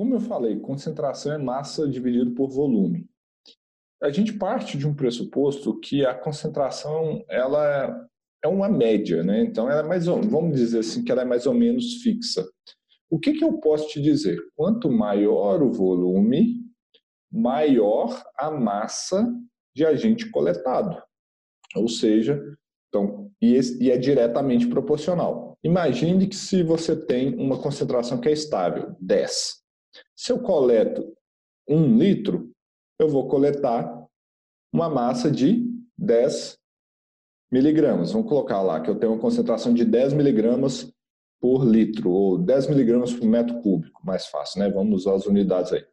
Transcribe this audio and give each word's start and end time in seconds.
como 0.00 0.14
eu 0.14 0.20
falei, 0.20 0.58
concentração 0.58 1.30
é 1.30 1.36
massa 1.36 1.86
dividido 1.86 2.30
por 2.30 2.48
volume. 2.48 3.06
A 4.02 4.08
gente 4.08 4.32
parte 4.32 4.78
de 4.78 4.88
um 4.88 4.94
pressuposto 4.94 5.78
que 5.78 6.06
a 6.06 6.14
concentração 6.14 7.22
ela 7.28 8.08
é 8.42 8.48
uma 8.48 8.66
média, 8.66 9.22
né? 9.22 9.42
Então 9.42 9.70
ela 9.70 9.80
é 9.80 9.86
mais, 9.86 10.06
vamos 10.06 10.56
dizer 10.56 10.78
assim, 10.78 11.04
que 11.04 11.12
ela 11.12 11.20
é 11.20 11.26
mais 11.26 11.44
ou 11.44 11.52
menos 11.52 12.02
fixa. 12.02 12.48
O 13.10 13.18
que, 13.18 13.34
que 13.34 13.44
eu 13.44 13.60
posso 13.60 13.88
te 13.88 14.00
dizer? 14.00 14.38
Quanto 14.56 14.90
maior 14.90 15.62
o 15.62 15.70
volume, 15.70 16.62
maior 17.30 18.24
a 18.38 18.50
massa 18.50 19.30
de 19.76 19.84
agente 19.84 20.30
coletado. 20.30 20.96
Ou 21.76 21.90
seja, 21.90 22.42
então, 22.88 23.30
e, 23.38 23.60
e 23.78 23.90
é 23.90 23.98
diretamente 23.98 24.66
proporcional. 24.66 25.58
Imagine 25.62 26.26
que 26.26 26.36
se 26.36 26.62
você 26.62 26.96
tem 26.96 27.34
uma 27.38 27.60
concentração 27.60 28.18
que 28.18 28.30
é 28.30 28.32
estável, 28.32 28.96
10. 28.98 29.59
Se 30.14 30.32
eu 30.32 30.40
coleto 30.40 31.04
um 31.68 31.96
litro, 31.96 32.50
eu 32.98 33.08
vou 33.08 33.28
coletar 33.28 34.06
uma 34.72 34.88
massa 34.88 35.30
de 35.30 35.66
10 35.96 36.58
miligramas. 37.50 38.12
Vamos 38.12 38.28
colocar 38.28 38.62
lá 38.62 38.80
que 38.80 38.90
eu 38.90 38.98
tenho 38.98 39.12
uma 39.12 39.20
concentração 39.20 39.74
de 39.74 39.84
10 39.84 40.12
miligramas 40.12 40.92
por 41.40 41.64
litro, 41.64 42.10
ou 42.10 42.38
10 42.38 42.68
miligramas 42.68 43.14
por 43.14 43.24
metro 43.26 43.60
cúbico, 43.62 44.04
mais 44.04 44.26
fácil, 44.26 44.60
né? 44.60 44.70
Vamos 44.70 45.00
usar 45.02 45.14
as 45.14 45.26
unidades 45.26 45.72
aí. 45.72 45.84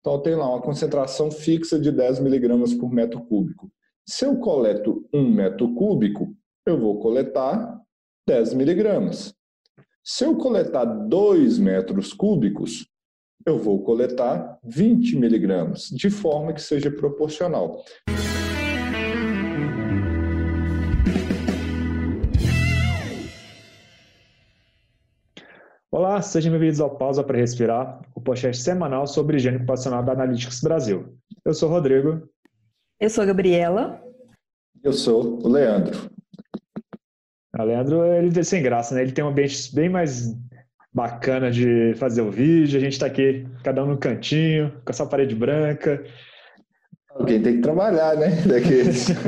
Então, 0.00 0.14
eu 0.14 0.20
tenho 0.20 0.38
lá 0.38 0.48
uma 0.48 0.62
concentração 0.62 1.30
fixa 1.30 1.78
de 1.78 1.92
10 1.92 2.20
miligramas 2.20 2.72
por 2.72 2.90
metro 2.90 3.20
cúbico. 3.26 3.70
Se 4.06 4.24
eu 4.24 4.38
coleto 4.38 5.06
um 5.12 5.30
metro 5.30 5.74
cúbico, 5.74 6.34
eu 6.64 6.80
vou 6.80 6.98
coletar 6.98 7.78
10 8.26 8.54
miligramas. 8.54 9.34
Se 10.02 10.24
eu 10.24 10.36
coletar 10.36 10.86
2 10.86 11.58
metros 11.58 12.14
cúbicos, 12.14 12.88
eu 13.48 13.58
vou 13.58 13.82
coletar 13.82 14.58
20 14.62 15.16
miligramas, 15.16 15.88
de 15.88 16.10
forma 16.10 16.52
que 16.52 16.60
seja 16.60 16.90
proporcional. 16.90 17.82
Olá, 25.90 26.20
sejam 26.20 26.52
bem-vindos 26.52 26.78
ao 26.78 26.96
Pausa 26.98 27.24
para 27.24 27.38
Respirar, 27.38 28.02
o 28.14 28.20
podcast 28.20 28.62
semanal 28.62 29.06
sobre 29.06 29.38
higiene 29.38 29.56
ocupacional 29.56 30.04
da 30.04 30.12
Analytics 30.12 30.60
Brasil. 30.60 31.16
Eu 31.42 31.54
sou 31.54 31.70
o 31.70 31.72
Rodrigo. 31.72 32.28
Eu 33.00 33.08
sou 33.08 33.22
a 33.24 33.26
Gabriela. 33.26 33.98
Eu 34.84 34.92
sou 34.92 35.42
o 35.42 35.48
Leandro. 35.48 36.10
O 37.58 37.64
Leandro, 37.64 38.04
ele 38.04 38.38
é 38.38 38.42
sem 38.42 38.62
graça, 38.62 38.94
né? 38.94 39.02
Ele 39.02 39.12
tem 39.12 39.24
um 39.24 39.28
ambiente 39.28 39.74
bem 39.74 39.88
mais 39.88 40.36
bacana 40.92 41.50
de 41.50 41.94
fazer 41.96 42.22
o 42.22 42.30
vídeo. 42.30 42.78
A 42.78 42.80
gente 42.80 42.92
está 42.92 43.06
aqui, 43.06 43.46
cada 43.62 43.84
um 43.84 43.88
no 43.88 43.98
cantinho, 43.98 44.72
com 44.84 44.90
essa 44.90 45.06
parede 45.06 45.34
branca. 45.34 46.04
Alguém 47.10 47.42
tem 47.42 47.56
que 47.56 47.62
trabalhar, 47.62 48.16
né? 48.16 48.30
Daqueles. 48.46 49.08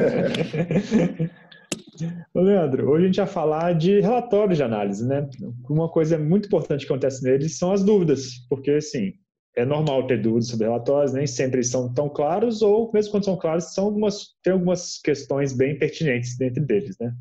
Ô 2.33 2.41
Leandro, 2.41 2.89
hoje 2.89 3.05
a 3.05 3.07
gente 3.07 3.17
vai 3.17 3.27
falar 3.27 3.75
de 3.75 4.01
relatórios 4.01 4.57
de 4.57 4.63
análise, 4.63 5.07
né? 5.07 5.29
Uma 5.69 5.89
coisa 5.91 6.19
muito 6.19 6.47
importante 6.47 6.87
que 6.87 6.93
acontece 6.93 7.23
neles 7.23 7.59
são 7.59 7.73
as 7.73 7.85
dúvidas, 7.85 8.47
porque, 8.49 8.71
assim, 8.71 9.13
é 9.57 9.65
normal 9.65 10.07
ter 10.07 10.23
dúvidas 10.23 10.49
sobre 10.49 10.67
relatórios, 10.67 11.13
nem 11.13 11.27
sempre 11.27 11.63
são 11.63 11.93
tão 11.93 12.09
claros, 12.09 12.63
ou 12.63 12.91
mesmo 12.93 13.11
quando 13.11 13.25
são 13.25 13.37
claros, 13.37 13.75
são 13.75 13.85
algumas, 13.87 14.29
tem 14.43 14.53
algumas 14.53 14.99
questões 14.99 15.53
bem 15.53 15.79
pertinentes 15.79 16.37
dentro 16.39 16.65
deles, 16.65 16.97
né? 16.99 17.13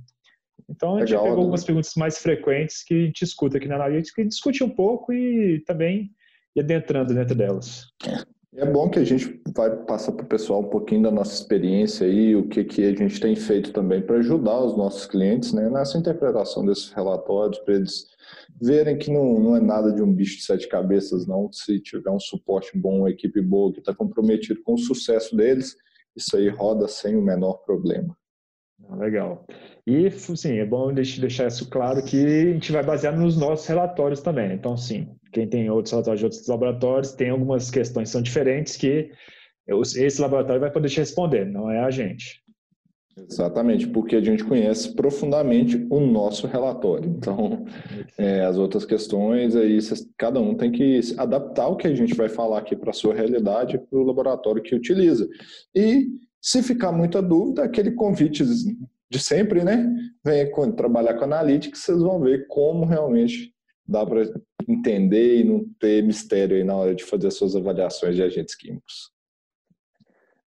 Então 0.69 0.97
a 0.97 0.99
gente 0.99 1.09
Legal, 1.09 1.23
pegou 1.23 1.39
algumas 1.39 1.63
perguntas 1.63 1.93
mais 1.95 2.19
frequentes 2.19 2.83
que 2.83 2.93
a 2.93 3.05
gente 3.05 3.23
escuta 3.23 3.57
aqui 3.57 3.67
na 3.67 3.75
Analytics 3.75 4.17
e 4.17 4.27
discute 4.27 4.63
um 4.63 4.69
pouco 4.69 5.11
e 5.11 5.61
também 5.65 6.11
ir 6.55 6.61
adentrando 6.61 7.13
dentro 7.13 7.35
delas. 7.35 7.87
É 8.55 8.65
bom 8.65 8.89
que 8.89 8.97
a 8.97 9.03
gente 9.03 9.41
vai 9.55 9.75
passar 9.85 10.11
para 10.11 10.25
o 10.25 10.27
pessoal 10.27 10.61
um 10.61 10.69
pouquinho 10.69 11.03
da 11.03 11.11
nossa 11.11 11.33
experiência 11.33 12.05
e 12.05 12.35
o 12.35 12.47
que, 12.47 12.63
que 12.63 12.83
a 12.83 12.95
gente 12.95 13.19
tem 13.19 13.35
feito 13.35 13.71
também 13.71 14.01
para 14.01 14.17
ajudar 14.17 14.59
os 14.59 14.75
nossos 14.75 15.05
clientes 15.05 15.53
né, 15.53 15.69
nessa 15.69 15.97
interpretação 15.97 16.65
desses 16.65 16.89
relatórios, 16.89 17.59
para 17.59 17.75
eles 17.75 18.08
verem 18.59 18.97
que 18.97 19.11
não, 19.11 19.39
não 19.39 19.55
é 19.55 19.59
nada 19.59 19.93
de 19.93 20.02
um 20.02 20.11
bicho 20.11 20.37
de 20.37 20.43
sete 20.43 20.67
cabeças, 20.67 21.27
não. 21.27 21.52
Se 21.52 21.79
tiver 21.79 22.09
um 22.09 22.19
suporte 22.19 22.75
bom, 22.75 23.02
uma 23.02 23.11
equipe 23.11 23.39
boa 23.39 23.71
que 23.71 23.79
está 23.79 23.93
comprometido 23.93 24.61
com 24.63 24.73
o 24.73 24.79
sucesso 24.79 25.35
deles, 25.35 25.75
isso 26.15 26.35
aí 26.35 26.49
roda 26.49 26.87
sem 26.87 27.15
o 27.15 27.21
menor 27.21 27.59
problema. 27.63 28.17
Legal. 28.98 29.45
E, 29.86 30.10
sim, 30.11 30.58
é 30.58 30.66
bom 30.66 30.94
deixar 30.94 31.48
isso 31.48 31.70
claro 31.70 32.04
que 32.04 32.26
a 32.26 32.54
gente 32.54 32.72
vai 32.72 32.83
basear 32.83 33.17
nos 33.17 33.38
nossos 33.38 33.67
relatórios 33.67 34.22
também. 34.22 34.54
Então, 34.54 34.76
sim, 34.76 35.08
quem 35.32 35.48
tem 35.48 35.70
outros 35.70 35.92
relatórios 35.92 36.20
de 36.20 36.26
outros 36.26 36.48
laboratórios 36.48 37.11
tem 37.14 37.30
algumas 37.30 37.70
questões 37.70 38.10
que 38.10 38.14
são 38.14 38.22
diferentes 38.22 38.76
que 38.76 39.11
esse 39.67 40.20
laboratório 40.20 40.60
vai 40.60 40.72
poder 40.72 40.89
te 40.89 41.00
responder, 41.00 41.45
não 41.45 41.70
é 41.70 41.80
a 41.80 41.92
gente. 41.92 42.42
Exatamente, 43.30 43.88
porque 43.88 44.16
a 44.16 44.22
gente 44.22 44.44
conhece 44.44 44.95
profundamente 44.95 45.86
o 45.89 46.00
nosso 46.00 46.48
relatório. 46.48 47.10
Então, 47.10 47.66
é, 48.17 48.45
as 48.45 48.58
outras 48.58 48.86
questões 48.86 49.56
aí, 49.56 49.77
cada 50.17 50.39
um 50.39 50.56
tem 50.56 50.71
que 50.71 51.02
adaptar 51.17 51.67
o 51.67 51.76
que 51.76 51.88
a 51.88 51.94
gente 51.94 52.16
vai 52.16 52.30
falar 52.30 52.60
aqui 52.60 52.76
para 52.76 52.92
a 52.92 52.94
sua 52.94 53.14
realidade, 53.14 53.77
para 53.77 54.00
o 54.00 54.04
laboratório 54.04 54.64
que 54.64 54.73
utiliza. 54.73 55.27
E 55.76 56.08
se 56.42 56.64
ficar 56.64 56.92
muita 56.92 57.22
dúvida, 57.22 57.64
aquele 57.64 57.92
convite 57.92 58.44
de 59.10 59.20
sempre, 59.20 59.64
né? 59.64 59.88
Venha 60.23 60.50
trabalhar 60.76 61.16
com 61.16 61.26
Analytics, 61.26 61.82
vocês 61.82 62.00
vão 62.00 62.20
ver 62.20 62.48
como 62.48 62.86
realmente 62.86 63.54
dá 63.88 64.05
para 64.05 64.23
entender 64.67 65.39
e 65.39 65.44
não 65.44 65.66
ter 65.80 66.04
mistério 66.04 66.55
aí 66.55 66.64
na 66.64 66.76
hora 66.76 66.94
de 66.94 67.04
fazer 67.04 67.27
as 67.27 67.33
suas 67.33 67.55
avaliações 67.55 68.16
de 68.16 68.22
agentes 68.22 68.55
químicos. 68.55 69.11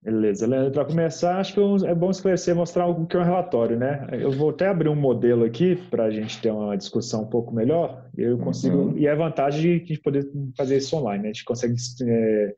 Beleza, 0.03 0.49
Leandro. 0.49 0.73
Para 0.73 0.85
começar, 0.85 1.39
acho 1.39 1.55
que 1.55 1.87
é 1.87 1.95
bom 1.95 2.11
esclarecer, 2.11 2.57
mostrar 2.57 2.89
o 2.89 3.07
que 3.07 3.17
é 3.17 3.21
um 3.21 3.25
relatório, 3.25 3.79
né? 3.79 4.09
Eu 4.13 4.33
vou 4.33 4.51
até 4.51 4.67
abrir 4.67 4.89
um 4.89 4.97
modelo 4.97 5.45
aqui 5.45 5.77
para 5.91 6.05
a 6.05 6.11
gente 6.11 6.41
ter 6.41 6.51
uma 6.51 6.77
discussão 6.77 7.23
um 7.23 7.29
pouco 7.29 7.55
melhor. 7.55 8.05
Eu 8.19 8.37
consigo 8.39 8.77
uhum. 8.77 8.99
e 8.99 9.07
é 9.07 9.13
a 9.13 9.15
vantagem 9.15 9.61
de 9.61 9.69
a 9.69 9.87
gente 9.87 10.01
poder 10.01 10.29
fazer 10.57 10.79
isso 10.79 10.97
online, 10.97 11.23
né? 11.23 11.29
A 11.29 11.33
gente 11.33 11.45
consegue 11.45 11.75
é, 12.05 12.55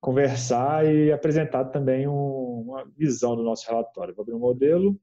conversar 0.00 0.86
e 0.86 1.12
apresentar 1.12 1.66
também 1.66 2.06
um, 2.06 2.64
uma 2.66 2.84
visão 2.96 3.36
do 3.36 3.42
nosso 3.42 3.66
relatório. 3.66 4.14
Vou 4.14 4.22
abrir 4.22 4.34
um 4.34 4.38
modelo. 4.38 4.98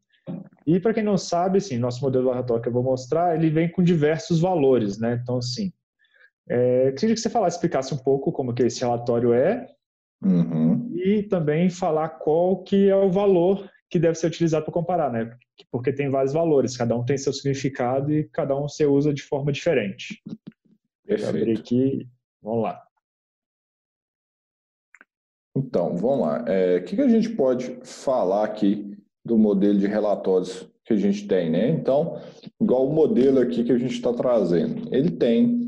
E 0.65 0.79
para 0.79 0.93
quem 0.93 1.03
não 1.03 1.17
sabe, 1.17 1.59
assim, 1.59 1.77
nosso 1.77 2.01
modelo 2.01 2.29
relatório 2.29 2.63
que 2.63 2.69
eu 2.69 2.73
vou 2.73 2.83
mostrar, 2.83 3.35
ele 3.35 3.49
vem 3.49 3.71
com 3.71 3.83
diversos 3.83 4.39
valores, 4.39 4.97
né? 4.97 5.19
Então, 5.21 5.37
assim, 5.37 5.71
é, 6.49 6.91
queria 6.93 7.13
que 7.13 7.21
você 7.21 7.29
falasse, 7.29 7.57
explicasse 7.57 7.93
um 7.93 7.97
pouco 7.97 8.31
como 8.31 8.53
que 8.53 8.63
esse 8.63 8.81
relatório 8.81 9.33
é 9.33 9.67
uhum. 10.23 10.91
e 10.93 11.23
também 11.23 11.69
falar 11.69 12.09
qual 12.09 12.63
que 12.63 12.89
é 12.89 12.95
o 12.95 13.11
valor 13.11 13.69
que 13.89 13.99
deve 13.99 14.15
ser 14.15 14.27
utilizado 14.27 14.65
para 14.65 14.73
comparar, 14.73 15.11
né? 15.11 15.37
Porque 15.71 15.93
tem 15.93 16.09
vários 16.09 16.33
valores, 16.33 16.75
cada 16.75 16.95
um 16.95 17.05
tem 17.05 17.17
seu 17.17 17.31
significado 17.31 18.11
e 18.11 18.23
cada 18.29 18.55
um 18.57 18.67
você 18.67 18.85
usa 18.85 19.13
de 19.13 19.21
forma 19.21 19.51
diferente. 19.51 20.21
Perfeito. 21.05 21.31
Vou 21.31 21.41
abrir 21.41 21.59
aqui, 21.59 22.07
vamos 22.41 22.63
lá. 22.63 22.84
Então, 25.55 25.95
vamos 25.95 26.27
lá. 26.27 26.43
É, 26.47 26.77
o 26.77 26.83
que, 26.83 26.95
que 26.95 27.01
a 27.01 27.07
gente 27.07 27.29
pode 27.29 27.77
falar 27.83 28.43
aqui 28.43 28.97
do 29.23 29.37
modelo 29.37 29.79
de 29.79 29.87
relatórios 29.87 30.67
que 30.83 30.93
a 30.93 30.97
gente 30.97 31.27
tem, 31.27 31.49
né? 31.49 31.69
Então, 31.69 32.19
igual 32.61 32.87
o 32.87 32.93
modelo 32.93 33.39
aqui 33.39 33.63
que 33.63 33.71
a 33.71 33.77
gente 33.77 33.93
está 33.93 34.13
trazendo, 34.13 34.87
ele 34.93 35.11
tem 35.11 35.65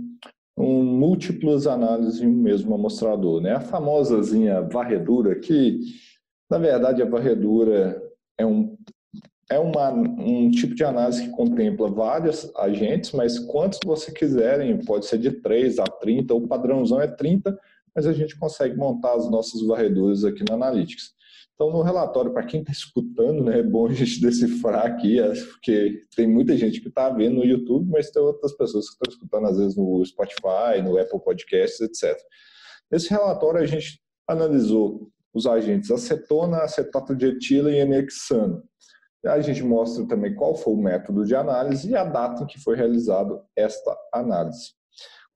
um, 0.57 0.83
múltiplas 0.83 1.65
análises 1.65 2.21
em 2.21 2.27
um 2.27 2.33
mesmo 2.33 2.75
amostrador, 2.75 3.41
né? 3.41 3.53
A 3.53 3.59
famosazinha 3.59 4.61
varredura 4.61 5.35
que, 5.39 5.79
na 6.49 6.57
verdade, 6.57 7.01
a 7.01 7.05
varredura 7.05 8.01
é 8.37 8.45
um 8.45 8.75
é 9.49 9.57
uma, 9.57 9.91
um 9.91 10.51
tipo 10.51 10.75
de 10.75 10.83
análise 10.83 11.23
que 11.23 11.29
contempla 11.29 11.89
vários 11.89 12.53
agentes, 12.57 13.13
mas 13.13 13.39
quantos 13.39 13.79
você 13.85 14.11
quiserem, 14.11 14.77
pode 14.83 15.05
ser 15.05 15.17
de 15.19 15.31
3 15.31 15.79
a 15.79 15.85
30, 15.85 16.33
o 16.33 16.45
padrãozão 16.45 16.99
é 16.99 17.07
30, 17.07 17.57
mas 17.97 18.05
a 18.05 18.13
gente 18.13 18.37
consegue 18.37 18.77
montar 18.77 19.15
as 19.15 19.27
nossas 19.27 19.59
varreduras 19.65 20.23
aqui 20.23 20.43
na 20.47 20.53
Analytics. 20.53 21.15
Então, 21.55 21.71
no 21.71 21.81
relatório, 21.81 22.31
para 22.31 22.45
quem 22.45 22.59
está 22.59 22.71
escutando, 22.71 23.43
né, 23.43 23.57
é 23.57 23.63
bom 23.63 23.87
a 23.87 23.91
gente 23.91 24.21
decifrar 24.21 24.85
aqui, 24.85 25.19
é, 25.19 25.33
porque 25.33 26.01
tem 26.15 26.27
muita 26.27 26.55
gente 26.55 26.79
que 26.79 26.89
está 26.89 27.09
vendo 27.09 27.37
no 27.37 27.43
YouTube, 27.43 27.89
mas 27.89 28.11
tem 28.11 28.21
outras 28.21 28.55
pessoas 28.55 28.85
que 28.85 28.93
estão 28.93 29.11
escutando, 29.11 29.47
às 29.47 29.57
vezes, 29.57 29.75
no 29.75 30.05
Spotify, 30.05 30.79
no 30.83 30.95
Apple 30.95 31.19
Podcasts, 31.19 31.81
etc. 31.81 32.15
Nesse 32.91 33.09
relatório, 33.09 33.59
a 33.61 33.65
gente 33.65 33.99
analisou 34.27 35.09
os 35.33 35.47
agentes 35.47 35.89
acetona, 35.89 36.59
acetato 36.59 37.15
de 37.15 37.25
etila 37.25 37.71
e 37.71 37.79
enexano. 37.79 38.61
A 39.25 39.41
gente 39.41 39.63
mostra 39.63 40.07
também 40.07 40.35
qual 40.35 40.53
foi 40.53 40.73
o 40.73 40.77
método 40.77 41.25
de 41.25 41.33
análise 41.33 41.89
e 41.89 41.95
a 41.95 42.03
data 42.03 42.43
em 42.43 42.45
que 42.45 42.59
foi 42.59 42.75
realizado 42.75 43.41
esta 43.55 43.97
análise. 44.13 44.76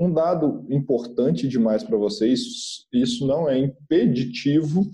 Um 0.02 0.12
dado 0.12 0.66
importante 0.68 1.48
demais 1.48 1.84
para 1.84 1.96
vocês, 1.96 2.88
isso 2.92 3.28
não 3.28 3.48
é 3.48 3.60
impeditivo 3.60 4.90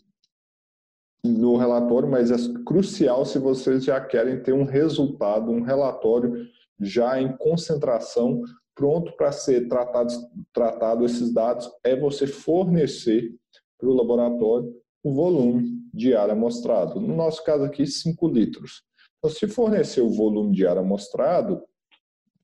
no 1.23 1.55
relatório, 1.55 2.09
mas 2.09 2.29
é 2.29 2.35
crucial 2.65 3.23
se 3.23 3.39
vocês 3.39 3.85
já 3.85 4.01
querem 4.01 4.43
ter 4.43 4.51
um 4.51 4.65
resultado, 4.65 5.49
um 5.49 5.61
relatório 5.61 6.45
já 6.77 7.21
em 7.21 7.37
concentração 7.37 8.41
pronto 8.75 9.15
para 9.15 9.31
ser 9.31 9.69
tratado, 9.69 10.13
tratado 10.53 11.05
esses 11.05 11.33
dados 11.33 11.71
é 11.85 11.95
você 11.95 12.27
fornecer 12.27 13.33
para 13.79 13.87
o 13.87 13.93
laboratório 13.93 14.75
o 15.01 15.13
volume 15.13 15.71
de 15.93 16.13
ar 16.13 16.29
amostrado. 16.29 16.99
No 16.99 17.15
nosso 17.15 17.41
caso 17.45 17.63
aqui, 17.63 17.87
5 17.87 18.27
litros. 18.27 18.83
Então, 19.19 19.31
se 19.31 19.47
fornecer 19.47 20.01
o 20.01 20.09
volume 20.09 20.53
de 20.53 20.67
ar 20.67 20.77
amostrado, 20.77 21.63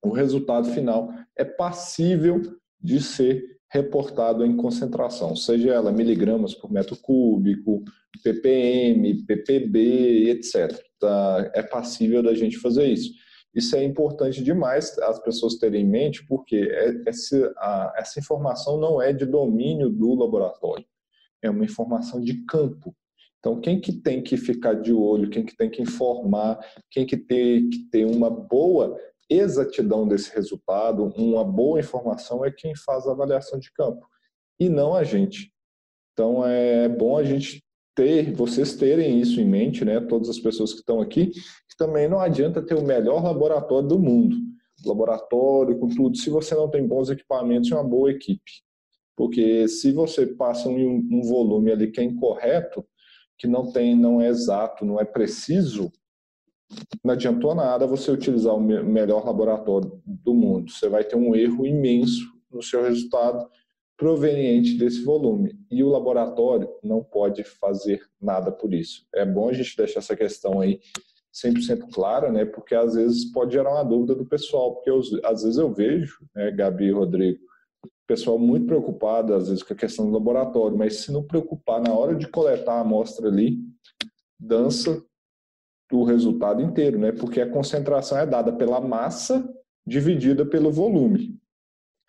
o 0.04 0.10
resultado 0.10 0.70
final 0.70 1.12
é 1.38 1.46
passível 1.46 2.42
de 2.80 3.02
ser 3.02 3.54
reportado 3.72 4.46
em 4.46 4.56
concentração, 4.56 5.36
seja 5.36 5.74
ela 5.74 5.92
miligramas 5.92 6.54
por 6.54 6.72
metro 6.72 6.96
cúbico, 6.96 7.84
ppm, 8.24 9.26
ppb, 9.26 10.30
etc. 10.30 10.80
Tá? 11.00 11.52
É 11.56 11.64
passível 11.64 12.22
da 12.22 12.36
gente 12.36 12.58
fazer 12.60 12.86
isso. 12.86 13.12
Isso 13.56 13.76
é 13.76 13.84
importante 13.84 14.44
demais 14.44 14.98
as 15.00 15.20
pessoas 15.20 15.56
terem 15.56 15.84
em 15.84 15.90
mente, 15.90 16.26
porque 16.28 16.56
é, 16.56 17.04
essa, 17.08 18.20
informação 18.20 18.80
não 18.80 19.02
é 19.02 19.12
de 19.14 19.26
domínio 19.26 19.90
do 19.90 20.14
laboratório, 20.16 20.86
é 21.42 21.50
uma 21.50 21.66
informação 21.66 22.22
de 22.22 22.44
campo. 22.46 22.96
Então, 23.40 23.60
quem 23.60 23.80
que 23.80 23.92
tem 23.92 24.24
que 24.24 24.38
ficar 24.38 24.74
de 24.74 24.94
olho, 24.94 25.30
quem 25.30 25.44
que 25.44 25.56
tem 25.56 25.70
que 25.70 25.82
informar, 25.82 26.60
quem 26.90 27.06
que 27.06 27.18
tem 27.18 27.70
que 27.70 27.90
ter 27.92 28.06
uma 28.06 28.30
boa 28.30 28.98
exatidão 29.30 30.08
desse 30.08 30.34
resultado, 30.34 31.06
uma 31.18 31.44
boa 31.44 31.80
informação 31.80 32.44
é 32.44 32.52
quem 32.52 32.76
faz 32.76 33.08
a 33.08 33.12
avaliação 33.12 33.60
de 33.60 33.72
campo 33.74 34.06
e 34.60 34.70
não 34.70 34.94
a 34.94 35.04
gente. 35.04 35.52
Então 36.14 36.46
é 36.46 36.88
bom 36.88 37.18
a 37.18 37.24
gente 37.24 37.64
ter, 37.96 38.34
vocês 38.34 38.76
terem 38.76 39.20
isso 39.20 39.40
em 39.40 39.46
mente, 39.46 39.86
né? 39.86 40.00
Todas 40.00 40.30
as 40.30 40.40
pessoas 40.40 40.74
que 40.74 40.80
estão 40.80 41.00
aqui, 41.00 41.28
que 41.28 41.78
também 41.78 42.08
não 42.08 42.20
adianta 42.20 42.62
ter 42.62 42.76
o 42.76 42.84
melhor 42.84 43.24
laboratório 43.24 43.88
do 43.88 44.00
mundo, 44.00 44.36
laboratório 44.86 45.78
com 45.80 45.88
tudo, 45.88 46.18
se 46.18 46.30
você 46.30 46.56
não 46.56 46.70
tem 46.70 46.86
bons 46.88 47.10
equipamentos 47.10 47.70
e 47.70 47.74
uma 47.74 47.84
boa 47.84 48.12
equipe. 48.12 48.52
Porque 49.16 49.68
se 49.68 49.92
você 49.92 50.26
passa 50.26 50.68
um, 50.70 51.08
um 51.12 51.22
volume 51.22 51.72
ali 51.72 51.92
que 51.92 52.00
é 52.00 52.04
incorreto, 52.04 52.86
que 53.38 53.48
não 53.48 53.72
tem, 53.72 53.96
não 53.96 54.22
é 54.22 54.28
exato, 54.28 54.86
não 54.86 55.00
é 55.00 55.06
preciso, 55.06 55.92
não 57.04 57.14
adiantou 57.14 57.54
nada 57.54 57.88
você 57.88 58.12
utilizar 58.12 58.56
o 58.56 58.62
melhor 58.62 59.26
laboratório 59.26 60.02
do 60.06 60.34
mundo. 60.34 60.72
Você 60.72 60.88
vai 60.90 61.04
ter 61.04 61.16
um 61.16 61.36
erro 61.36 61.66
imenso 61.66 62.32
no 62.52 62.62
seu 62.62 62.84
resultado 62.84 63.48
proveniente 63.98 64.78
desse 64.78 65.04
volume. 65.04 65.56
E 65.70 65.84
o 65.84 65.90
laboratório 65.90 66.70
não 66.84 67.04
pode 67.04 67.44
fazer 67.44 68.02
nada 68.22 68.52
por 68.52 68.74
isso. 68.74 69.06
É 69.14 69.26
bom 69.26 69.50
a 69.50 69.54
gente 69.54 69.78
deixar 69.78 70.00
essa 70.00 70.16
questão 70.16 70.60
aí 70.60 70.80
100% 71.34 71.92
clara, 71.92 72.32
né? 72.32 72.46
Porque 72.46 72.76
às 72.76 72.96
vezes 72.96 73.32
pode 73.32 73.54
gerar 73.54 73.72
uma 73.72 73.84
dúvida 73.84 74.16
do 74.16 74.26
pessoal, 74.26 74.76
porque 74.76 74.90
eu, 74.90 75.02
às 75.24 75.44
vezes 75.44 75.58
eu 75.58 75.72
vejo, 75.74 76.20
né, 76.36 76.52
Gabi 76.52 76.86
e 76.86 76.92
Rodrigo, 76.92 77.40
pessoal 78.08 78.38
muito 78.38 78.68
preocupado 78.68 79.34
às 79.34 79.48
vezes 79.48 79.64
com 79.64 79.74
a 79.74 79.78
questão 79.78 80.06
do 80.06 80.12
laboratório, 80.12 80.78
mas 80.78 80.98
se 80.98 81.12
não 81.12 81.24
preocupar 81.24 81.82
na 81.82 81.94
hora 81.94 82.16
de 82.16 82.28
coletar 82.28 82.74
a 82.74 82.82
amostra 82.82 83.28
ali, 83.28 83.58
dança 84.40 85.04
do 85.94 86.04
resultado 86.04 86.60
inteiro, 86.60 86.98
né? 86.98 87.12
Porque 87.12 87.40
a 87.40 87.48
concentração 87.48 88.18
é 88.18 88.26
dada 88.26 88.52
pela 88.52 88.82
massa 88.82 89.48
dividida 89.86 90.44
pelo 90.44 90.72
volume. 90.72 91.40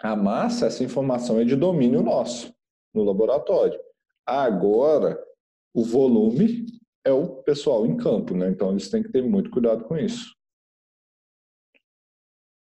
A 0.01 0.17
massa, 0.17 0.65
essa 0.65 0.83
informação 0.83 1.39
é 1.39 1.45
de 1.45 1.55
domínio 1.55 2.03
nosso 2.03 2.51
no 2.95 3.05
laboratório. 3.05 3.79
Agora, 4.25 5.23
o 5.75 5.85
volume 5.85 6.65
é 7.05 7.13
o 7.13 7.43
pessoal 7.43 7.85
em 7.85 7.95
campo, 7.95 8.35
né? 8.35 8.49
Então 8.49 8.71
eles 8.71 8.89
têm 8.89 9.03
que 9.03 9.13
ter 9.13 9.23
muito 9.23 9.51
cuidado 9.51 9.85
com 9.85 9.99
isso. 9.99 10.35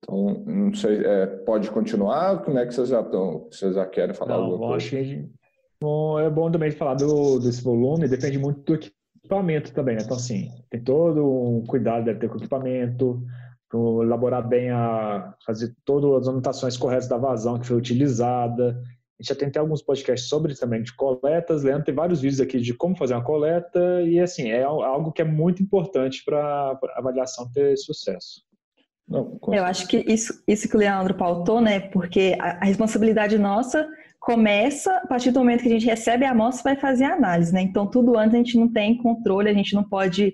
Então, 0.01 0.45
não 0.45 0.73
sei, 0.73 1.05
é, 1.05 1.27
pode 1.27 1.69
continuar? 1.71 2.41
Como 2.41 2.57
é 2.57 2.65
que 2.65 2.73
vocês 2.73 2.87
já 2.87 3.01
estão? 3.01 3.49
Vocês 3.51 3.75
já 3.75 3.85
querem 3.85 4.15
falar 4.15 4.37
não, 4.37 4.43
alguma 4.45 4.69
coisa? 4.69 4.77
Acho 4.77 4.89
que 4.91 5.29
bom, 5.81 6.17
é 6.17 6.29
bom 6.29 6.49
também 6.49 6.71
falar 6.71 6.93
do, 6.93 7.37
desse 7.37 7.61
volume, 7.61 8.07
depende 8.07 8.39
muito 8.39 8.59
do 8.59 9.00
equipamento 9.31 9.71
também, 9.73 9.95
né? 9.95 10.01
Então, 10.03 10.17
assim, 10.17 10.51
tem 10.69 10.83
todo 10.83 11.25
um 11.25 11.65
cuidado, 11.65 12.05
deve 12.05 12.19
ter 12.19 12.27
com 12.27 12.35
o 12.35 12.37
equipamento, 12.37 13.23
elaborar 13.73 14.45
bem 14.45 14.69
a 14.69 15.33
fazer 15.45 15.73
todas 15.85 16.23
as 16.23 16.27
anotações 16.27 16.75
corretas 16.75 17.07
da 17.07 17.17
vazão 17.17 17.57
que 17.57 17.65
foi 17.65 17.77
utilizada. 17.77 18.69
A 19.19 19.23
gente 19.23 19.29
já 19.29 19.35
tem 19.35 19.47
até 19.47 19.59
alguns 19.59 19.81
podcasts 19.81 20.27
sobre 20.27 20.53
também 20.55 20.83
de 20.83 20.93
coletas. 20.93 21.63
Leandro 21.63 21.85
tem 21.85 21.95
vários 21.95 22.19
vídeos 22.19 22.41
aqui 22.41 22.59
de 22.59 22.73
como 22.73 22.97
fazer 22.97 23.13
uma 23.13 23.23
coleta 23.23 24.01
e 24.01 24.19
assim 24.19 24.49
é 24.49 24.63
algo 24.63 25.11
que 25.11 25.21
é 25.21 25.25
muito 25.25 25.63
importante 25.63 26.23
para 26.25 26.41
a 26.41 26.99
avaliação 26.99 27.49
ter 27.51 27.77
sucesso. 27.77 28.41
Não, 29.07 29.37
Eu 29.49 29.63
acho 29.65 29.87
que 29.87 29.97
isso, 30.07 30.41
isso 30.47 30.69
que 30.69 30.75
o 30.75 30.79
Leandro 30.79 31.13
pautou, 31.15 31.59
né? 31.59 31.79
Porque 31.79 32.35
a, 32.39 32.61
a 32.61 32.65
responsabilidade 32.65 33.37
nossa 33.37 33.87
começa 34.21 34.95
a 34.97 35.07
partir 35.07 35.31
do 35.31 35.39
momento 35.39 35.63
que 35.63 35.67
a 35.67 35.71
gente 35.71 35.85
recebe 35.87 36.23
a 36.23 36.29
amostra 36.29 36.71
vai 36.71 36.79
fazer 36.79 37.05
a 37.05 37.15
análise, 37.15 37.51
né? 37.51 37.61
Então 37.63 37.87
tudo 37.87 38.15
antes 38.15 38.35
a 38.35 38.37
gente 38.37 38.55
não 38.55 38.71
tem 38.71 38.95
controle, 38.95 39.49
a 39.49 39.53
gente 39.53 39.73
não 39.73 39.83
pode 39.83 40.27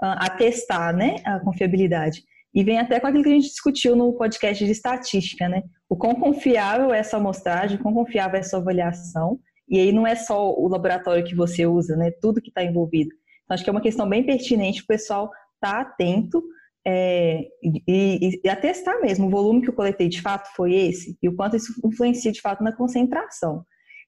uh, 0.00 0.14
atestar, 0.20 0.94
né, 0.94 1.16
a 1.24 1.40
confiabilidade. 1.40 2.22
E 2.54 2.62
vem 2.62 2.78
até 2.78 3.00
com 3.00 3.08
aquilo 3.08 3.24
que 3.24 3.30
a 3.30 3.34
gente 3.34 3.48
discutiu 3.48 3.96
no 3.96 4.12
podcast 4.12 4.64
de 4.64 4.70
estatística, 4.70 5.48
né? 5.48 5.64
O 5.88 5.96
quão 5.96 6.14
confiável 6.14 6.94
é 6.94 6.98
essa 6.98 7.16
amostragem, 7.16 7.78
o 7.78 7.82
quão 7.82 7.94
confiável 7.94 8.36
é 8.36 8.40
essa 8.40 8.58
avaliação. 8.58 9.40
E 9.68 9.78
aí 9.78 9.90
não 9.90 10.06
é 10.06 10.14
só 10.14 10.52
o 10.52 10.68
laboratório 10.68 11.24
que 11.24 11.34
você 11.34 11.66
usa, 11.66 11.96
né? 11.96 12.12
Tudo 12.20 12.42
que 12.42 12.50
está 12.50 12.62
envolvido. 12.62 13.10
Então, 13.44 13.54
acho 13.54 13.64
que 13.64 13.70
é 13.70 13.72
uma 13.72 13.80
questão 13.80 14.08
bem 14.08 14.22
pertinente 14.22 14.82
o 14.82 14.86
pessoal 14.86 15.30
estar 15.54 15.72
tá 15.72 15.80
atento 15.80 16.42
é, 16.84 17.46
e, 17.62 18.40
e, 18.44 18.48
atestar 18.48 19.00
mesmo 19.00 19.26
o 19.26 19.30
volume 19.30 19.62
que 19.62 19.70
eu 19.70 19.74
coletei 19.74 20.08
de 20.08 20.20
fato 20.20 20.48
foi 20.56 20.74
esse 20.74 21.16
e 21.22 21.28
o 21.28 21.36
quanto 21.36 21.56
isso 21.56 21.72
influencia 21.84 22.32
de 22.32 22.40
fato 22.40 22.62
na 22.62 22.74
concentração. 22.74 23.64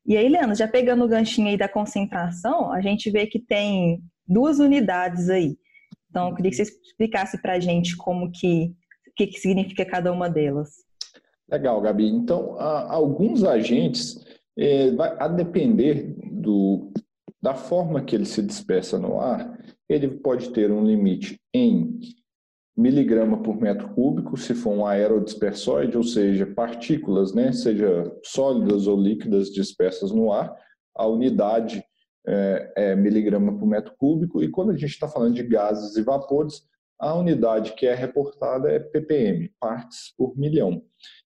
E 0.06 0.16
aí, 0.16 0.28
Leandro, 0.28 0.54
já 0.54 0.68
pegando 0.68 1.04
o 1.04 1.08
ganchinho 1.08 1.48
aí 1.48 1.56
da 1.56 1.68
concentração, 1.68 2.70
a 2.72 2.80
gente 2.80 3.10
vê 3.10 3.26
que 3.26 3.38
tem 3.38 4.02
duas 4.26 4.58
unidades 4.58 5.30
aí. 5.30 5.56
Então, 6.10 6.28
eu 6.28 6.34
queria 6.34 6.50
que 6.50 6.56
você 6.56 6.62
explicasse 6.62 7.40
para 7.40 7.54
a 7.54 7.60
gente 7.60 7.96
como 7.96 8.30
que, 8.30 8.74
o 9.08 9.14
que, 9.16 9.26
que 9.28 9.40
significa 9.40 9.84
cada 9.84 10.12
uma 10.12 10.28
delas. 10.28 10.68
Legal, 11.50 11.80
Gabi. 11.80 12.06
Então, 12.08 12.60
alguns 12.60 13.44
agentes, 13.44 14.22
é, 14.58 14.90
vai, 14.92 15.16
a 15.18 15.28
depender 15.28 16.14
do, 16.30 16.92
da 17.40 17.54
forma 17.54 18.02
que 18.04 18.14
ele 18.14 18.26
se 18.26 18.42
dispersa 18.42 18.98
no 18.98 19.20
ar, 19.20 19.58
ele 19.88 20.08
pode 20.08 20.50
ter 20.50 20.70
um 20.70 20.84
limite 20.84 21.40
em 21.52 21.98
miligrama 22.76 23.42
por 23.42 23.60
metro 23.60 23.88
cúbico, 23.94 24.36
se 24.36 24.54
for 24.54 24.72
um 24.72 24.86
aerodispersóide, 24.86 25.96
ou 25.96 26.02
seja, 26.02 26.46
partículas, 26.46 27.32
né, 27.32 27.52
seja 27.52 28.12
sólidas 28.24 28.86
ou 28.86 29.00
líquidas 29.00 29.50
dispersas 29.50 30.10
no 30.10 30.32
ar, 30.32 30.54
a 30.94 31.06
unidade 31.06 31.84
é, 32.26 32.72
é 32.76 32.96
miligrama 32.96 33.56
por 33.56 33.66
metro 33.66 33.94
cúbico, 33.96 34.42
e 34.42 34.50
quando 34.50 34.70
a 34.70 34.76
gente 34.76 34.90
está 34.90 35.06
falando 35.06 35.34
de 35.34 35.42
gases 35.42 35.96
e 35.96 36.02
vapores, 36.02 36.62
a 36.98 37.14
unidade 37.14 37.74
que 37.74 37.86
é 37.86 37.94
reportada 37.94 38.70
é 38.70 38.78
ppm, 38.78 39.50
partes 39.60 40.14
por 40.16 40.36
milhão. 40.36 40.72
O 40.76 40.82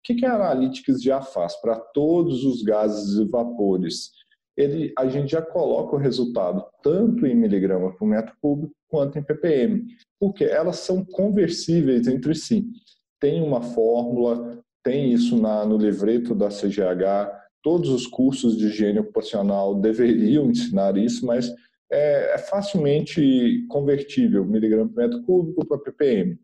que, 0.04 0.16
que 0.16 0.26
a 0.26 0.36
Analytics 0.36 1.02
já 1.02 1.22
faz 1.22 1.60
para 1.62 1.80
todos 1.80 2.44
os 2.44 2.62
gases 2.62 3.18
e 3.18 3.26
vapores? 3.26 4.12
Ele, 4.56 4.94
a 4.98 5.08
gente 5.08 5.32
já 5.32 5.42
coloca 5.42 5.96
o 5.96 6.00
resultado 6.00 6.64
tanto 6.84 7.26
em 7.26 7.34
miligrama 7.34 7.96
por 7.96 8.06
metro 8.06 8.36
cúbico 8.40 8.76
quanto 8.88 9.18
em 9.18 9.24
ppm, 9.24 9.84
porque 10.24 10.46
elas 10.46 10.78
são 10.78 11.04
conversíveis 11.04 12.08
entre 12.08 12.34
si. 12.34 12.66
Tem 13.20 13.42
uma 13.42 13.62
fórmula, 13.62 14.58
tem 14.82 15.12
isso 15.12 15.36
na, 15.36 15.66
no 15.66 15.76
livreto 15.76 16.34
da 16.34 16.48
CGH, 16.48 17.30
todos 17.62 17.90
os 17.90 18.08
cursos 18.08 18.56
de 18.58 18.68
higiene 18.68 19.00
ocupacional 19.00 19.76
deveriam 19.76 20.50
ensinar 20.50 20.96
isso, 20.96 21.26
mas 21.26 21.54
é, 21.92 22.36
é 22.36 22.38
facilmente 22.38 23.66
convertível, 23.68 24.46
miligrama 24.46 24.88
por 24.88 24.96
metro 24.96 25.24
cúbico 25.24 25.68
para 25.68 25.92
ppm. 25.92 26.40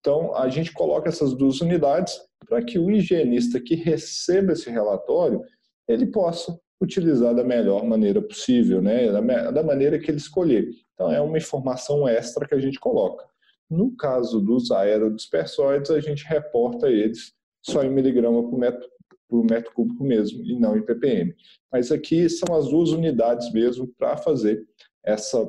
Então, 0.00 0.34
a 0.34 0.48
gente 0.48 0.72
coloca 0.72 1.10
essas 1.10 1.34
duas 1.34 1.60
unidades 1.60 2.18
para 2.48 2.62
que 2.62 2.78
o 2.78 2.90
higienista 2.90 3.60
que 3.60 3.74
receba 3.74 4.54
esse 4.54 4.70
relatório, 4.70 5.42
ele 5.86 6.06
possa 6.06 6.58
utilizar 6.80 7.34
da 7.34 7.44
melhor 7.44 7.84
maneira 7.84 8.22
possível, 8.22 8.80
né? 8.80 9.10
da, 9.10 9.62
maneira 9.62 9.98
que 9.98 10.10
ele 10.10 10.18
escolher. 10.18 10.70
Então, 10.94 11.10
é 11.10 11.20
uma 11.20 11.38
informação 11.38 12.08
extra 12.08 12.46
que 12.46 12.54
a 12.54 12.60
gente 12.60 12.78
coloca. 12.78 13.26
No 13.68 13.94
caso 13.96 14.40
dos 14.40 14.70
aerodispersóides, 14.70 15.90
a 15.90 16.00
gente 16.00 16.24
reporta 16.24 16.88
eles 16.88 17.32
só 17.62 17.82
em 17.82 17.90
miligrama 17.90 18.42
por 18.48 18.58
metro, 18.58 18.88
por 19.28 19.44
metro 19.44 19.72
cúbico 19.74 20.04
mesmo, 20.04 20.42
e 20.44 20.58
não 20.58 20.76
em 20.76 20.82
ppm. 20.82 21.34
Mas 21.70 21.92
aqui 21.92 22.28
são 22.28 22.56
as 22.56 22.68
duas 22.68 22.90
unidades 22.90 23.52
mesmo 23.52 23.86
para 23.98 24.16
fazer 24.16 24.64
essa 25.04 25.46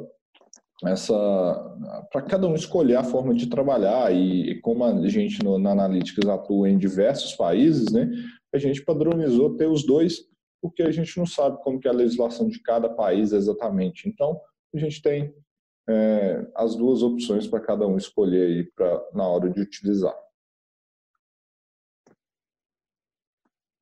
essa 0.86 1.14
para 2.10 2.22
cada 2.22 2.48
um 2.48 2.56
escolher 2.56 2.96
a 2.96 3.04
forma 3.04 3.34
de 3.34 3.48
trabalhar 3.48 4.14
e, 4.14 4.52
e 4.52 4.62
como 4.62 4.86
a 4.86 5.08
gente 5.10 5.44
no, 5.44 5.60
na 5.60 5.72
Analytics 5.72 6.26
atua 6.26 6.70
em 6.70 6.78
diversos 6.78 7.36
países, 7.36 7.92
né, 7.92 8.10
a 8.54 8.58
gente 8.58 8.84
padronizou 8.86 9.58
ter 9.58 9.68
os 9.68 9.86
dois 9.86 10.30
porque 10.62 10.84
a 10.84 10.92
gente 10.92 11.18
não 11.18 11.26
sabe 11.26 11.62
como 11.64 11.80
que 11.80 11.88
é 11.88 11.92
a 11.92 11.94
legislação 11.94 12.48
de 12.48 12.62
cada 12.62 12.90
país 12.90 13.32
exatamente. 13.32 14.08
Então, 14.08 14.40
a 14.74 14.78
gente 14.78 15.02
tem 15.02 15.34
é, 15.90 16.46
as 16.56 16.76
duas 16.76 17.02
opções 17.02 17.48
para 17.48 17.60
cada 17.60 17.88
um 17.88 17.98
escolher 17.98 18.48
aí 18.48 18.64
pra, 18.76 19.02
na 19.14 19.28
hora 19.28 19.50
de 19.50 19.62
utilizar. 19.62 20.16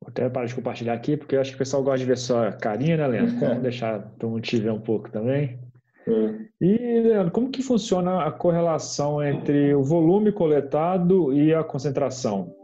Vou 0.01 0.09
até 0.09 0.29
parar 0.29 0.45
de 0.45 0.55
compartilhar 0.55 0.93
aqui, 0.93 1.17
porque 1.17 1.35
eu 1.35 1.41
acho 1.41 1.51
que 1.51 1.55
o 1.55 1.59
pessoal 1.59 1.83
gosta 1.83 1.99
de 1.99 2.05
ver 2.05 2.17
só 2.17 2.47
a 2.47 2.53
carinha, 2.53 2.95
né, 2.97 3.07
Leandro? 3.07 3.35
Então, 3.35 3.47
vamos 3.49 3.63
deixar 3.63 4.01
todo 4.17 4.31
mundo 4.31 4.41
te 4.41 4.57
ver 4.57 4.71
um 4.71 4.79
pouco 4.79 5.11
também. 5.11 5.59
É. 6.07 6.47
E, 6.61 7.01
Leandro, 7.01 7.31
como 7.31 7.51
que 7.51 7.61
funciona 7.61 8.23
a 8.23 8.31
correlação 8.31 9.21
entre 9.21 9.75
o 9.75 9.83
volume 9.83 10.31
coletado 10.31 11.33
e 11.33 11.53
a 11.53 11.63
concentração? 11.63 12.55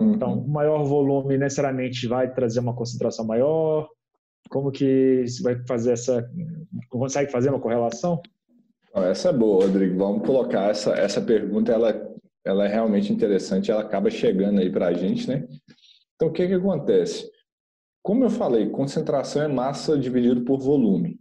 Uhum. 0.00 0.14
Então, 0.14 0.46
maior 0.48 0.82
volume 0.84 1.36
necessariamente 1.36 2.08
vai 2.08 2.32
trazer 2.32 2.60
uma 2.60 2.74
concentração 2.74 3.26
maior? 3.26 3.88
Como 4.48 4.72
que 4.72 5.24
você 5.26 5.42
vai 5.42 5.62
fazer 5.66 5.92
essa... 5.92 6.28
Consegue 6.88 7.30
fazer 7.30 7.50
uma 7.50 7.60
correlação? 7.60 8.20
Essa 8.94 9.28
é 9.28 9.32
boa, 9.32 9.66
Rodrigo. 9.66 9.98
Vamos 9.98 10.26
colocar 10.26 10.70
essa, 10.70 10.92
essa 10.94 11.20
pergunta, 11.20 11.70
ela, 11.70 11.94
ela 12.44 12.64
é 12.64 12.68
realmente 12.68 13.12
interessante, 13.12 13.70
ela 13.70 13.82
acaba 13.82 14.10
chegando 14.10 14.60
aí 14.60 14.70
para 14.70 14.88
a 14.88 14.92
gente, 14.92 15.28
né? 15.28 15.46
Então, 16.16 16.28
o 16.28 16.32
que, 16.32 16.46
que 16.46 16.54
acontece? 16.54 17.30
Como 18.02 18.24
eu 18.24 18.30
falei, 18.30 18.70
concentração 18.70 19.42
é 19.42 19.48
massa 19.48 19.96
dividido 19.96 20.42
por 20.44 20.58
volume. 20.58 21.20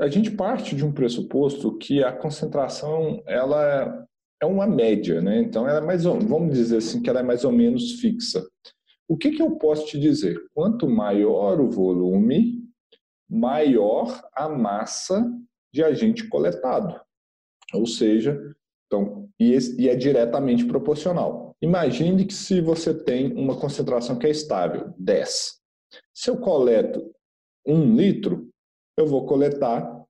A 0.00 0.06
gente 0.08 0.30
parte 0.30 0.76
de 0.76 0.84
um 0.84 0.92
pressuposto 0.92 1.76
que 1.76 2.04
a 2.04 2.12
concentração 2.12 3.20
ela 3.26 4.06
é 4.40 4.46
uma 4.46 4.66
média, 4.66 5.20
né? 5.20 5.40
Então, 5.40 5.68
ela 5.68 5.78
é 5.78 5.86
mais, 5.86 6.04
vamos 6.04 6.54
dizer 6.54 6.78
assim, 6.78 7.02
que 7.02 7.10
ela 7.10 7.20
é 7.20 7.22
mais 7.22 7.44
ou 7.44 7.52
menos 7.52 8.00
fixa. 8.00 8.46
O 9.08 9.16
que, 9.16 9.32
que 9.32 9.42
eu 9.42 9.56
posso 9.56 9.86
te 9.86 9.98
dizer? 9.98 10.38
Quanto 10.54 10.88
maior 10.88 11.60
o 11.60 11.70
volume, 11.70 12.62
maior 13.28 14.22
a 14.34 14.48
massa 14.48 15.24
de 15.72 15.82
agente 15.82 16.28
coletado. 16.28 17.00
Ou 17.74 17.86
seja, 17.86 18.38
então, 18.86 19.28
e, 19.38 19.56
e 19.78 19.88
é 19.88 19.94
diretamente 19.94 20.64
proporcional. 20.64 21.54
Imagine 21.60 22.24
que 22.24 22.34
se 22.34 22.60
você 22.60 22.94
tem 22.94 23.32
uma 23.34 23.58
concentração 23.58 24.18
que 24.18 24.26
é 24.26 24.30
estável, 24.30 24.94
10. 24.98 25.58
Se 26.14 26.30
eu 26.30 26.38
coleto 26.38 27.12
um 27.66 27.94
litro, 27.94 28.48
eu 28.96 29.06
vou 29.06 29.26
coletar 29.26 30.04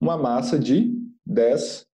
uma 0.00 0.16
massa 0.16 0.58
de 0.58 0.96
10 1.26 1.87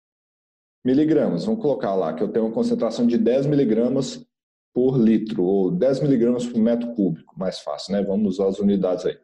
miligramas. 0.84 1.46
Vamos 1.46 1.62
colocar 1.62 1.96
lá 1.96 2.13
que 2.13 2.22
eu 2.22 2.28
tenho 2.28 2.46
uma 2.46 2.54
concentração 2.54 3.08
de 3.08 3.18
10 3.18 3.46
miligramas 3.46 4.25
por 4.74 4.98
litro, 4.98 5.44
ou 5.44 5.72
10 5.72 6.02
miligramas 6.02 6.46
por 6.46 6.60
metro 6.60 6.94
cúbico, 6.94 7.38
mais 7.38 7.60
fácil, 7.60 7.94
né? 7.94 8.04
Vamos 8.04 8.34
usar 8.36 8.48
as 8.48 8.60
unidades 8.60 9.06
aí. 9.06 9.18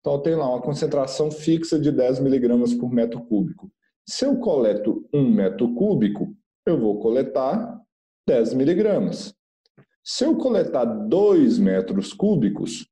Então, 0.00 0.14
eu 0.14 0.20
tenho 0.20 0.38
lá 0.38 0.48
uma 0.48 0.62
concentração 0.62 1.30
fixa 1.30 1.78
de 1.78 1.92
10 1.92 2.20
miligramas 2.20 2.72
por 2.72 2.90
metro 2.90 3.20
cúbico. 3.20 3.70
Se 4.08 4.24
eu 4.24 4.38
coleto 4.38 5.06
um 5.12 5.30
metro 5.30 5.74
cúbico, 5.74 6.34
eu 6.64 6.80
vou 6.80 6.98
coletar 6.98 7.78
10 8.26 8.54
miligramas. 8.54 9.34
Se 10.02 10.24
eu 10.24 10.36
coletar 10.36 10.86
2 10.86 11.58
metros 11.58 12.14
cúbicos, 12.14 12.88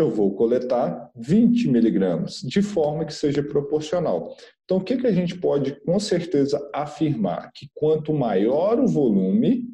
eu 0.00 0.10
vou 0.10 0.34
coletar 0.34 1.10
20 1.14 1.68
miligramas, 1.68 2.40
de 2.40 2.62
forma 2.62 3.04
que 3.04 3.12
seja 3.12 3.42
proporcional. 3.42 4.34
Então, 4.64 4.78
o 4.78 4.84
que, 4.84 4.96
que 4.96 5.06
a 5.06 5.12
gente 5.12 5.38
pode 5.38 5.80
com 5.84 5.98
certeza 5.98 6.60
afirmar? 6.74 7.50
Que 7.54 7.68
quanto 7.74 8.12
maior 8.12 8.78
o 8.78 8.86
volume, 8.86 9.68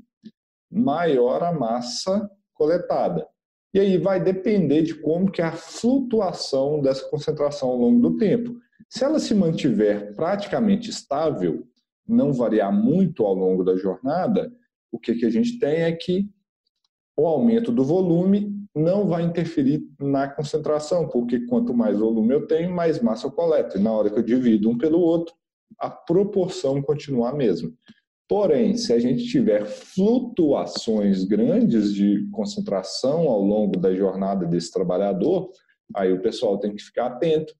maior 0.71 1.43
a 1.43 1.53
massa 1.53 2.29
coletada. 2.55 3.27
E 3.73 3.79
aí 3.79 3.99
vai 3.99 4.23
depender 4.23 4.83
de 4.83 4.95
como 4.95 5.31
que 5.31 5.43
é 5.43 5.45
a 5.45 5.53
flutuação 5.53 6.81
dessa 6.81 7.09
concentração 7.11 7.69
ao 7.69 7.77
longo 7.77 8.01
do 8.01 8.17
tempo. 8.17 8.57
Se 8.89 9.05
ela 9.05 9.19
se 9.19 9.35
mantiver 9.35 10.15
praticamente 10.15 10.89
estável, 10.89 11.67
não 12.09 12.33
variar 12.33 12.73
muito 12.73 13.25
ao 13.25 13.35
longo 13.35 13.63
da 13.63 13.77
jornada, 13.77 14.51
o 14.91 14.99
que, 14.99 15.15
que 15.15 15.27
a 15.27 15.31
gente 15.31 15.59
tem 15.59 15.83
é 15.83 15.93
que 15.93 16.27
o 17.17 17.27
aumento 17.27 17.71
do 17.71 17.85
volume 17.85 18.56
não 18.77 19.07
vai 19.07 19.23
interferir 19.23 19.83
na 19.99 20.29
concentração, 20.29 21.09
porque 21.09 21.41
quanto 21.47 21.73
mais 21.73 21.99
volume 21.99 22.35
eu 22.35 22.47
tenho, 22.47 22.71
mais 22.71 23.01
massa 23.01 23.27
eu 23.27 23.33
coleto. 23.33 23.79
E 23.79 23.81
na 23.81 23.91
hora 23.91 24.11
que 24.11 24.19
eu 24.19 24.23
divido 24.23 24.69
um 24.69 24.77
pelo 24.77 25.01
outro, 25.01 25.35
a 25.79 25.89
proporção 25.89 26.83
continua 26.83 27.31
a 27.31 27.35
mesma. 27.35 27.73
Porém, 28.29 28.77
se 28.77 28.93
a 28.93 28.99
gente 28.99 29.25
tiver 29.25 29.65
flutuações 29.65 31.25
grandes 31.25 31.95
de 31.95 32.29
concentração 32.31 33.29
ao 33.29 33.41
longo 33.41 33.79
da 33.79 33.95
jornada 33.95 34.45
desse 34.45 34.71
trabalhador, 34.71 35.51
aí 35.95 36.13
o 36.13 36.21
pessoal 36.21 36.59
tem 36.59 36.75
que 36.75 36.83
ficar 36.83 37.07
atento, 37.07 37.55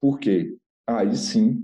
porque 0.00 0.56
aí 0.86 1.14
sim 1.14 1.60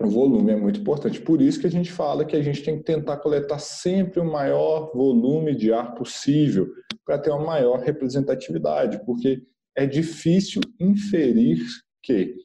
o 0.00 0.08
volume 0.08 0.52
é 0.52 0.56
muito 0.56 0.80
importante. 0.80 1.20
Por 1.20 1.42
isso 1.42 1.60
que 1.60 1.66
a 1.66 1.70
gente 1.70 1.90
fala 1.90 2.24
que 2.24 2.36
a 2.36 2.42
gente 2.42 2.62
tem 2.62 2.78
que 2.78 2.84
tentar 2.84 3.16
coletar 3.16 3.58
sempre 3.58 4.20
o 4.20 4.24
maior 4.24 4.92
volume 4.94 5.54
de 5.56 5.72
ar 5.72 5.94
possível 5.94 6.68
para 7.04 7.18
ter 7.18 7.30
uma 7.30 7.44
maior 7.44 7.80
representatividade, 7.80 9.04
porque 9.04 9.42
é 9.76 9.86
difícil 9.86 10.60
inferir 10.78 11.58
que 12.02 12.36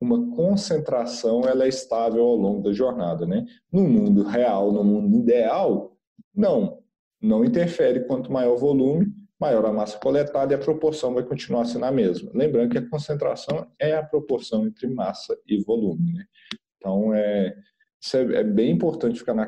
uma 0.00 0.34
concentração 0.34 1.42
ela 1.42 1.64
é 1.64 1.68
estável 1.68 2.24
ao 2.24 2.36
longo 2.36 2.62
da 2.62 2.72
jornada, 2.72 3.26
né? 3.26 3.44
No 3.70 3.82
mundo 3.88 4.22
real, 4.24 4.72
no 4.72 4.82
mundo 4.82 5.18
ideal, 5.18 5.96
não, 6.34 6.82
não 7.20 7.44
interfere 7.44 8.04
quanto 8.06 8.32
maior 8.32 8.54
o 8.54 8.58
volume, 8.58 9.06
maior 9.38 9.64
a 9.66 9.72
massa 9.72 9.98
coletada 9.98 10.52
e 10.52 10.56
a 10.56 10.58
proporção 10.58 11.14
vai 11.14 11.22
continuar 11.22 11.66
sendo 11.66 11.84
a 11.84 11.92
mesma. 11.92 12.30
Lembrando 12.34 12.70
que 12.70 12.78
a 12.78 12.88
concentração 12.88 13.66
é 13.78 13.94
a 13.94 14.02
proporção 14.02 14.66
entre 14.66 14.88
massa 14.88 15.36
e 15.46 15.62
volume, 15.62 16.12
né? 16.12 16.24
Então, 16.82 17.14
é, 17.14 17.56
isso 18.02 18.16
é, 18.16 18.40
é 18.40 18.44
bem 18.44 18.72
importante 18.72 19.20
ficar 19.20 19.34
na, 19.34 19.46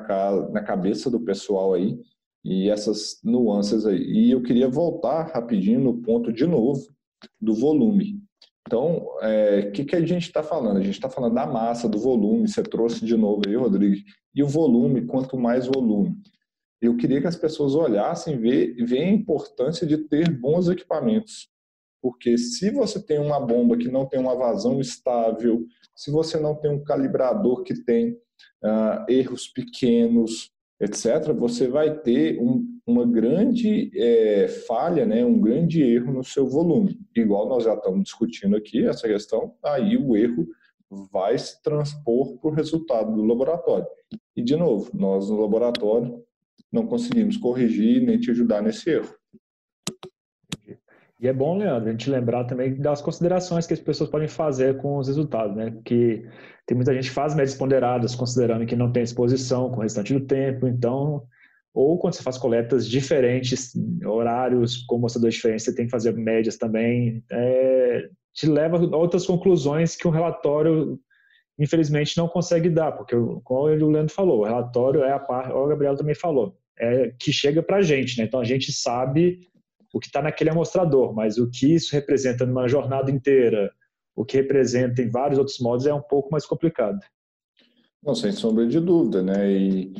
na 0.52 0.62
cabeça 0.62 1.10
do 1.10 1.18
pessoal 1.18 1.74
aí 1.74 1.98
e 2.44 2.70
essas 2.70 3.18
nuances 3.24 3.84
aí. 3.84 4.00
E 4.00 4.30
eu 4.30 4.40
queria 4.40 4.68
voltar 4.68 5.32
rapidinho 5.34 5.80
no 5.80 6.00
ponto 6.00 6.32
de 6.32 6.46
novo 6.46 6.80
do 7.40 7.54
volume. 7.54 8.22
Então, 8.66 9.04
o 9.04 9.18
é, 9.20 9.70
que, 9.72 9.84
que 9.84 9.96
a 9.96 10.06
gente 10.06 10.22
está 10.22 10.42
falando? 10.42 10.78
A 10.78 10.82
gente 10.82 10.94
está 10.94 11.10
falando 11.10 11.34
da 11.34 11.46
massa, 11.46 11.88
do 11.88 11.98
volume, 11.98 12.48
você 12.48 12.62
trouxe 12.62 13.04
de 13.04 13.16
novo 13.16 13.42
aí, 13.46 13.56
Rodrigo. 13.56 13.96
E 14.32 14.42
o 14.42 14.46
volume, 14.46 15.04
quanto 15.04 15.36
mais 15.36 15.66
volume. 15.66 16.16
Eu 16.80 16.96
queria 16.96 17.20
que 17.20 17.26
as 17.26 17.36
pessoas 17.36 17.74
olhassem 17.74 18.34
e 18.34 18.84
ver, 18.84 19.02
a 19.02 19.10
importância 19.10 19.86
de 19.86 19.98
ter 19.98 20.30
bons 20.30 20.68
equipamentos. 20.68 21.48
Porque 22.04 22.36
se 22.36 22.70
você 22.70 23.02
tem 23.02 23.18
uma 23.18 23.40
bomba 23.40 23.78
que 23.78 23.88
não 23.88 24.04
tem 24.04 24.20
uma 24.20 24.36
vazão 24.36 24.78
estável, 24.78 25.64
se 25.96 26.10
você 26.10 26.38
não 26.38 26.54
tem 26.54 26.70
um 26.70 26.84
calibrador 26.84 27.62
que 27.62 27.82
tem 27.82 28.10
uh, 28.62 29.10
erros 29.10 29.48
pequenos, 29.48 30.50
etc., 30.78 31.32
você 31.32 31.66
vai 31.66 31.98
ter 32.00 32.38
um, 32.38 32.62
uma 32.86 33.06
grande 33.06 33.90
é, 33.98 34.48
falha, 34.48 35.06
né, 35.06 35.24
um 35.24 35.40
grande 35.40 35.82
erro 35.82 36.12
no 36.12 36.22
seu 36.22 36.46
volume. 36.46 37.00
Igual 37.16 37.48
nós 37.48 37.64
já 37.64 37.72
estamos 37.72 38.04
discutindo 38.04 38.54
aqui 38.54 38.86
essa 38.86 39.08
questão, 39.08 39.54
aí 39.64 39.96
o 39.96 40.14
erro 40.14 40.46
vai 41.10 41.38
se 41.38 41.62
transpor 41.62 42.36
para 42.36 42.50
o 42.50 42.54
resultado 42.54 43.14
do 43.14 43.24
laboratório. 43.24 43.86
E, 44.36 44.42
de 44.42 44.56
novo, 44.56 44.90
nós 44.92 45.30
no 45.30 45.40
laboratório 45.40 46.22
não 46.70 46.86
conseguimos 46.86 47.38
corrigir 47.38 48.02
nem 48.02 48.20
te 48.20 48.30
ajudar 48.30 48.60
nesse 48.60 48.90
erro. 48.90 49.14
E 51.20 51.28
é 51.28 51.32
bom, 51.32 51.56
Leandro, 51.56 51.88
a 51.88 51.92
gente 51.92 52.10
lembrar 52.10 52.44
também 52.44 52.74
das 52.76 53.00
considerações 53.00 53.66
que 53.66 53.72
as 53.72 53.80
pessoas 53.80 54.10
podem 54.10 54.28
fazer 54.28 54.76
com 54.78 54.98
os 54.98 55.06
resultados, 55.06 55.56
né? 55.56 55.76
Que 55.84 56.26
tem 56.66 56.76
muita 56.76 56.92
gente 56.92 57.08
que 57.08 57.14
faz 57.14 57.34
médias 57.34 57.56
ponderadas 57.56 58.14
considerando 58.14 58.66
que 58.66 58.74
não 58.74 58.90
tem 58.90 59.02
exposição 59.02 59.70
com 59.70 59.78
o 59.78 59.82
restante 59.82 60.12
do 60.12 60.20
tempo, 60.26 60.66
então 60.66 61.24
ou 61.74 61.98
quando 61.98 62.14
você 62.14 62.22
faz 62.22 62.38
coletas 62.38 62.88
diferentes, 62.88 63.72
horários 64.06 64.84
com 64.84 64.96
mostradores 64.96 65.34
diferentes, 65.34 65.64
você 65.64 65.74
tem 65.74 65.86
que 65.86 65.90
fazer 65.90 66.12
médias 66.14 66.56
também, 66.56 67.22
é, 67.30 68.08
te 68.32 68.46
leva 68.46 68.76
a 68.76 68.96
outras 68.96 69.26
conclusões 69.26 69.96
que 69.96 70.06
um 70.06 70.12
relatório, 70.12 71.00
infelizmente, 71.58 72.16
não 72.16 72.28
consegue 72.28 72.70
dar, 72.70 72.92
porque, 72.92 73.16
como 73.42 73.62
o 73.64 73.90
Leandro 73.90 74.14
falou, 74.14 74.40
o 74.40 74.44
relatório 74.44 75.02
é 75.02 75.10
a 75.10 75.18
parte, 75.18 75.52
o 75.52 75.66
Gabriel 75.66 75.96
também 75.96 76.14
falou, 76.14 76.56
é 76.78 77.12
que 77.18 77.32
chega 77.32 77.60
para 77.60 77.78
a 77.78 77.82
gente, 77.82 78.18
né? 78.18 78.24
então 78.24 78.38
a 78.38 78.44
gente 78.44 78.72
sabe 78.72 79.40
o 79.94 80.00
que 80.00 80.08
está 80.08 80.20
naquele 80.20 80.50
amostrador, 80.50 81.14
mas 81.14 81.38
o 81.38 81.48
que 81.48 81.72
isso 81.72 81.94
representa 81.94 82.44
numa 82.44 82.66
jornada 82.66 83.12
inteira, 83.12 83.72
o 84.16 84.24
que 84.24 84.36
representa 84.36 85.00
em 85.00 85.08
vários 85.08 85.38
outros 85.38 85.60
modos 85.60 85.86
é 85.86 85.94
um 85.94 86.02
pouco 86.02 86.32
mais 86.32 86.44
complicado. 86.44 86.98
Não, 88.02 88.12
sem 88.12 88.32
sombra 88.32 88.66
de 88.66 88.80
dúvida, 88.80 89.22
né? 89.22 89.48
E, 89.48 89.94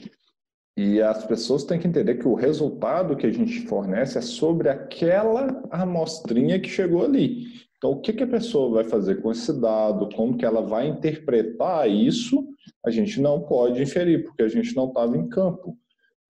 e 0.76 1.00
as 1.00 1.24
pessoas 1.24 1.62
têm 1.62 1.78
que 1.78 1.86
entender 1.86 2.16
que 2.16 2.26
o 2.26 2.34
resultado 2.34 3.16
que 3.16 3.24
a 3.24 3.30
gente 3.30 3.68
fornece 3.68 4.18
é 4.18 4.20
sobre 4.20 4.68
aquela 4.68 5.62
amostrinha 5.70 6.58
que 6.58 6.68
chegou 6.68 7.04
ali. 7.04 7.44
Então, 7.78 7.92
o 7.92 8.00
que, 8.00 8.12
que 8.12 8.24
a 8.24 8.28
pessoa 8.28 8.82
vai 8.82 8.84
fazer 8.84 9.22
com 9.22 9.30
esse 9.30 9.52
dado, 9.60 10.08
como 10.16 10.36
que 10.36 10.44
ela 10.44 10.60
vai 10.60 10.88
interpretar 10.88 11.88
isso, 11.88 12.44
a 12.84 12.90
gente 12.90 13.20
não 13.20 13.42
pode 13.42 13.80
inferir, 13.80 14.24
porque 14.24 14.42
a 14.42 14.48
gente 14.48 14.74
não 14.74 14.88
estava 14.88 15.16
em 15.16 15.28
campo. 15.28 15.78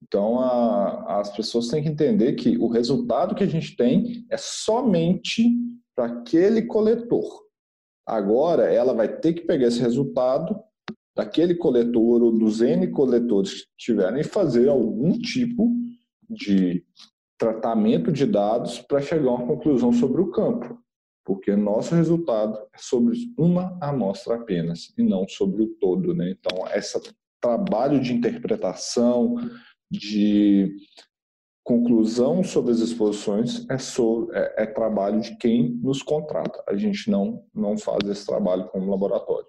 Então, 0.07 0.39
a, 0.39 1.21
as 1.21 1.35
pessoas 1.35 1.69
têm 1.69 1.83
que 1.83 1.89
entender 1.89 2.35
que 2.35 2.59
o 2.59 2.69
resultado 2.69 3.35
que 3.35 3.43
a 3.43 3.49
gente 3.49 3.75
tem 3.75 4.27
é 4.31 4.37
somente 4.37 5.51
para 5.97 6.07
aquele 6.07 6.63
coletor. 6.63 7.43
Agora, 8.07 8.65
ela 8.65 8.93
vai 8.93 9.09
ter 9.09 9.33
que 9.33 9.47
pegar 9.47 9.69
esse 9.69 9.81
resultado 9.81 10.61
daquele 11.17 11.55
coletor 11.55 12.23
ou 12.23 12.33
dos 12.33 12.61
N 12.61 12.89
coletores 12.89 13.63
que 13.63 13.71
tiverem 13.79 14.21
e 14.21 14.25
fazer 14.25 14.69
algum 14.69 15.13
tipo 15.13 15.73
de 16.29 16.85
tratamento 17.39 18.13
de 18.13 18.27
dados 18.27 18.79
para 18.81 19.01
chegar 19.01 19.31
a 19.31 19.35
uma 19.35 19.47
conclusão 19.47 19.93
sobre 19.93 20.21
o 20.21 20.31
campo, 20.31 20.79
porque 21.25 21.57
nosso 21.57 21.95
resultado 21.95 22.59
é 22.75 22.79
sobre 22.79 23.17
uma 23.39 23.79
amostra 23.81 24.35
apenas 24.35 24.93
e 24.99 25.03
não 25.03 25.27
sobre 25.29 25.63
o 25.63 25.69
todo, 25.81 26.15
né? 26.15 26.31
Então, 26.31 26.67
esse 26.75 27.01
trabalho 27.41 28.01
de 28.01 28.13
interpretação, 28.13 29.37
de 29.99 30.75
conclusão 31.65 32.45
sobre 32.45 32.73
as 32.73 32.81
exposições 32.81 33.67
é, 33.71 33.75
é, 33.75 34.63
é, 34.65 34.67
trabalho 34.67 35.21
de 35.21 35.37
quem 35.37 35.71
nos 35.83 36.03
contrata. 36.03 36.63
A 36.69 36.77
gente 36.77 37.11
não, 37.11 37.43
não 37.55 37.79
faz 37.79 38.07
esse 38.09 38.27
trabalho 38.27 38.69
como 38.69 38.91
laboratório. 38.91 39.47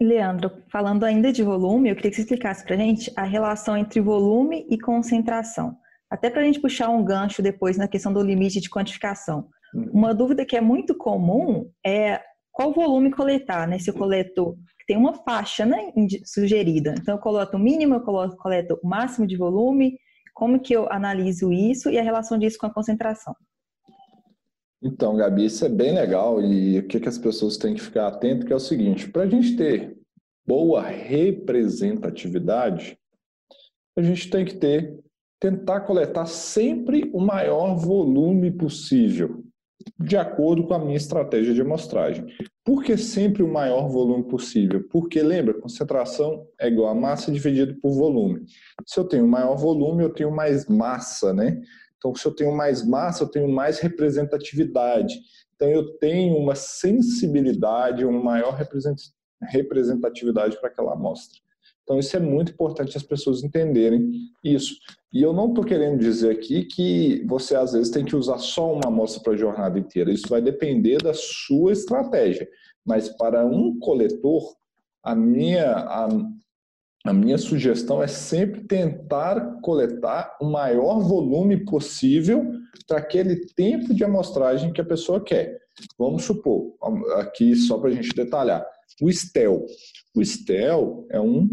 Leandro, 0.00 0.50
falando 0.70 1.04
ainda 1.04 1.32
de 1.32 1.44
volume, 1.44 1.88
eu 1.88 1.94
queria 1.94 2.10
que 2.10 2.16
você 2.16 2.22
explicasse 2.22 2.64
para 2.64 2.74
a 2.74 2.78
gente 2.78 3.12
a 3.16 3.22
relação 3.22 3.76
entre 3.76 4.00
volume 4.00 4.66
e 4.68 4.76
concentração. 4.78 5.76
Até 6.10 6.28
para 6.28 6.42
a 6.42 6.44
gente 6.44 6.60
puxar 6.60 6.90
um 6.90 7.04
gancho 7.04 7.40
depois 7.40 7.76
na 7.76 7.88
questão 7.88 8.12
do 8.12 8.20
limite 8.20 8.60
de 8.60 8.68
quantificação. 8.68 9.48
Uhum. 9.72 9.90
Uma 9.92 10.14
dúvida 10.14 10.44
que 10.44 10.56
é 10.56 10.60
muito 10.60 10.96
comum 10.96 11.70
é 11.86 12.20
qual 12.50 12.72
volume 12.72 13.12
coletar, 13.12 13.66
né? 13.66 13.78
Se 13.78 13.90
eu 13.90 13.94
coleto, 13.94 14.56
tem 14.86 14.96
uma 14.96 15.14
faixa 15.14 15.64
né, 15.64 15.92
sugerida. 16.24 16.94
Então, 16.98 17.14
eu 17.14 17.20
coleto 17.20 17.56
o 17.56 17.60
mínimo, 17.60 17.94
eu 17.94 18.02
coleto 18.36 18.78
o 18.82 18.86
máximo 18.86 19.26
de 19.26 19.36
volume. 19.36 19.96
Como 20.34 20.60
que 20.60 20.74
eu 20.74 20.92
analiso 20.92 21.52
isso 21.52 21.88
e 21.90 21.98
a 21.98 22.02
relação 22.02 22.38
disso 22.38 22.58
com 22.58 22.66
a 22.66 22.74
concentração? 22.74 23.34
Então, 24.82 25.16
Gabi, 25.16 25.46
isso 25.46 25.64
é 25.64 25.68
bem 25.68 25.94
legal 25.94 26.42
e 26.42 26.78
o 26.78 26.86
que, 26.86 27.00
que 27.00 27.08
as 27.08 27.16
pessoas 27.16 27.56
têm 27.56 27.74
que 27.74 27.80
ficar 27.80 28.06
atento 28.06 28.44
que 28.44 28.52
é 28.52 28.56
o 28.56 28.60
seguinte, 28.60 29.10
para 29.10 29.22
a 29.22 29.26
gente 29.26 29.56
ter 29.56 29.96
boa 30.46 30.82
representatividade, 30.82 32.98
a 33.96 34.02
gente 34.02 34.28
tem 34.28 34.44
que 34.44 34.56
ter, 34.56 34.98
tentar 35.40 35.80
coletar 35.82 36.26
sempre 36.26 37.08
o 37.14 37.20
maior 37.20 37.76
volume 37.76 38.50
possível, 38.50 39.44
de 39.98 40.16
acordo 40.16 40.66
com 40.66 40.74
a 40.74 40.78
minha 40.78 40.96
estratégia 40.96 41.54
de 41.54 41.60
amostragem. 41.60 42.26
Por 42.64 42.82
que 42.82 42.96
sempre 42.96 43.42
o 43.42 43.52
maior 43.52 43.88
volume 43.88 44.24
possível? 44.24 44.86
Porque, 44.90 45.22
lembra, 45.22 45.60
concentração 45.60 46.46
é 46.58 46.68
igual 46.68 46.88
a 46.88 46.94
massa 46.94 47.30
dividido 47.30 47.78
por 47.80 47.92
volume. 47.92 48.44
Se 48.86 48.98
eu 48.98 49.04
tenho 49.04 49.26
maior 49.26 49.56
volume, 49.56 50.02
eu 50.02 50.10
tenho 50.10 50.30
mais 50.30 50.66
massa, 50.66 51.32
né? 51.32 51.60
Então, 51.98 52.14
se 52.14 52.26
eu 52.26 52.34
tenho 52.34 52.54
mais 52.54 52.86
massa, 52.86 53.24
eu 53.24 53.28
tenho 53.28 53.48
mais 53.48 53.78
representatividade. 53.78 55.14
Então, 55.54 55.68
eu 55.68 55.96
tenho 55.98 56.36
uma 56.36 56.54
sensibilidade, 56.54 58.04
uma 58.04 58.22
maior 58.22 58.56
representatividade 59.42 60.58
para 60.58 60.68
aquela 60.68 60.92
amostra. 60.92 61.43
Então, 61.84 61.98
isso 61.98 62.16
é 62.16 62.20
muito 62.20 62.50
importante 62.50 62.96
as 62.96 63.02
pessoas 63.02 63.44
entenderem 63.44 64.10
isso. 64.42 64.74
E 65.12 65.22
eu 65.22 65.32
não 65.32 65.48
estou 65.48 65.62
querendo 65.62 65.98
dizer 65.98 66.30
aqui 66.30 66.64
que 66.64 67.22
você, 67.26 67.54
às 67.54 67.72
vezes, 67.72 67.90
tem 67.90 68.04
que 68.04 68.16
usar 68.16 68.38
só 68.38 68.72
uma 68.72 68.88
amostra 68.88 69.22
para 69.22 69.34
a 69.34 69.36
jornada 69.36 69.78
inteira. 69.78 70.10
Isso 70.10 70.26
vai 70.28 70.40
depender 70.40 70.98
da 71.02 71.12
sua 71.12 71.72
estratégia. 71.72 72.48
Mas, 72.84 73.10
para 73.10 73.44
um 73.44 73.78
coletor, 73.78 74.56
a 75.02 75.14
minha, 75.14 75.72
a, 75.72 76.08
a 77.04 77.12
minha 77.12 77.36
sugestão 77.36 78.02
é 78.02 78.06
sempre 78.06 78.64
tentar 78.64 79.60
coletar 79.60 80.36
o 80.40 80.46
maior 80.46 81.00
volume 81.00 81.66
possível 81.66 82.50
para 82.88 82.98
aquele 82.98 83.46
tempo 83.54 83.94
de 83.94 84.02
amostragem 84.02 84.72
que 84.72 84.80
a 84.80 84.84
pessoa 84.84 85.22
quer. 85.22 85.58
Vamos 85.98 86.24
supor, 86.24 86.74
aqui 87.16 87.54
só 87.54 87.78
para 87.78 87.90
a 87.90 87.92
gente 87.92 88.14
detalhar, 88.14 88.64
o 89.02 89.10
STEL. 89.10 89.66
O 90.14 90.24
STEL 90.24 91.06
é 91.10 91.20
um, 91.20 91.48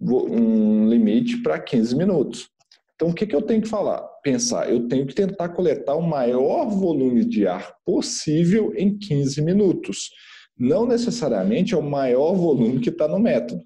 um 0.00 0.88
limite 0.88 1.42
para 1.42 1.58
15 1.58 1.96
minutos. 1.96 2.48
Então, 2.94 3.08
o 3.08 3.14
que, 3.14 3.26
que 3.26 3.34
eu 3.34 3.42
tenho 3.42 3.62
que 3.62 3.68
falar? 3.68 4.00
Pensar, 4.22 4.70
eu 4.70 4.86
tenho 4.86 5.06
que 5.06 5.14
tentar 5.14 5.48
coletar 5.50 5.94
o 5.94 6.02
maior 6.02 6.68
volume 6.68 7.24
de 7.24 7.46
ar 7.46 7.74
possível 7.84 8.72
em 8.76 8.98
15 8.98 9.40
minutos. 9.42 10.10
Não 10.58 10.86
necessariamente 10.86 11.72
é 11.72 11.78
o 11.78 11.82
maior 11.82 12.34
volume 12.34 12.80
que 12.80 12.90
está 12.90 13.08
no 13.08 13.18
método. 13.18 13.62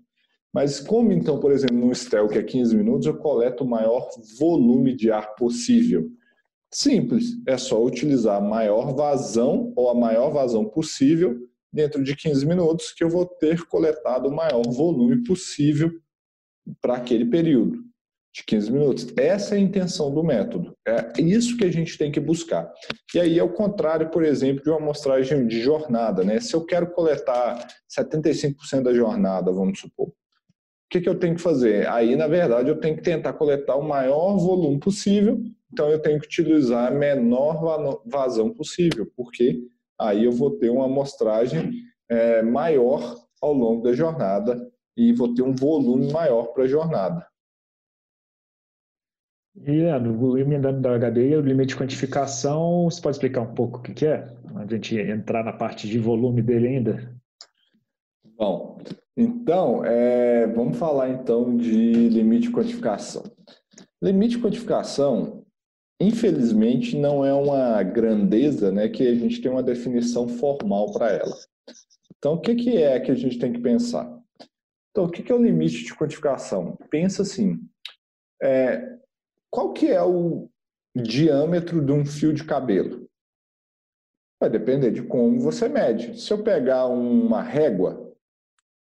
Mas 0.53 0.79
como 0.79 1.11
então, 1.11 1.41
por 1.41 1.51
exemplo, 1.51 1.77
no 1.77 1.93
STEL, 1.93 2.29
que 2.29 2.39
é 2.39 2.43
15 2.43 2.77
minutos, 2.77 3.07
eu 3.09 3.17
coleto 3.17 3.65
o 3.65 3.69
maior 3.69 4.09
volume 4.39 4.95
de 4.95 5.11
ar 5.11 5.35
possível? 5.35 6.09
Simples, 6.73 7.25
é 7.47 7.57
só 7.57 7.83
utilizar 7.83 8.37
a 8.37 8.41
maior 8.41 8.95
vazão 8.95 9.73
ou 9.75 9.91
a 9.91 9.95
maior 9.95 10.31
vazão 10.31 10.65
possível 10.65 11.37
dentro 11.73 12.05
de 12.05 12.15
15 12.15 12.47
minutos 12.47 12.93
que 12.93 13.03
eu 13.03 13.09
vou 13.09 13.27
ter 13.27 13.65
coletado 13.67 14.29
o 14.29 14.35
maior 14.35 14.63
volume 14.63 15.25
possível 15.25 15.91
para 16.81 16.95
aquele 16.95 17.25
período 17.25 17.79
de 18.35 18.43
15 18.45 18.73
minutos. 18.73 19.07
Essa 19.17 19.55
é 19.55 19.59
a 19.59 19.61
intenção 19.61 20.13
do 20.13 20.25
método. 20.25 20.77
É 20.87 21.21
isso 21.21 21.57
que 21.57 21.65
a 21.65 21.71
gente 21.71 21.97
tem 21.97 22.11
que 22.11 22.19
buscar. 22.19 22.73
E 23.15 23.21
aí 23.21 23.39
é 23.39 23.43
o 23.43 23.53
contrário, 23.53 24.11
por 24.11 24.25
exemplo, 24.25 24.63
de 24.63 24.71
uma 24.71 24.79
amostragem 24.79 25.47
de 25.47 25.61
jornada. 25.61 26.25
Né? 26.25 26.41
Se 26.41 26.55
eu 26.55 26.65
quero 26.65 26.91
coletar 26.91 27.67
75% 27.89 28.83
da 28.83 28.93
jornada, 28.93 29.53
vamos 29.53 29.79
supor, 29.79 30.13
que, 30.95 31.01
que 31.01 31.09
eu 31.09 31.19
tenho 31.19 31.35
que 31.35 31.43
fazer? 31.43 31.89
Aí, 31.89 32.15
na 32.15 32.29
verdade, 32.29 32.69
eu 32.69 32.79
tenho 32.79 32.97
que 32.97 33.03
tentar 33.03 33.33
coletar 33.33 33.75
o 33.75 33.83
maior 33.83 34.37
volume 34.37 34.79
possível, 34.79 35.43
então 35.73 35.89
eu 35.89 35.99
tenho 35.99 36.21
que 36.21 36.27
utilizar 36.27 36.87
a 36.87 36.95
menor 36.95 38.01
vazão 38.07 38.51
possível, 38.55 39.11
porque 39.17 39.61
aí 39.99 40.25
eu 40.25 40.31
vou 40.31 40.53
ter 40.53 40.71
uma 40.71 40.85
amostragem 40.85 41.73
é, 42.09 42.43
maior 42.43 43.17
ao 43.43 43.53
longo 43.53 43.83
da 43.83 43.93
jornada 43.93 44.71
e 44.97 45.13
vou 45.13 45.35
ter 45.35 45.43
um 45.43 45.55
volume 45.55 46.13
maior 46.13 46.49
para 46.49 46.65
a 46.65 46.69
jornada. 46.69 47.27
E 49.57 49.71
Leandro, 49.71 50.37
emendando 50.37 50.81
da 50.81 50.95
HD, 50.97 51.37
o 51.37 51.41
limite 51.41 51.75
de 51.75 51.77
quantificação, 51.77 52.91
você 52.91 53.01
pode 53.01 53.17
explicar 53.17 53.43
um 53.43 53.55
pouco 53.55 53.79
o 53.79 53.83
que 53.83 54.05
é? 54.05 54.27
A 54.57 54.67
gente 54.67 54.97
entrar 54.97 55.45
na 55.45 55.53
parte 55.53 55.89
de 55.89 55.99
volume 55.99 56.43
dele 56.43 56.69
ainda? 56.69 57.15
Bom, 58.37 58.81
então, 59.17 59.85
é, 59.85 60.47
vamos 60.49 60.77
falar 60.77 61.11
então 61.11 61.57
de 61.57 62.09
limite 62.09 62.49
de 62.49 62.53
quantificação. 62.53 63.23
Limite 64.03 64.37
de 64.37 64.43
quantificação, 64.43 65.45
infelizmente, 66.01 66.99
não 66.99 67.25
é 67.25 67.33
uma 67.33 67.81
grandeza 67.85 68.73
né, 68.73 68.89
que 68.89 69.07
a 69.07 69.15
gente 69.15 69.41
tem 69.41 69.51
uma 69.51 69.63
definição 69.63 70.27
formal 70.27 70.91
para 70.93 71.13
ela. 71.13 71.37
Então, 72.19 72.35
o 72.35 72.41
que, 72.41 72.57
que 72.57 72.77
é 72.77 72.99
que 72.99 73.13
a 73.13 73.15
gente 73.15 73.39
tem 73.39 73.53
que 73.53 73.61
pensar? 73.61 74.24
Então, 74.95 75.07
o 75.07 75.11
que, 75.11 75.33
é 75.33 75.35
o 75.35 75.43
limite 75.43 75.83
de 75.83 75.93
quantificação? 75.93 76.79
Pensa 76.89 77.23
assim, 77.23 77.59
é, 78.41 78.97
qual 79.51 79.73
que 79.73 79.89
é 79.91 80.01
o 80.01 80.49
diâmetro 80.95 81.85
de 81.85 81.91
um 81.91 82.07
fio 82.07 82.33
de 82.33 82.45
cabelo? 82.45 83.05
Vai 84.41 84.49
depender 84.49 84.93
de 84.93 85.03
como 85.03 85.41
você 85.41 85.69
mede. 85.69 86.21
Se 86.21 86.33
eu 86.33 86.45
pegar 86.45 86.87
uma 86.87 87.43
régua, 87.43 88.15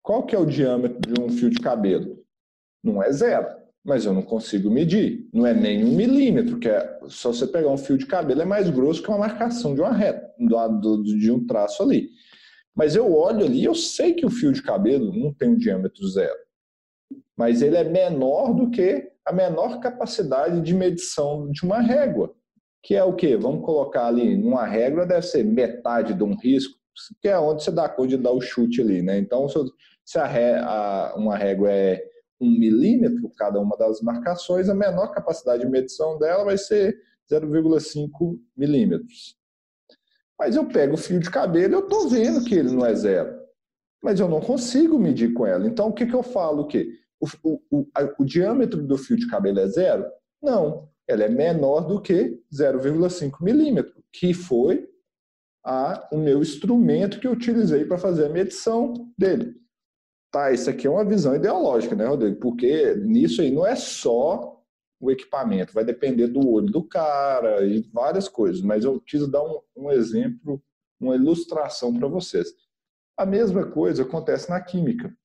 qual 0.01 0.25
que 0.25 0.33
é 0.33 0.39
o 0.39 0.45
diâmetro 0.45 1.13
de 1.13 1.19
um 1.19 1.29
fio 1.29 1.49
de 1.49 1.59
cabelo? 1.59 2.23
Não 2.81 3.03
é 3.03 3.11
zero, 3.11 3.45
mas 3.83 4.05
eu 4.05 4.13
não 4.13 4.21
consigo 4.21 4.71
medir. 4.71 5.27
Não 5.33 5.45
é 5.45 5.53
nem 5.53 5.83
um 5.83 5.93
milímetro, 5.93 6.57
que 6.57 6.69
é 6.69 6.99
só 7.09 7.33
você 7.33 7.45
pegar 7.45 7.69
um 7.69 7.77
fio 7.77 7.97
de 7.97 8.05
cabelo 8.05 8.41
é 8.41 8.45
mais 8.45 8.69
grosso 8.69 9.03
que 9.03 9.09
uma 9.09 9.17
marcação 9.17 9.75
de 9.75 9.81
uma 9.81 9.91
reta, 9.91 10.33
de 10.39 11.31
um 11.33 11.45
traço 11.45 11.83
ali. 11.83 12.11
Mas 12.77 12.95
eu 12.95 13.11
olho 13.11 13.43
ali, 13.43 13.63
eu 13.63 13.73
sei 13.73 14.13
que 14.13 14.23
o 14.23 14.29
fio 14.29 14.53
de 14.53 14.61
cabelo 14.61 15.11
não 15.11 15.33
tem 15.33 15.49
um 15.49 15.57
diâmetro 15.57 16.07
zero, 16.07 16.37
mas 17.35 17.63
ele 17.63 17.75
é 17.75 17.83
menor 17.83 18.53
do 18.53 18.69
que 18.69 19.11
a 19.25 19.33
menor 19.33 19.79
capacidade 19.79 20.61
de 20.61 20.75
medição 20.75 21.49
de 21.49 21.65
uma 21.65 21.79
régua, 21.79 22.35
que 22.83 22.93
é 22.95 23.03
o 23.03 23.15
quê? 23.15 23.35
Vamos 23.35 23.65
colocar 23.65 24.05
ali 24.05 24.37
numa 24.37 24.63
régua 24.63 25.07
deve 25.07 25.25
ser 25.25 25.43
metade 25.43 26.13
de 26.13 26.23
um 26.23 26.35
risco, 26.35 26.77
que 27.19 27.27
é 27.27 27.39
onde 27.39 27.63
você 27.63 27.71
dá 27.71 27.89
conta 27.89 28.09
de 28.09 28.17
dar 28.17 28.31
o 28.31 28.39
chute 28.39 28.79
ali, 28.79 29.01
né? 29.01 29.17
Então, 29.17 29.47
se 30.05 30.19
a 30.19 30.27
a, 30.63 31.15
uma 31.15 31.35
régua 31.35 31.71
é 31.71 32.03
um 32.39 32.49
milímetro 32.49 33.31
cada 33.35 33.59
uma 33.59 33.75
das 33.75 34.01
marcações, 34.01 34.69
a 34.69 34.75
menor 34.75 35.07
capacidade 35.07 35.63
de 35.63 35.69
medição 35.69 36.19
dela 36.19 36.45
vai 36.45 36.59
ser 36.59 36.95
0,5 37.31 38.39
milímetros. 38.55 39.35
Mas 40.39 40.55
eu 40.55 40.65
pego 40.65 40.93
o 40.93 40.97
fio 40.97 41.19
de 41.19 41.29
cabelo 41.29 41.75
eu 41.75 41.79
estou 41.79 42.07
vendo 42.07 42.43
que 42.43 42.55
ele 42.55 42.71
não 42.71 42.85
é 42.85 42.93
zero. 42.93 43.37
Mas 44.01 44.19
eu 44.19 44.29
não 44.29 44.39
consigo 44.39 44.99
medir 44.99 45.33
com 45.33 45.45
ela. 45.45 45.67
Então, 45.67 45.87
o 45.87 45.93
que, 45.93 46.05
que 46.05 46.13
eu 46.13 46.23
falo? 46.23 46.63
O? 46.63 46.67
O, 47.19 47.27
o, 47.43 47.59
o, 47.71 47.87
o 48.19 48.25
diâmetro 48.25 48.83
do 48.83 48.97
fio 48.97 49.17
de 49.17 49.27
cabelo 49.27 49.59
é 49.59 49.67
zero? 49.67 50.05
Não. 50.41 50.87
Ela 51.07 51.23
é 51.23 51.29
menor 51.29 51.81
do 51.87 51.99
que 51.99 52.39
0,5 52.53 53.41
milímetro, 53.41 54.03
que 54.11 54.33
foi 54.33 54.87
a, 55.65 56.07
o 56.11 56.17
meu 56.17 56.41
instrumento 56.41 57.19
que 57.19 57.27
eu 57.27 57.31
utilizei 57.31 57.85
para 57.85 57.97
fazer 57.97 58.25
a 58.25 58.29
medição 58.29 58.93
dele. 59.17 59.55
Tá, 60.31 60.51
isso 60.51 60.69
aqui 60.69 60.85
é 60.85 60.89
uma 60.89 61.05
visão 61.05 61.35
ideológica, 61.35 61.95
né, 61.95 62.05
Rodrigo? 62.05 62.39
Porque 62.39 62.95
nisso 62.95 63.41
aí 63.41 63.49
não 63.49 63.65
é 63.65 63.75
só 63.75 64.56
o 64.99 65.11
equipamento, 65.11 65.73
vai 65.73 65.85
depender 65.85 66.27
do 66.27 66.47
olho 66.49 66.67
do 66.67 66.83
cara 66.83 67.63
e 67.65 67.81
várias 67.93 68.27
coisas, 68.27 68.61
mas 68.61 68.83
eu 68.83 68.99
quis 69.01 69.27
dar 69.29 69.43
um, 69.43 69.59
um 69.75 69.91
exemplo, 69.91 70.61
uma 70.99 71.15
ilustração 71.15 71.93
para 71.93 72.07
vocês. 72.07 72.51
A 73.15 73.25
mesma 73.25 73.65
coisa 73.65 74.03
acontece 74.03 74.49
na 74.49 74.59
química. 74.59 75.15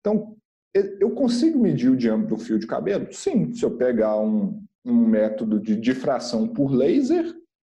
Então, 0.00 0.36
eu 0.74 1.10
consigo 1.10 1.58
medir 1.58 1.90
o 1.90 1.96
diâmetro 1.96 2.36
do 2.36 2.42
fio 2.42 2.58
de 2.58 2.66
cabelo? 2.66 3.08
Sim, 3.10 3.52
se 3.52 3.64
eu 3.64 3.76
pegar 3.76 4.18
um, 4.18 4.62
um 4.84 5.06
método 5.06 5.60
de 5.60 5.76
difração 5.76 6.46
por 6.48 6.72
laser. 6.72 7.34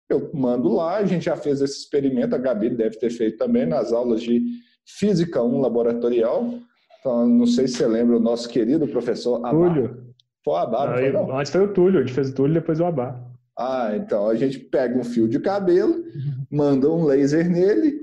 Eu 0.09 0.31
mando 0.35 0.69
lá, 0.69 0.97
a 0.97 1.05
gente 1.05 1.25
já 1.25 1.37
fez 1.37 1.61
esse 1.61 1.81
experimento, 1.81 2.35
a 2.35 2.39
Gabi 2.39 2.71
deve 2.71 2.99
ter 2.99 3.11
feito 3.11 3.39
também 3.39 3.67
nas 3.67 3.93
aulas 3.93 4.23
de 4.23 4.43
Física 4.85 5.43
1 5.43 5.61
laboratorial. 5.61 6.59
Então, 7.01 7.27
não 7.27 7.47
sei 7.47 7.67
se 7.67 7.75
você 7.75 7.87
lembra 7.87 8.17
o 8.17 8.21
nosso 8.21 8.49
querido 8.49 8.87
professor 8.87 9.37
Abá. 9.37 9.51
Túlio. 9.51 10.12
Foi 10.45 10.55
o 10.55 10.57
Abá, 10.57 10.87
não, 10.87 10.95
foi, 10.95 11.13
não? 11.13 11.39
Antes 11.39 11.53
foi 11.53 11.61
o 11.63 11.73
Túlio, 11.73 12.01
a 12.01 12.03
gente 12.03 12.15
fez 12.15 12.31
o 12.31 12.35
Túlio 12.35 12.53
e 12.53 12.61
depois 12.61 12.81
o 12.81 12.85
Abá. 12.85 13.21
Ah, 13.59 13.93
então 13.95 14.29
a 14.29 14.35
gente 14.35 14.59
pega 14.59 14.99
um 14.99 15.05
fio 15.05 15.29
de 15.29 15.39
cabelo, 15.39 16.03
manda 16.51 16.91
um 16.91 17.05
laser 17.05 17.49
nele, 17.49 18.01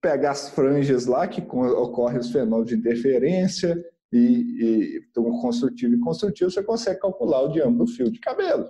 pega 0.00 0.30
as 0.30 0.50
franjas 0.50 1.06
lá 1.06 1.26
que 1.26 1.40
ocorrem 1.40 2.18
os 2.18 2.30
fenômenos 2.30 2.68
de 2.68 2.76
interferência 2.76 3.82
e, 4.12 4.18
e 4.18 5.06
então, 5.10 5.24
construtivo 5.40 5.94
e 5.94 6.00
construtivo, 6.00 6.50
você 6.50 6.62
consegue 6.62 7.00
calcular 7.00 7.42
o 7.42 7.48
diâmetro 7.48 7.86
do 7.86 7.90
fio 7.90 8.10
de 8.10 8.20
cabelo. 8.20 8.68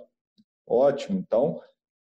Ótimo. 0.65 1.19
Então, 1.19 1.59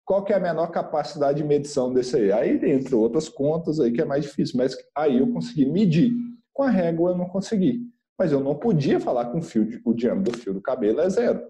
qual 0.06 0.24
que 0.24 0.34
é 0.34 0.36
a 0.36 0.40
menor 0.40 0.68
capacidade 0.68 1.42
de 1.42 1.48
medição 1.48 1.94
desse 1.94 2.18
aí? 2.18 2.32
Aí, 2.32 2.72
entre 2.72 2.96
outras 2.96 3.30
contas, 3.30 3.80
aí 3.80 3.92
que 3.92 4.02
é 4.02 4.06
mais 4.06 4.26
difícil, 4.26 4.58
mas 4.58 4.76
aí 4.96 5.20
eu 5.20 5.32
consegui 5.32 5.66
medir. 5.66 6.14
Com 6.52 6.64
a 6.64 6.70
régua 6.70 7.12
eu 7.12 7.18
não 7.18 7.30
consegui. 7.30 7.82
Mas 8.20 8.34
eu 8.34 8.42
não 8.42 8.54
podia 8.54 9.00
falar 9.00 9.28
com 9.28 9.40
o 9.40 9.42
fio, 9.42 9.66
de, 9.66 9.82
o 9.86 9.94
diâmetro 9.94 10.34
do 10.34 10.38
fio 10.38 10.54
do 10.54 10.62
cabelo 10.62 11.00
é 11.00 11.10
zero. 11.10 11.42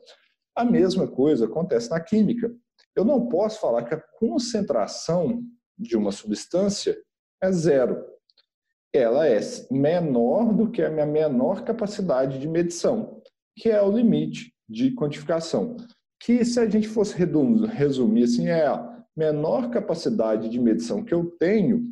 A 0.56 0.64
mesma 0.64 1.08
coisa 1.08 1.46
acontece 1.46 1.90
na 1.90 2.00
química. 2.00 2.54
Eu 2.96 3.04
não 3.04 3.28
posso 3.28 3.60
falar 3.60 3.84
que 3.84 3.96
a 3.96 4.04
concentração 4.20 5.42
de 5.76 5.98
uma 5.98 6.12
substância 6.12 6.96
é 7.42 7.52
zero. 7.52 8.06
Ela 8.94 9.28
é 9.28 9.40
menor 9.72 10.54
do 10.54 10.70
que 10.70 10.84
a 10.84 10.92
minha 10.92 11.08
menor 11.08 11.64
capacidade 11.64 12.38
de 12.38 12.48
medição, 12.48 13.20
que 13.56 13.70
é 13.70 13.82
o 13.82 13.92
limite 13.92 14.54
de 14.68 14.94
quantificação. 14.94 15.76
Que 16.22 16.46
se 16.46 16.60
a 16.60 16.70
gente 16.70 16.88
fosse 16.88 17.16
resumir 17.16 18.24
assim, 18.24 18.48
é 18.48 18.68
a 18.68 19.04
menor 19.16 19.72
capacidade 19.72 20.50
de 20.50 20.60
medição 20.60 21.04
que 21.04 21.14
eu 21.14 21.26
tenho 21.40 21.84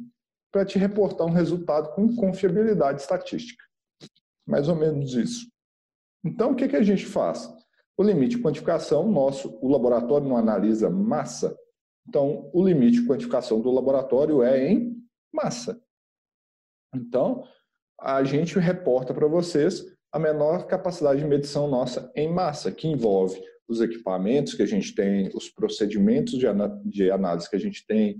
para 0.51 0.65
te 0.65 0.77
reportar 0.77 1.25
um 1.25 1.31
resultado 1.31 1.93
com 1.95 2.15
confiabilidade 2.15 3.01
estatística. 3.01 3.66
Mais 4.47 4.69
ou 4.69 4.75
menos 4.75 5.13
isso. 5.13 5.47
Então, 6.23 6.51
o 6.51 6.55
que, 6.55 6.67
que 6.67 6.75
a 6.75 6.83
gente 6.83 7.05
faz? 7.05 7.49
O 7.97 8.03
limite 8.03 8.35
de 8.35 8.41
quantificação 8.41 9.11
nosso, 9.11 9.57
o 9.61 9.67
laboratório 9.67 10.27
não 10.27 10.37
analisa 10.37 10.89
massa. 10.89 11.57
Então, 12.07 12.49
o 12.53 12.65
limite 12.65 13.01
de 13.01 13.07
quantificação 13.07 13.59
do 13.59 13.71
laboratório 13.71 14.41
é 14.43 14.71
em 14.71 14.95
massa. 15.33 15.81
Então, 16.95 17.43
a 17.99 18.23
gente 18.23 18.57
reporta 18.59 19.13
para 19.13 19.27
vocês 19.27 19.83
a 20.11 20.19
menor 20.19 20.67
capacidade 20.67 21.19
de 21.19 21.25
medição 21.25 21.67
nossa 21.67 22.11
em 22.15 22.31
massa, 22.31 22.71
que 22.71 22.87
envolve 22.87 23.41
os 23.67 23.81
equipamentos 23.81 24.53
que 24.53 24.63
a 24.63 24.67
gente 24.67 24.95
tem, 24.95 25.29
os 25.35 25.49
procedimentos 25.49 26.39
de 26.85 27.11
análise 27.11 27.49
que 27.49 27.55
a 27.55 27.59
gente 27.59 27.85
tem, 27.85 28.17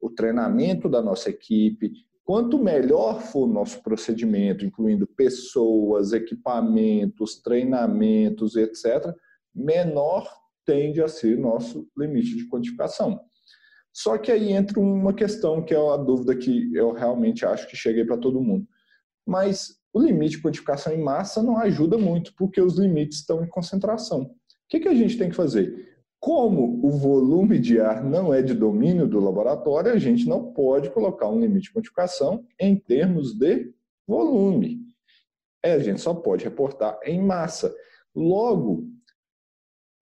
o 0.00 0.10
treinamento 0.10 0.88
da 0.88 1.00
nossa 1.00 1.30
equipe, 1.30 1.92
Quanto 2.30 2.60
melhor 2.60 3.20
for 3.20 3.48
o 3.48 3.52
nosso 3.52 3.82
procedimento, 3.82 4.64
incluindo 4.64 5.04
pessoas, 5.04 6.12
equipamentos, 6.12 7.42
treinamentos, 7.42 8.54
etc., 8.54 9.12
menor 9.52 10.32
tende 10.64 11.02
a 11.02 11.08
ser 11.08 11.36
nosso 11.36 11.88
limite 11.98 12.36
de 12.36 12.48
quantificação. 12.48 13.20
Só 13.92 14.16
que 14.16 14.30
aí 14.30 14.52
entra 14.52 14.78
uma 14.78 15.12
questão 15.12 15.60
que 15.60 15.74
é 15.74 15.76
a 15.76 15.96
dúvida 15.96 16.36
que 16.36 16.72
eu 16.72 16.92
realmente 16.92 17.44
acho 17.44 17.66
que 17.66 17.76
cheguei 17.76 18.04
para 18.04 18.16
todo 18.16 18.40
mundo. 18.40 18.64
Mas 19.26 19.80
o 19.92 20.00
limite 20.00 20.36
de 20.36 20.42
quantificação 20.42 20.92
em 20.92 21.02
massa 21.02 21.42
não 21.42 21.58
ajuda 21.58 21.98
muito, 21.98 22.32
porque 22.38 22.60
os 22.60 22.78
limites 22.78 23.18
estão 23.18 23.42
em 23.42 23.48
concentração. 23.48 24.22
O 24.22 24.30
que, 24.68 24.78
que 24.78 24.88
a 24.88 24.94
gente 24.94 25.18
tem 25.18 25.30
que 25.30 25.34
fazer? 25.34 25.89
Como 26.20 26.86
o 26.86 26.90
volume 26.90 27.58
de 27.58 27.80
ar 27.80 28.04
não 28.04 28.32
é 28.32 28.42
de 28.42 28.52
domínio 28.52 29.08
do 29.08 29.18
laboratório, 29.18 29.90
a 29.90 29.98
gente 29.98 30.28
não 30.28 30.52
pode 30.52 30.90
colocar 30.90 31.28
um 31.28 31.40
limite 31.40 31.68
de 31.68 31.72
quantificação 31.72 32.44
em 32.60 32.76
termos 32.76 33.32
de 33.32 33.72
volume. 34.06 34.80
É, 35.62 35.72
a 35.72 35.78
gente 35.78 36.00
só 36.00 36.12
pode 36.12 36.44
reportar 36.44 36.98
em 37.04 37.22
massa. 37.22 37.74
Logo, 38.14 38.86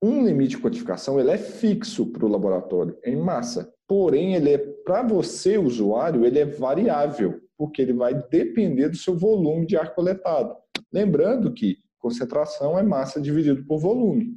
um 0.02 0.24
limite 0.24 0.56
de 0.56 0.62
quantificação 0.62 1.20
ele 1.20 1.30
é 1.30 1.38
fixo 1.38 2.06
para 2.06 2.26
o 2.26 2.28
laboratório, 2.28 2.98
em 3.04 3.16
massa. 3.16 3.72
Porém, 3.86 4.34
ele 4.34 4.50
é 4.50 4.58
para 4.58 5.02
você, 5.02 5.56
usuário, 5.56 6.26
ele 6.26 6.40
é 6.40 6.44
variável, 6.44 7.40
porque 7.56 7.80
ele 7.80 7.92
vai 7.92 8.14
depender 8.28 8.88
do 8.88 8.96
seu 8.96 9.16
volume 9.16 9.66
de 9.66 9.76
ar 9.76 9.94
coletado. 9.94 10.56
Lembrando 10.92 11.52
que 11.52 11.78
concentração 11.98 12.78
é 12.78 12.82
massa 12.82 13.20
dividido 13.20 13.64
por 13.64 13.78
volume. 13.78 14.36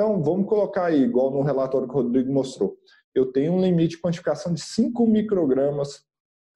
Então, 0.00 0.22
vamos 0.22 0.48
colocar 0.48 0.86
aí, 0.86 1.02
igual 1.02 1.30
no 1.30 1.42
relatório 1.42 1.86
que 1.86 1.92
o 1.92 1.98
Rodrigo 1.98 2.32
mostrou. 2.32 2.78
Eu 3.14 3.30
tenho 3.30 3.52
um 3.52 3.60
limite 3.60 3.96
de 3.96 4.00
quantificação 4.00 4.54
de 4.54 4.62
5 4.62 5.06
microgramas 5.06 6.06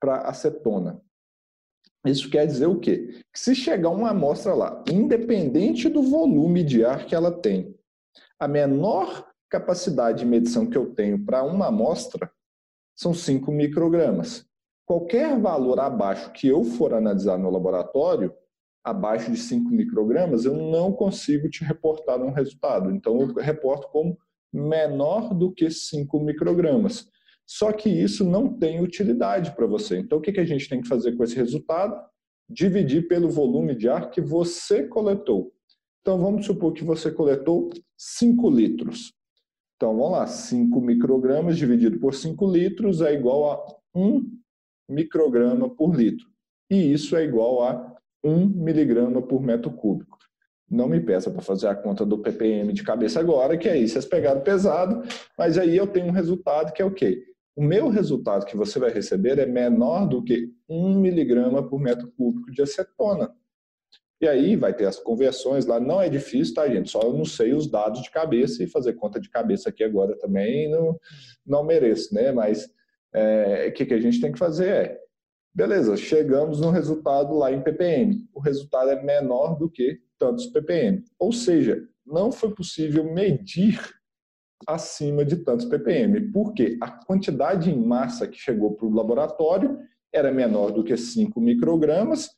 para 0.01 0.23
acetona. 0.23 0.99
Isso 2.07 2.31
quer 2.31 2.47
dizer 2.47 2.69
o 2.69 2.81
quê? 2.81 3.21
Que 3.31 3.39
se 3.39 3.55
chegar 3.55 3.91
uma 3.91 4.13
amostra 4.13 4.55
lá, 4.55 4.83
independente 4.91 5.91
do 5.91 6.03
volume 6.03 6.65
de 6.65 6.87
ar 6.87 7.05
que 7.05 7.15
ela 7.15 7.31
tem, 7.31 7.79
a 8.41 8.49
menor 8.49 9.31
capacidade 9.51 10.21
de 10.21 10.25
medição 10.25 10.65
que 10.65 10.79
eu 10.79 10.95
tenho 10.95 11.23
para 11.23 11.43
uma 11.43 11.67
amostra 11.67 12.33
são 12.97 13.13
5 13.13 13.53
microgramas. 13.53 14.47
Qualquer 14.87 15.39
valor 15.39 15.79
abaixo 15.81 16.33
que 16.33 16.49
eu 16.49 16.65
for 16.65 16.95
analisar 16.95 17.37
no 17.37 17.51
laboratório, 17.51 18.35
abaixo 18.85 19.31
de 19.31 19.38
5 19.38 19.70
microgramas, 19.70 20.44
eu 20.44 20.55
não 20.55 20.92
consigo 20.92 21.49
te 21.49 21.64
reportar 21.64 22.23
um 22.23 22.31
resultado. 22.31 22.90
Então, 22.90 23.18
eu 23.18 23.35
reporto 23.35 23.88
como 23.88 24.18
menor 24.53 25.35
do 25.35 25.51
que 25.51 25.70
5 25.70 26.20
microgramas. 26.20 27.09
Só 27.47 27.73
que 27.73 27.88
isso 27.88 28.25
não 28.25 28.59
tem 28.59 28.83
utilidade 28.83 29.55
para 29.57 29.66
você. 29.66 29.99
Então, 29.99 30.18
o 30.18 30.20
que 30.20 30.38
a 30.38 30.44
gente 30.44 30.68
tem 30.68 30.83
que 30.83 30.88
fazer 30.88 31.16
com 31.16 31.25
esse 31.25 31.35
resultado? 31.35 31.99
Dividir 32.49 33.09
pelo 33.09 33.31
volume 33.31 33.75
de 33.75 33.88
ar 33.88 34.11
que 34.11 34.20
você 34.20 34.87
coletou. 34.87 35.53
Então, 36.03 36.18
vamos 36.18 36.44
supor 36.44 36.75
que 36.75 36.85
você 36.85 37.11
coletou 37.11 37.70
5 37.97 38.51
litros. 38.51 39.14
Então, 39.77 39.97
vamos 39.97 40.12
lá, 40.12 40.27
5 40.27 40.79
microgramas 40.81 41.57
dividido 41.57 41.99
por 41.99 42.14
5 42.14 42.47
litros 42.51 43.01
é 43.01 43.14
igual 43.14 43.51
a 43.51 43.99
1 43.99 44.23
micrograma 44.88 45.68
por 45.68 45.97
litro. 45.97 46.27
E 46.70 46.92
isso 46.92 47.16
é 47.16 47.25
igual 47.25 47.62
a 47.62 47.94
1 48.25 48.49
miligrama 48.49 49.21
por 49.21 49.43
metro 49.43 49.71
cúbico. 49.71 50.19
Não 50.71 50.89
me 50.89 50.99
peça 50.99 51.31
para 51.31 51.43
fazer 51.43 51.69
a 51.69 51.75
conta 51.75 52.07
do 52.07 52.19
ppm 52.19 52.73
de 52.73 52.83
cabeça 52.83 53.21
agora, 53.21 53.57
que 53.57 53.69
aí 53.69 53.87
vocês 53.87 54.07
pegaram 54.07 54.41
pesado, 54.41 55.03
mas 55.39 55.59
aí 55.59 55.77
eu 55.77 55.87
tenho 55.87 56.07
um 56.07 56.11
resultado 56.11 56.73
que 56.73 56.81
é 56.81 56.85
o 56.85 56.91
quê? 56.91 57.23
O 57.55 57.63
meu 57.63 57.89
resultado 57.89 58.47
que 58.47 58.57
você 58.57 58.79
vai 58.79 58.91
receber 58.91 59.39
é 59.39 59.47
menor 59.47 60.09
do 60.09 60.25
que 60.25 60.51
1 60.69 60.99
miligrama 60.99 61.63
por 61.63 61.79
metro 61.79 62.11
cúbico 62.17 62.51
de 62.51 62.63
acetona. 62.63 63.31
E 64.21 64.27
aí 64.27 64.57
vai 64.57 64.73
ter 64.73 64.87
as 64.87 64.99
conversões 64.99 65.67
lá, 65.67 65.79
não 65.79 66.01
é 66.01 66.09
difícil, 66.09 66.55
tá, 66.55 66.67
gente? 66.67 66.91
Só 66.91 67.03
eu 67.03 67.13
não 67.13 67.25
sei 67.25 67.53
os 67.53 67.71
dados 67.71 68.03
de 68.03 68.11
cabeça 68.11 68.63
e 68.63 68.67
fazer 68.67 68.95
conta 68.95 69.21
de 69.21 69.29
cabeça 69.29 69.69
aqui 69.69 69.85
agora 69.85 70.17
também 70.19 70.71
não, 70.71 70.99
não 71.47 71.63
mereço, 71.63 72.15
né? 72.15 72.33
Mas 72.33 72.69
é, 73.13 73.67
o 73.69 73.73
que, 73.73 73.85
que 73.85 73.95
a 73.95 74.01
gente 74.01 74.21
tem 74.21 74.33
que 74.33 74.39
fazer 74.39 74.69
é 74.69 75.04
Beleza, 75.55 75.97
chegamos 75.97 76.61
no 76.61 76.71
resultado 76.71 77.33
lá 77.35 77.53
em 77.53 77.62
ppm. 77.62 78.29
O 78.35 78.40
resultado 78.40 78.90
é 78.90 79.01
menor 79.01 79.57
do 79.57 79.71
que 79.71 80.01
tantos 80.19 80.47
ppm. 80.47 81.05
Ou 81.17 81.33
seja, 81.33 81.87
não 82.05 82.33
foi 82.33 82.53
possível 82.53 83.05
medir 83.05 83.81
acima 84.67 85.25
de 85.25 85.37
tantos 85.37 85.67
ppm, 85.67 86.33
porque 86.33 86.77
a 86.81 86.90
quantidade 86.90 87.71
em 87.71 87.87
massa 87.87 88.27
que 88.27 88.37
chegou 88.37 88.75
para 88.75 88.87
o 88.87 88.93
laboratório 88.93 89.79
era 90.12 90.33
menor 90.33 90.73
do 90.73 90.83
que 90.83 90.97
5 90.97 91.40
microgramas 91.40 92.31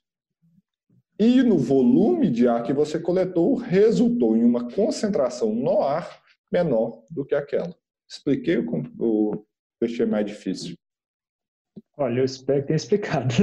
e 1.18 1.42
no 1.42 1.56
volume 1.56 2.30
de 2.30 2.46
ar 2.46 2.62
que 2.62 2.74
você 2.74 2.98
coletou 2.98 3.54
resultou 3.54 4.36
em 4.36 4.44
uma 4.44 4.70
concentração 4.70 5.54
no 5.54 5.80
ar 5.80 6.20
menor 6.52 7.02
do 7.10 7.24
que 7.24 7.34
aquela. 7.34 7.74
Expliquei 8.06 8.58
o 8.58 9.46
deixei 9.80 10.04
mais 10.04 10.26
difícil. 10.26 10.76
Olha, 11.98 12.20
eu 12.20 12.24
espero 12.24 12.60
que 12.60 12.66
tenha 12.68 12.76
explicado. 12.76 13.34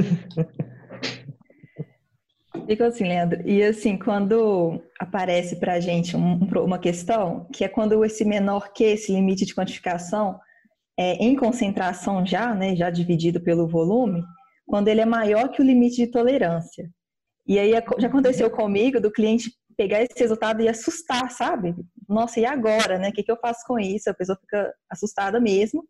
Fico 2.68 2.84
assim, 2.84 3.04
Leandro. 3.04 3.42
E 3.48 3.64
assim, 3.64 3.98
quando 3.98 4.82
aparece 5.00 5.60
para 5.60 5.74
a 5.74 5.80
gente 5.80 6.16
um, 6.16 6.38
uma 6.64 6.80
questão, 6.80 7.48
que 7.52 7.64
é 7.66 7.68
quando 7.68 8.06
esse 8.06 8.24
menor 8.24 8.72
que, 8.72 8.84
esse 8.84 9.12
limite 9.12 9.46
de 9.46 9.56
quantificação, 9.56 10.40
é 10.98 11.16
em 11.16 11.36
concentração 11.36 12.26
já, 12.26 12.54
né, 12.54 12.76
já 12.76 12.90
dividido 12.90 13.42
pelo 13.42 13.68
volume, 13.68 14.24
quando 14.66 14.88
ele 14.88 15.02
é 15.02 15.06
maior 15.06 15.50
que 15.50 15.62
o 15.62 15.66
limite 15.66 15.98
de 15.98 16.08
tolerância. 16.08 16.90
E 17.46 17.60
aí 17.60 17.72
já 17.72 18.08
aconteceu 18.08 18.50
comigo 18.50 19.02
do 19.02 19.12
cliente 19.12 19.52
pegar 19.76 20.02
esse 20.02 20.18
resultado 20.18 20.62
e 20.62 20.70
assustar, 20.70 21.32
sabe? 21.32 21.76
Nossa, 22.08 22.40
e 22.40 22.46
agora, 22.46 23.00
né? 23.00 23.10
O 23.10 23.12
que, 23.12 23.24
que 23.24 23.32
eu 23.32 23.40
faço 23.42 23.66
com 23.68 23.80
isso? 23.80 24.10
A 24.10 24.14
pessoa 24.14 24.38
fica 24.40 24.72
assustada 24.90 25.40
mesmo 25.40 25.84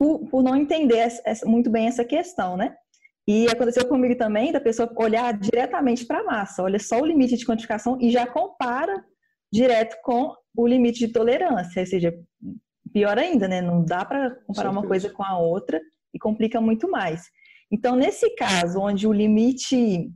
por, 0.00 0.26
por 0.30 0.42
não 0.42 0.56
entender 0.56 0.96
essa, 0.96 1.46
muito 1.46 1.68
bem 1.68 1.86
essa 1.86 2.02
questão, 2.02 2.56
né? 2.56 2.74
E 3.28 3.46
aconteceu 3.48 3.86
comigo 3.86 4.16
também 4.16 4.50
da 4.50 4.58
pessoa 4.58 4.90
olhar 4.96 5.38
diretamente 5.38 6.06
para 6.06 6.20
a 6.20 6.24
massa, 6.24 6.62
olha 6.62 6.78
só 6.78 6.98
o 6.98 7.04
limite 7.04 7.36
de 7.36 7.44
quantificação 7.44 7.98
e 8.00 8.10
já 8.10 8.26
compara 8.26 9.04
direto 9.52 9.96
com 10.02 10.34
o 10.56 10.66
limite 10.66 11.06
de 11.06 11.12
tolerância, 11.12 11.82
ou 11.82 11.86
seja, 11.86 12.14
pior 12.94 13.18
ainda, 13.18 13.46
né? 13.46 13.60
Não 13.60 13.84
dá 13.84 14.02
para 14.02 14.30
comparar 14.46 14.70
uma 14.70 14.86
coisa 14.86 15.10
com 15.10 15.22
a 15.22 15.38
outra 15.38 15.78
e 16.14 16.18
complica 16.18 16.62
muito 16.62 16.90
mais. 16.90 17.24
Então, 17.70 17.94
nesse 17.94 18.34
caso, 18.36 18.80
onde 18.80 19.06
o 19.06 19.12
limite 19.12 20.10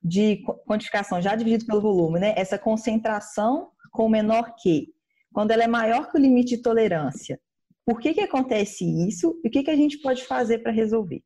de 0.00 0.44
quantificação 0.64 1.20
já 1.20 1.34
dividido 1.34 1.66
pelo 1.66 1.80
volume, 1.80 2.20
né? 2.20 2.34
Essa 2.36 2.56
concentração 2.56 3.70
com 3.90 4.08
menor 4.08 4.54
que, 4.62 4.86
quando 5.32 5.50
ela 5.50 5.64
é 5.64 5.68
maior 5.68 6.08
que 6.08 6.16
o 6.16 6.20
limite 6.20 6.56
de 6.56 6.62
tolerância, 6.62 7.40
por 7.86 8.00
que, 8.00 8.14
que 8.14 8.20
acontece 8.20 8.84
isso 9.06 9.38
e 9.44 9.48
o 9.48 9.50
que, 9.50 9.62
que 9.62 9.70
a 9.70 9.76
gente 9.76 9.98
pode 9.98 10.24
fazer 10.24 10.58
para 10.58 10.72
resolver? 10.72 11.22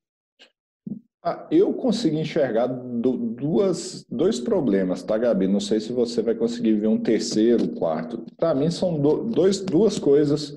Ah, 1.22 1.48
eu 1.50 1.74
consegui 1.74 2.18
enxergar 2.18 2.66
duas, 2.68 4.06
dois 4.08 4.38
problemas, 4.38 5.02
tá, 5.02 5.18
Gabi? 5.18 5.48
Não 5.48 5.60
sei 5.60 5.80
se 5.80 5.92
você 5.92 6.22
vai 6.22 6.34
conseguir 6.34 6.74
ver 6.74 6.86
um 6.86 6.98
terceiro, 6.98 7.68
quarto. 7.74 8.24
Para 8.36 8.54
mim, 8.54 8.70
são 8.70 9.00
dois, 9.28 9.60
duas 9.60 9.98
coisas 9.98 10.56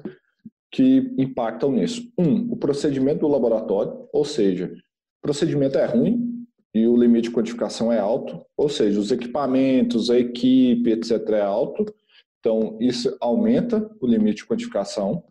que 0.71 1.13
impactam 1.17 1.71
nisso. 1.71 2.11
Um, 2.17 2.51
o 2.51 2.55
procedimento 2.55 3.21
do 3.21 3.27
laboratório, 3.27 4.07
ou 4.13 4.23
seja, 4.23 4.71
o 5.19 5.21
procedimento 5.21 5.77
é 5.77 5.85
ruim 5.85 6.45
e 6.73 6.87
o 6.87 6.95
limite 6.95 7.29
de 7.29 7.35
quantificação 7.35 7.91
é 7.91 7.99
alto, 7.99 8.45
ou 8.55 8.69
seja, 8.69 8.99
os 8.99 9.11
equipamentos, 9.11 10.09
a 10.09 10.17
equipe, 10.17 10.91
etc., 10.91 11.27
é 11.31 11.41
alto. 11.41 11.85
Então, 12.39 12.77
isso 12.79 13.15
aumenta 13.19 13.89
o 13.99 14.07
limite 14.07 14.43
de 14.43 14.47
quantificação. 14.47 15.23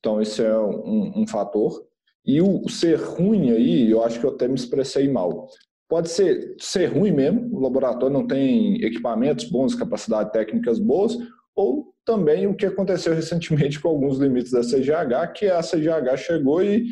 Então, 0.00 0.20
esse 0.20 0.42
é 0.42 0.58
um, 0.58 1.20
um 1.22 1.26
fator. 1.26 1.86
E 2.24 2.40
o, 2.40 2.62
o 2.64 2.68
ser 2.68 2.96
ruim 2.96 3.50
aí, 3.50 3.90
eu 3.90 4.02
acho 4.02 4.18
que 4.18 4.26
eu 4.26 4.30
até 4.30 4.48
me 4.48 4.54
expressei 4.54 5.08
mal. 5.08 5.48
Pode 5.88 6.08
ser, 6.08 6.56
ser 6.58 6.86
ruim 6.86 7.10
mesmo, 7.10 7.56
o 7.56 7.60
laboratório 7.60 8.12
não 8.12 8.26
tem 8.26 8.82
equipamentos 8.82 9.44
bons, 9.46 9.74
capacidades 9.74 10.32
técnicas 10.32 10.78
boas, 10.78 11.16
ou 11.54 11.92
também 12.04 12.46
o 12.46 12.54
que 12.54 12.66
aconteceu 12.66 13.12
recentemente 13.14 13.80
com 13.80 13.88
alguns 13.88 14.18
limites 14.18 14.52
da 14.52 14.60
CGH, 14.60 15.32
que 15.34 15.46
a 15.46 15.60
CGH 15.60 16.16
chegou 16.16 16.62
e 16.62 16.86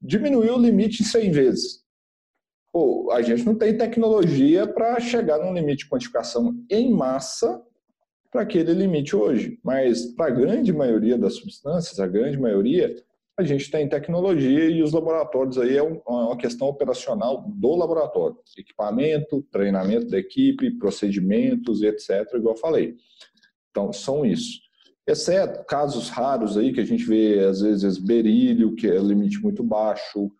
diminuiu 0.00 0.54
o 0.54 0.60
limite 0.60 1.02
em 1.02 1.06
100 1.06 1.30
vezes. 1.30 1.86
Pô, 2.72 3.10
a 3.10 3.22
gente 3.22 3.44
não 3.44 3.54
tem 3.54 3.76
tecnologia 3.76 4.66
para 4.66 5.00
chegar 5.00 5.38
num 5.38 5.54
limite 5.54 5.84
de 5.84 5.90
quantificação 5.90 6.54
em 6.70 6.92
massa 6.92 7.60
para 8.36 8.42
aquele 8.42 8.74
limite 8.74 9.16
hoje. 9.16 9.58
Mas 9.64 10.04
para 10.12 10.26
a 10.26 10.30
grande 10.30 10.70
maioria 10.70 11.16
das 11.16 11.36
substâncias, 11.36 11.98
a 11.98 12.06
grande 12.06 12.38
maioria, 12.38 12.94
a 13.38 13.42
gente 13.42 13.70
tem 13.70 13.88
tecnologia 13.88 14.68
e 14.68 14.82
os 14.82 14.92
laboratórios 14.92 15.56
aí 15.56 15.78
é 15.78 15.82
uma 15.82 16.36
questão 16.36 16.68
operacional 16.68 17.46
do 17.48 17.74
laboratório. 17.74 18.36
Equipamento, 18.58 19.42
treinamento 19.50 20.08
da 20.08 20.18
equipe, 20.18 20.70
procedimentos 20.72 21.82
etc., 21.82 22.34
igual 22.34 22.54
eu 22.54 22.60
falei. 22.60 22.94
Então, 23.70 23.90
são 23.90 24.26
isso. 24.26 24.60
Exceto 25.06 25.64
casos 25.64 26.10
raros 26.10 26.58
aí 26.58 26.74
que 26.74 26.80
a 26.80 26.84
gente 26.84 27.04
vê, 27.04 27.38
às 27.38 27.62
vezes, 27.62 27.96
berílio, 27.96 28.74
que 28.74 28.86
é 28.86 28.98
limite 28.98 29.40
muito 29.40 29.62
baixo, 29.62 30.30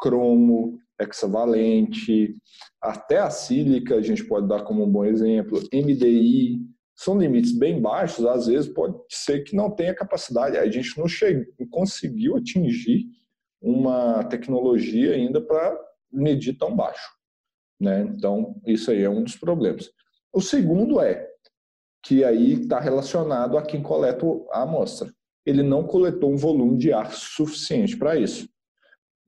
cromo, 0.00 0.78
hexavalente, 0.98 2.34
até 2.80 3.18
a 3.18 3.28
sílica 3.28 3.96
a 3.96 4.00
gente 4.00 4.24
pode 4.24 4.48
dar 4.48 4.62
como 4.62 4.84
um 4.84 4.90
bom 4.90 5.04
exemplo, 5.04 5.60
MDI, 5.72 6.71
são 7.02 7.18
limites 7.18 7.52
bem 7.52 7.80
baixos, 7.80 8.24
às 8.24 8.46
vezes 8.46 8.72
pode 8.72 8.96
ser 9.08 9.42
que 9.42 9.56
não 9.56 9.70
tenha 9.70 9.94
capacidade, 9.94 10.56
a 10.56 10.70
gente 10.70 10.96
não 10.98 11.08
chegou, 11.08 11.44
conseguiu 11.70 12.36
atingir 12.36 13.06
uma 13.60 14.24
tecnologia 14.24 15.14
ainda 15.14 15.40
para 15.40 15.78
medir 16.12 16.56
tão 16.58 16.74
baixo. 16.74 17.10
Né? 17.80 18.02
Então, 18.02 18.60
isso 18.66 18.90
aí 18.90 19.02
é 19.02 19.10
um 19.10 19.24
dos 19.24 19.36
problemas. 19.36 19.90
O 20.32 20.40
segundo 20.40 21.00
é 21.00 21.28
que 22.04 22.24
aí 22.24 22.54
está 22.54 22.80
relacionado 22.80 23.56
a 23.56 23.62
quem 23.62 23.82
coleta 23.82 24.26
a 24.50 24.62
amostra. 24.62 25.12
Ele 25.44 25.62
não 25.62 25.84
coletou 25.84 26.32
um 26.32 26.36
volume 26.36 26.78
de 26.78 26.92
ar 26.92 27.12
suficiente 27.12 27.96
para 27.96 28.16
isso. 28.16 28.48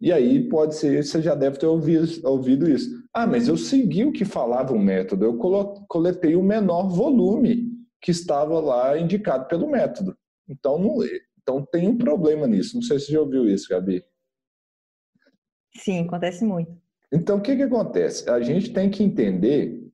E 0.00 0.12
aí 0.12 0.48
pode 0.48 0.74
ser, 0.74 1.02
você 1.04 1.22
já 1.22 1.34
deve 1.34 1.58
ter 1.58 1.66
ouvido 1.66 2.68
isso. 2.68 3.03
Ah, 3.14 3.28
mas 3.28 3.46
eu 3.46 3.56
segui 3.56 4.04
o 4.04 4.12
que 4.12 4.24
falava 4.24 4.72
o 4.72 4.78
método, 4.78 5.24
eu 5.24 5.38
coletei 5.86 6.34
o 6.34 6.42
menor 6.42 6.88
volume 6.88 7.72
que 8.02 8.10
estava 8.10 8.58
lá 8.58 8.98
indicado 8.98 9.46
pelo 9.46 9.70
método. 9.70 10.18
Então, 10.48 10.78
não, 10.78 10.98
então 11.40 11.64
tem 11.64 11.86
um 11.86 11.96
problema 11.96 12.46
nisso. 12.46 12.74
Não 12.74 12.82
sei 12.82 12.98
se 12.98 13.06
você 13.06 13.12
já 13.12 13.20
ouviu 13.20 13.48
isso, 13.48 13.68
Gabi. 13.68 14.04
Sim, 15.76 16.00
acontece 16.00 16.44
muito. 16.44 16.76
Então, 17.12 17.38
o 17.38 17.40
que, 17.40 17.54
que 17.54 17.62
acontece? 17.62 18.28
A 18.28 18.40
gente 18.40 18.72
tem 18.72 18.90
que 18.90 19.04
entender 19.04 19.88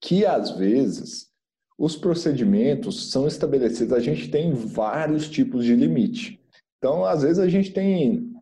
que, 0.00 0.24
às 0.24 0.52
vezes, 0.52 1.30
os 1.76 1.96
procedimentos 1.96 3.10
são 3.10 3.26
estabelecidos, 3.26 3.92
a 3.92 4.00
gente 4.00 4.30
tem 4.30 4.52
vários 4.52 5.28
tipos 5.28 5.64
de 5.64 5.74
limite. 5.74 6.40
Então, 6.78 7.04
às 7.04 7.22
vezes, 7.22 7.40
a 7.40 7.48
gente 7.48 7.72
tem 7.72 8.32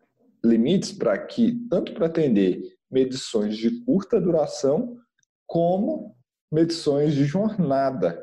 limites 0.43 0.91
para 0.91 1.17
que, 1.17 1.55
tanto 1.69 1.93
para 1.93 2.05
atender 2.05 2.78
medições 2.91 3.57
de 3.57 3.83
curta 3.83 4.19
duração, 4.19 4.97
como 5.45 6.15
medições 6.51 7.13
de 7.13 7.25
jornada. 7.25 8.21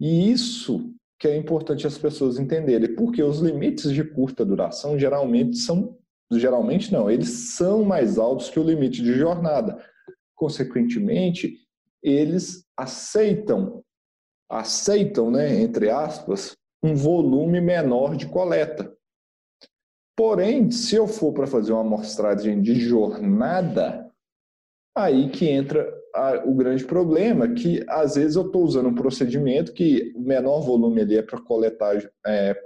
E 0.00 0.30
isso 0.30 0.94
que 1.18 1.26
é 1.26 1.36
importante 1.36 1.86
as 1.86 1.98
pessoas 1.98 2.38
entenderem, 2.38 2.94
porque 2.94 3.22
os 3.22 3.40
limites 3.40 3.92
de 3.92 4.04
curta 4.04 4.44
duração 4.44 4.96
geralmente 4.98 5.56
são, 5.56 5.98
geralmente 6.32 6.92
não, 6.92 7.10
eles 7.10 7.54
são 7.56 7.82
mais 7.82 8.18
altos 8.18 8.48
que 8.48 8.60
o 8.60 8.62
limite 8.62 9.02
de 9.02 9.14
jornada. 9.14 9.84
Consequentemente, 10.36 11.56
eles 12.00 12.64
aceitam, 12.76 13.82
aceitam, 14.48 15.30
né, 15.30 15.60
entre 15.60 15.90
aspas, 15.90 16.56
um 16.80 16.94
volume 16.94 17.60
menor 17.60 18.16
de 18.16 18.28
coleta. 18.28 18.96
Porém, 20.18 20.68
se 20.72 20.96
eu 20.96 21.06
for 21.06 21.32
para 21.32 21.46
fazer 21.46 21.70
uma 21.70 21.82
amostragem 21.82 22.60
de 22.60 22.74
jornada, 22.74 24.10
aí 24.92 25.30
que 25.30 25.48
entra 25.48 25.88
a, 26.12 26.42
o 26.44 26.56
grande 26.56 26.84
problema, 26.84 27.46
que 27.54 27.84
às 27.88 28.16
vezes 28.16 28.34
eu 28.34 28.46
estou 28.46 28.64
usando 28.64 28.88
um 28.88 28.94
procedimento 28.96 29.72
que 29.72 30.12
o 30.16 30.20
menor 30.20 30.58
volume 30.62 31.02
ali 31.02 31.18
é 31.18 31.22
para 31.22 31.40
coletar 31.40 31.94
é, 32.26 32.60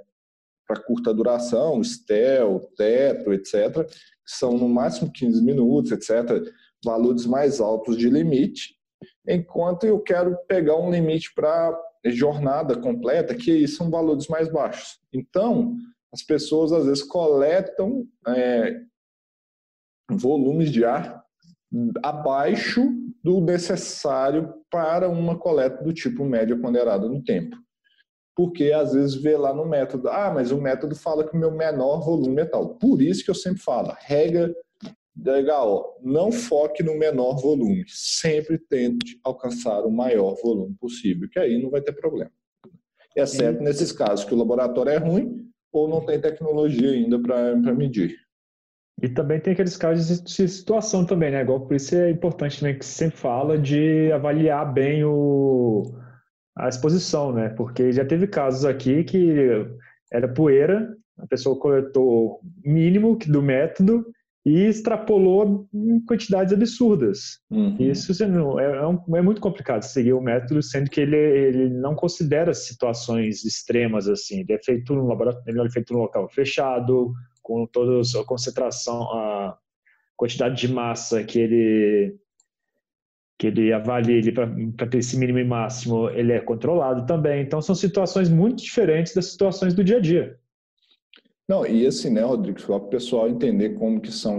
para 0.66 0.80
curta 0.80 1.12
duração, 1.12 1.84
STEL, 1.84 2.58
teto, 2.74 3.34
etc., 3.34 3.86
são 4.24 4.56
no 4.56 4.66
máximo 4.66 5.12
15 5.12 5.44
minutos, 5.44 5.92
etc., 5.92 6.50
valores 6.82 7.26
mais 7.26 7.60
altos 7.60 7.98
de 7.98 8.08
limite, 8.08 8.76
enquanto 9.28 9.84
eu 9.84 10.00
quero 10.00 10.38
pegar 10.48 10.76
um 10.76 10.90
limite 10.90 11.34
para 11.34 11.78
jornada 12.06 12.80
completa, 12.80 13.34
que 13.34 13.68
são 13.68 13.90
valores 13.90 14.26
mais 14.28 14.50
baixos. 14.50 14.98
Então, 15.12 15.76
as 16.12 16.22
pessoas 16.22 16.72
às 16.72 16.84
vezes 16.84 17.02
coletam 17.02 18.06
é, 18.28 18.80
volumes 20.10 20.70
de 20.70 20.84
ar 20.84 21.24
abaixo 22.02 22.82
do 23.24 23.40
necessário 23.40 24.52
para 24.70 25.08
uma 25.08 25.38
coleta 25.38 25.82
do 25.82 25.92
tipo 25.92 26.24
média 26.24 26.58
ponderada 26.58 27.08
no 27.08 27.22
tempo. 27.22 27.56
Porque 28.34 28.72
às 28.72 28.92
vezes 28.92 29.14
vê 29.14 29.36
lá 29.36 29.54
no 29.54 29.64
método, 29.64 30.08
ah, 30.08 30.30
mas 30.34 30.50
o 30.50 30.60
método 30.60 30.94
fala 30.96 31.26
que 31.26 31.36
o 31.36 31.40
meu 31.40 31.50
menor 31.50 32.00
volume 32.00 32.42
é 32.42 32.44
tal. 32.44 32.76
Por 32.76 33.00
isso 33.00 33.24
que 33.24 33.30
eu 33.30 33.34
sempre 33.34 33.62
falo, 33.62 33.94
regra 34.00 34.54
legal, 35.16 35.98
não 36.02 36.32
foque 36.32 36.82
no 36.82 36.98
menor 36.98 37.36
volume, 37.36 37.84
sempre 37.86 38.58
tente 38.58 39.20
alcançar 39.22 39.80
o 39.84 39.90
maior 39.90 40.34
volume 40.42 40.74
possível, 40.80 41.28
que 41.28 41.38
aí 41.38 41.62
não 41.62 41.70
vai 41.70 41.82
ter 41.82 41.92
problema. 41.92 42.32
Exceto 43.14 43.60
é 43.60 43.62
nesses 43.62 43.92
casos 43.92 44.24
que 44.24 44.32
o 44.32 44.38
laboratório 44.38 44.90
é 44.90 44.96
ruim, 44.96 45.51
ou 45.72 45.88
não 45.88 46.04
tem 46.04 46.20
tecnologia 46.20 46.90
ainda 46.90 47.18
para 47.18 47.56
medir. 47.74 48.16
E 49.02 49.08
também 49.08 49.40
tem 49.40 49.52
aqueles 49.52 49.76
casos 49.76 50.22
de 50.22 50.48
situação 50.48 51.04
também, 51.04 51.30
né? 51.32 51.42
Igual 51.42 51.66
por 51.66 51.74
isso 51.74 51.96
é 51.96 52.10
importante 52.10 52.60
também 52.60 52.78
que 52.78 52.84
sempre 52.84 53.16
fala 53.16 53.58
de 53.58 54.12
avaliar 54.12 54.72
bem 54.72 55.02
o, 55.04 55.92
a 56.56 56.68
exposição, 56.68 57.32
né? 57.32 57.48
Porque 57.48 57.90
já 57.90 58.04
teve 58.04 58.26
casos 58.26 58.64
aqui 58.64 59.02
que 59.02 59.66
era 60.12 60.28
poeira, 60.28 60.94
a 61.18 61.26
pessoa 61.26 61.58
coletou 61.58 62.40
mínimo 62.64 63.16
do 63.26 63.42
método 63.42 64.06
e 64.44 64.66
extrapolou 64.66 65.68
em 65.72 66.00
quantidades 66.04 66.52
absurdas. 66.52 67.38
Uhum. 67.50 67.76
Isso 67.78 68.26
não, 68.26 68.58
é, 68.58 68.64
é, 68.64 68.86
um, 68.86 69.16
é, 69.16 69.22
muito 69.22 69.40
complicado 69.40 69.82
seguir 69.82 70.12
o 70.12 70.20
método, 70.20 70.62
sendo 70.62 70.90
que 70.90 71.00
ele, 71.00 71.16
ele 71.16 71.68
não 71.68 71.94
considera 71.94 72.52
situações 72.52 73.44
extremas 73.44 74.08
assim. 74.08 74.40
Ele 74.40 74.52
é 74.52 74.58
feito 74.58 74.94
no 74.94 75.06
laboratório, 75.06 75.64
é 75.64 75.70
feito 75.70 75.92
no 75.92 76.00
local 76.00 76.28
fechado, 76.28 77.12
com 77.40 77.66
toda 77.66 78.00
a 78.00 78.24
concentração, 78.24 79.02
a 79.12 79.56
quantidade 80.16 80.60
de 80.60 80.72
massa 80.72 81.22
que 81.22 81.38
ele 81.38 82.16
que 83.38 83.48
ele 83.48 83.72
avalia 83.72 84.18
ele 84.18 84.30
para 84.30 84.86
ter 84.86 84.98
esse 84.98 85.18
mínimo 85.18 85.40
e 85.40 85.44
máximo, 85.44 86.08
ele 86.10 86.32
é 86.32 86.38
controlado 86.38 87.04
também. 87.06 87.42
Então 87.42 87.60
são 87.60 87.74
situações 87.74 88.28
muito 88.28 88.62
diferentes 88.62 89.14
das 89.14 89.32
situações 89.32 89.74
do 89.74 89.82
dia 89.82 89.96
a 89.96 90.00
dia. 90.00 90.38
Não, 91.48 91.66
e 91.66 91.86
assim, 91.86 92.10
né, 92.10 92.22
Rodrigo, 92.22 92.60
só 92.60 92.78
para 92.78 92.86
o 92.86 92.90
pessoal 92.90 93.28
entender 93.28 93.70
como 93.70 94.00
que 94.00 94.12
são 94.12 94.38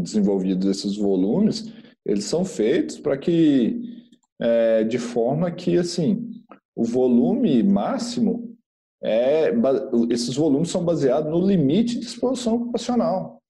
desenvolvidos 0.00 0.66
esses 0.68 0.96
volumes, 0.96 1.72
eles 2.04 2.24
são 2.24 2.44
feitos 2.44 2.98
para 2.98 3.16
que, 3.18 4.06
é, 4.40 4.84
de 4.84 4.98
forma 4.98 5.50
que, 5.50 5.76
assim, 5.76 6.30
o 6.74 6.84
volume 6.84 7.62
máximo 7.62 8.56
é 9.02 9.52
esses 10.10 10.34
volumes 10.34 10.70
são 10.70 10.84
baseados 10.84 11.30
no 11.30 11.46
limite 11.46 11.98
de 11.98 12.06
exposição 12.06 12.56
ocupacional. 12.56 13.40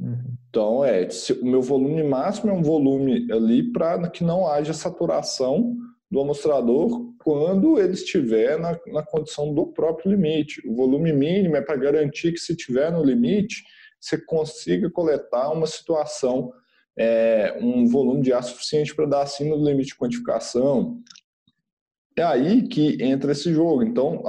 Uhum. 0.00 0.34
Então, 0.48 0.84
é, 0.84 1.06
o 1.40 1.46
meu 1.46 1.62
volume 1.62 2.02
máximo 2.02 2.50
é 2.50 2.54
um 2.54 2.62
volume 2.62 3.30
ali 3.30 3.72
para 3.72 4.08
que 4.08 4.24
não 4.24 4.48
haja 4.48 4.72
saturação 4.72 5.76
do 6.10 6.20
amostrador 6.20 7.14
quando 7.18 7.78
ele 7.78 7.92
estiver 7.92 8.58
na, 8.58 8.78
na 8.88 9.02
condição 9.02 9.54
do 9.54 9.66
próprio 9.68 10.10
limite. 10.10 10.60
O 10.66 10.74
volume 10.74 11.12
mínimo 11.12 11.56
é 11.56 11.60
para 11.60 11.76
garantir 11.76 12.32
que 12.32 12.40
se 12.40 12.52
estiver 12.52 12.90
no 12.90 13.04
limite, 13.04 13.62
você 14.00 14.18
consiga 14.18 14.90
coletar 14.90 15.52
uma 15.52 15.66
situação, 15.66 16.52
é, 16.98 17.56
um 17.60 17.86
volume 17.86 18.22
de 18.22 18.32
ar 18.32 18.42
suficiente 18.42 18.94
para 18.94 19.06
dar 19.06 19.22
acima 19.22 19.56
do 19.56 19.64
limite 19.64 19.90
de 19.90 19.96
quantificação. 19.96 21.00
É 22.16 22.22
aí 22.22 22.66
que 22.66 23.00
entra 23.00 23.30
esse 23.30 23.52
jogo. 23.52 23.84
Então, 23.84 24.24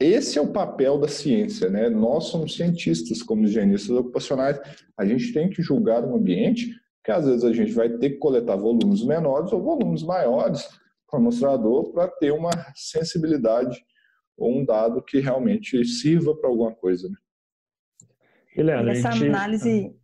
esse 0.00 0.38
é 0.38 0.40
o 0.40 0.52
papel 0.52 0.98
da 0.98 1.08
ciência, 1.08 1.68
né? 1.68 1.90
Nós 1.90 2.24
somos 2.24 2.54
cientistas, 2.56 3.22
como 3.22 3.44
higienistas 3.44 3.90
ocupacionais, 3.90 4.58
a 4.96 5.04
gente 5.04 5.32
tem 5.32 5.50
que 5.50 5.62
julgar 5.62 6.04
um 6.04 6.16
ambiente 6.16 6.74
que 7.04 7.12
às 7.12 7.24
vezes 7.24 7.44
a 7.44 7.52
gente 7.52 7.72
vai 7.72 7.88
ter 7.88 8.10
que 8.10 8.16
coletar 8.16 8.56
volumes 8.56 9.04
menores 9.04 9.52
ou 9.52 9.62
volumes 9.62 10.02
maiores 10.02 10.68
para 11.08 11.18
o 11.18 11.22
amostrador 11.22 11.92
para 11.92 12.08
ter 12.08 12.32
uma 12.32 12.50
sensibilidade 12.74 13.78
ou 14.36 14.58
um 14.58 14.64
dado 14.64 15.02
que 15.02 15.18
realmente 15.18 15.82
sirva 15.84 16.36
para 16.36 16.48
alguma 16.48 16.74
coisa. 16.74 17.08
Né? 17.08 17.16
Helena, 18.56 18.90
essa 18.92 19.12
gente... 19.12 19.28
análise, 19.28 19.94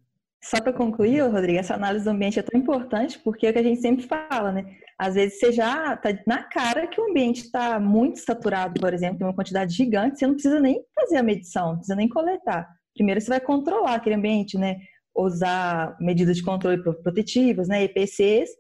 só 0.43 0.61
para 0.61 0.73
concluir, 0.73 1.21
Rodrigo, 1.21 1.59
essa 1.59 1.75
análise 1.75 2.05
do 2.05 2.11
ambiente 2.11 2.39
é 2.39 2.43
tão 2.43 2.59
importante 2.59 3.19
porque 3.19 3.47
é 3.47 3.51
o 3.51 3.53
que 3.53 3.59
a 3.59 3.63
gente 3.63 3.81
sempre 3.81 4.07
fala, 4.07 4.53
né? 4.53 4.77
Às 4.99 5.15
vezes 5.15 5.39
você 5.39 5.53
já 5.53 5.95
está 5.95 6.11
na 6.27 6.43
cara 6.45 6.87
que 6.87 7.01
o 7.01 7.11
ambiente 7.11 7.43
está 7.43 7.81
muito 7.81 8.21
saturado, 8.21 8.81
por 8.81 8.93
exemplo, 8.95 9.19
em 9.21 9.25
uma 9.25 9.35
quantidade 9.35 9.75
gigante, 9.75 10.19
você 10.19 10.27
não 10.27 10.35
precisa 10.35 10.61
nem 10.61 10.85
fazer 10.95 11.17
a 11.17 11.23
medição, 11.23 11.69
não 11.69 11.77
precisa 11.77 11.97
nem 11.97 12.09
coletar. 12.09 12.69
Primeiro 12.95 13.21
você 13.21 13.29
vai 13.29 13.41
controlar 13.41 13.95
aquele 13.95 14.17
ambiente, 14.17 14.59
né? 14.59 14.79
Usar 15.15 15.97
medidas 16.01 16.37
de 16.37 16.43
controle 16.43 16.83
protetivas, 16.83 17.69
né? 17.69 17.85
EPCs, 17.85 18.51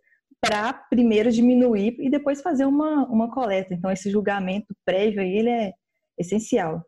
para 0.42 0.72
primeiro 0.72 1.30
diminuir 1.30 1.96
e 2.00 2.10
depois 2.10 2.42
fazer 2.42 2.64
uma, 2.64 3.06
uma 3.06 3.30
coleta. 3.30 3.72
Então, 3.72 3.92
esse 3.92 4.10
julgamento 4.10 4.74
prévio 4.84 5.20
aí, 5.20 5.38
ele 5.38 5.48
é 5.48 5.72
essencial. 6.18 6.84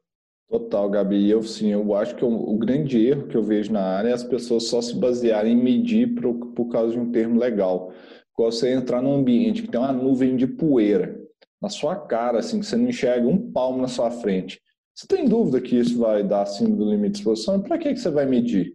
Total, 0.51 0.91
Gabi. 0.91 1.31
Eu 1.31 1.43
sim, 1.43 1.71
eu 1.71 1.95
acho 1.95 2.17
que 2.17 2.25
o, 2.25 2.59
grande 2.59 3.07
erro 3.07 3.29
que 3.29 3.37
eu 3.37 3.43
vejo 3.43 3.73
na 3.73 3.83
área 3.83 4.09
é 4.09 4.13
as 4.13 4.25
pessoas 4.25 4.65
só 4.65 4.83
se 4.83 4.97
basearem 4.97 5.53
em 5.53 5.63
medir 5.63 6.15
por, 6.15 6.35
por 6.53 6.69
causa 6.69 6.93
de 6.93 6.99
um 6.99 7.13
termo 7.13 7.39
legal. 7.39 7.93
Quando 8.33 8.53
você 8.53 8.73
entrar 8.73 9.01
num 9.01 9.15
ambiente 9.15 9.63
que 9.63 9.69
tem 9.69 9.81
uma 9.81 9.93
nuvem 9.93 10.37
de 10.37 10.47
poeira 10.47 11.17
na 11.63 11.69
sua 11.69 11.97
cara, 11.97 12.41
assim, 12.41 12.59
que 12.59 12.67
você 12.67 12.77
não 12.77 12.89
enxerga 12.89 13.27
um 13.27 13.53
palmo 13.53 13.81
na 13.81 13.89
sua 13.89 14.11
frente. 14.11 14.61
Você 14.95 15.07
tem 15.07 15.27
dúvida 15.27 15.61
que 15.61 15.79
isso 15.79 15.99
vai 15.99 16.23
dar 16.23 16.43
acima 16.43 16.77
do 16.77 16.91
limite 16.91 17.13
de 17.13 17.19
exposição? 17.19 17.63
Para 17.63 17.79
que, 17.79 17.95
que 17.95 18.01
você 18.01 18.11
vai 18.11 18.27
medir? 18.27 18.75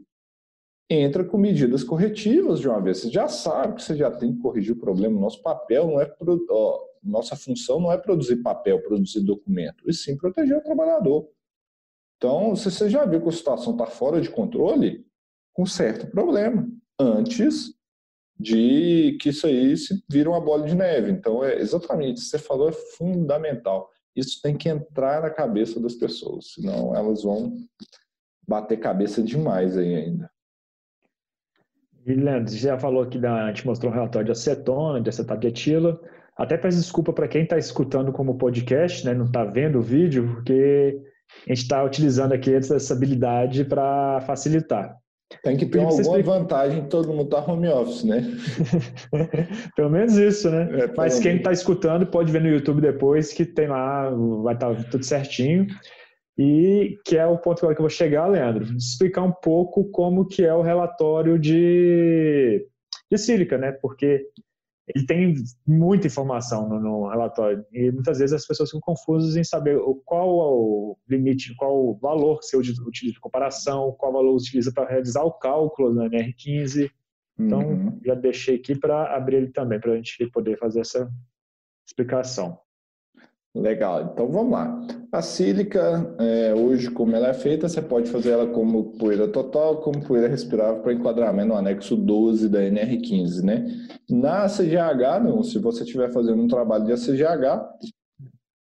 Entra 0.89 1.23
com 1.23 1.37
medidas 1.37 1.83
corretivas 1.83 2.59
de 2.59 2.67
uma 2.67 2.81
vez. 2.81 2.99
Você 2.99 3.11
já 3.11 3.27
sabe 3.27 3.75
que 3.75 3.83
você 3.83 3.95
já 3.95 4.09
tem 4.09 4.33
que 4.33 4.41
corrigir 4.41 4.73
o 4.73 4.79
problema. 4.79 5.19
Nosso 5.19 5.41
papel 5.41 5.87
não 5.87 6.01
é. 6.01 6.11
Ó, 6.49 6.85
nossa 7.03 7.35
função 7.35 7.79
não 7.79 7.91
é 7.91 7.97
produzir 7.97 8.37
papel, 8.37 8.81
produzir 8.81 9.21
documento, 9.21 9.89
e 9.89 9.93
sim 9.93 10.17
proteger 10.17 10.57
o 10.57 10.63
trabalhador. 10.63 11.29
Então, 12.17 12.55
se 12.55 12.69
você 12.69 12.89
já 12.89 13.05
viu 13.05 13.21
que 13.21 13.29
a 13.29 13.31
situação 13.31 13.73
está 13.73 13.85
fora 13.85 14.19
de 14.19 14.29
controle, 14.29 15.05
com 15.53 15.65
certo 15.65 16.07
problema. 16.07 16.67
Antes 16.99 17.73
de 18.37 19.17
que 19.21 19.29
isso 19.29 19.45
aí 19.45 19.75
se 19.75 20.01
vira 20.09 20.29
uma 20.29 20.39
bola 20.39 20.65
de 20.65 20.75
neve. 20.75 21.11
Então, 21.11 21.43
é 21.43 21.59
exatamente, 21.59 22.21
você 22.21 22.37
falou 22.37 22.69
é 22.69 22.71
fundamental. 22.71 23.89
Isso 24.15 24.41
tem 24.41 24.57
que 24.57 24.69
entrar 24.69 25.21
na 25.21 25.29
cabeça 25.29 25.79
das 25.79 25.95
pessoas, 25.95 26.53
senão 26.53 26.95
elas 26.95 27.23
vão 27.23 27.53
bater 28.47 28.77
cabeça 28.79 29.21
demais 29.21 29.77
aí 29.77 29.95
ainda. 29.95 30.31
E 32.09 32.15
Leandro, 32.15 32.51
você 32.51 32.57
já 32.57 32.77
falou 32.79 33.03
aqui, 33.03 33.19
da, 33.19 33.45
a 33.45 33.47
gente 33.49 33.67
mostrou 33.67 33.91
um 33.91 33.95
relatório 33.95 34.25
de 34.25 34.31
acetona, 34.31 34.99
de 34.99 35.09
acetato 35.09 35.41
de 35.41 35.47
etila. 35.47 35.99
Até 36.35 36.57
peço 36.57 36.77
desculpa 36.77 37.13
para 37.13 37.27
quem 37.27 37.43
está 37.43 37.57
escutando 37.57 38.11
como 38.11 38.37
podcast, 38.37 39.05
né, 39.05 39.13
não 39.13 39.25
está 39.25 39.43
vendo 39.43 39.77
o 39.77 39.81
vídeo, 39.81 40.27
porque 40.33 40.99
a 41.45 41.49
gente 41.49 41.63
está 41.63 41.83
utilizando 41.83 42.33
aqui 42.33 42.51
essa 42.53 42.93
habilidade 42.93 43.63
para 43.63 44.21
facilitar. 44.21 44.95
Tem 45.43 45.55
que 45.55 45.67
ter 45.67 45.79
alguma 45.79 46.01
explica... 46.01 46.23
vantagem 46.23 46.85
todo 46.87 47.13
mundo 47.13 47.29
tá 47.29 47.39
home 47.39 47.67
office, 47.67 48.03
né? 48.03 48.23
Pelo 49.75 49.91
menos 49.91 50.17
isso, 50.17 50.49
né? 50.49 50.67
É, 50.85 50.93
Mas 50.97 51.19
quem 51.19 51.37
está 51.37 51.51
escutando 51.51 52.07
pode 52.07 52.31
ver 52.31 52.41
no 52.41 52.47
YouTube 52.47 52.81
depois 52.81 53.31
que 53.31 53.45
tem 53.45 53.67
lá, 53.67 54.09
vai 54.09 54.55
estar 54.55 54.73
tá 54.73 54.83
tudo 54.89 55.05
certinho. 55.05 55.67
E 56.41 56.97
que 57.03 57.17
é 57.17 57.25
o 57.25 57.37
ponto 57.37 57.59
que 57.59 57.65
eu 57.65 57.75
vou 57.75 57.89
chegar, 57.89 58.25
Leandro, 58.27 58.63
explicar 58.77 59.23
um 59.23 59.31
pouco 59.31 59.83
como 59.91 60.25
que 60.25 60.45
é 60.45 60.53
o 60.53 60.61
relatório 60.61 61.37
de, 61.37 62.65
de 63.11 63.17
sílica, 63.17 63.57
né? 63.57 63.73
Porque 63.73 64.25
ele 64.95 65.05
tem 65.05 65.33
muita 65.67 66.07
informação 66.07 66.69
no, 66.69 66.79
no, 66.79 67.09
relatório 67.09 67.65
e 67.73 67.91
muitas 67.91 68.19
vezes 68.19 68.33
as 68.33 68.47
pessoas 68.47 68.69
ficam 68.69 68.79
confusas 68.79 69.35
em 69.35 69.43
saber 69.43 69.77
qual 70.05 70.29
é 70.29 70.53
o 70.53 70.97
limite, 71.09 71.53
qual 71.57 71.75
o 71.75 71.97
valor 71.97 72.39
que 72.39 72.45
você 72.45 72.55
utiliza 72.55 73.13
de 73.13 73.19
comparação, 73.19 73.93
qual 73.99 74.13
valor 74.13 74.37
utiliza 74.37 74.71
para 74.71 74.89
realizar 74.89 75.23
o 75.23 75.33
cálculo 75.33 75.93
na 75.93 76.09
NR15. 76.09 76.89
Então, 77.37 77.59
uhum. 77.59 77.99
já 78.03 78.15
deixei 78.15 78.55
aqui 78.55 78.79
para 78.79 79.13
abrir 79.13 79.35
ele 79.35 79.49
também, 79.49 79.77
para 79.77 79.91
a 79.91 79.95
gente 79.97 80.25
poder 80.31 80.57
fazer 80.57 80.79
essa 80.79 81.11
explicação. 81.85 82.57
Legal, 83.59 84.11
então 84.13 84.27
vamos 84.31 84.53
lá. 84.53 84.87
A 85.11 85.21
sílica, 85.21 86.15
é, 86.19 86.53
hoje, 86.53 86.89
como 86.91 87.15
ela 87.15 87.29
é 87.29 87.33
feita, 87.33 87.67
você 87.67 87.81
pode 87.81 88.09
fazer 88.09 88.29
ela 88.31 88.47
como 88.47 88.97
poeira 88.97 89.27
total, 89.27 89.81
como 89.81 90.05
poeira 90.05 90.27
respirável 90.27 90.81
para 90.81 90.93
enquadramento 90.93 91.49
no 91.49 91.55
anexo 91.55 91.95
12 91.95 92.47
da 92.47 92.59
NR15, 92.59 93.43
né? 93.43 93.65
Na 94.09 94.47
CGH, 94.47 95.23
não, 95.23 95.43
se 95.43 95.59
você 95.59 95.83
estiver 95.83 96.11
fazendo 96.11 96.41
um 96.41 96.47
trabalho 96.47 96.85
de 96.85 96.93
ACGH, 96.93 97.69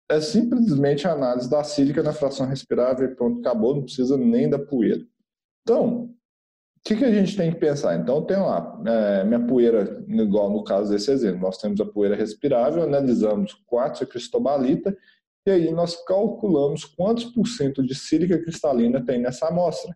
é 0.09 0.19
simplesmente 0.19 1.07
a 1.07 1.13
análise 1.13 1.49
da 1.49 1.63
sílica 1.63 2.03
na 2.03 2.11
fração 2.11 2.47
respirável 2.47 3.07
e 3.07 3.15
pronto, 3.15 3.39
acabou, 3.39 3.75
não 3.75 3.83
precisa 3.83 4.17
nem 4.17 4.49
da 4.49 4.59
poeira. 4.59 5.01
Então, 5.61 6.09
que, 6.83 6.95
que, 6.95 7.05
a 7.05 7.11
gente 7.11 7.35
tem 7.35 7.51
que 7.51 7.59
pensar? 7.59 7.95
Então, 7.95 8.25
tem 8.25 8.37
lá, 8.37 8.81
é, 8.85 9.23
minha 9.23 9.45
poeira, 9.45 10.03
igual 10.07 10.49
no 10.49 10.63
caso 10.63 10.91
desse 10.91 11.11
exemplo, 11.11 11.41
nós 11.41 11.57
temos 11.57 11.79
a 11.81 11.85
poeira 11.85 12.15
respirável, 12.15 12.83
analisamos 12.83 13.53
quartzo 13.67 14.03
e 14.03 14.07
cristobalita, 14.07 14.95
e 15.45 15.51
aí 15.51 15.71
nós 15.71 15.95
calculamos 16.05 16.85
quantos 16.85 17.25
por 17.25 17.47
cento 17.47 17.83
de 17.83 17.95
sílica 17.95 18.37
cristalina 18.39 19.03
tem 19.03 19.19
nessa 19.19 19.47
amostra. 19.47 19.95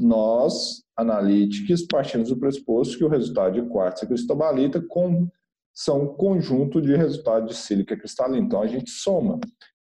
Nós, 0.00 0.82
analíticos, 0.96 1.82
partimos 1.82 2.30
do 2.30 2.38
pressuposto 2.38 2.96
que 2.96 3.04
o 3.04 3.08
resultado 3.08 3.54
de 3.54 3.68
quartzo 3.68 4.04
e 4.04 4.08
cristobalita 4.08 4.80
com, 4.80 5.28
são 5.72 6.02
um 6.02 6.14
conjunto 6.14 6.80
de 6.80 6.96
resultados 6.96 7.50
de 7.50 7.62
sílica 7.62 7.96
cristalina. 7.96 8.44
Então, 8.44 8.62
a 8.62 8.66
gente 8.66 8.90
soma. 8.90 9.38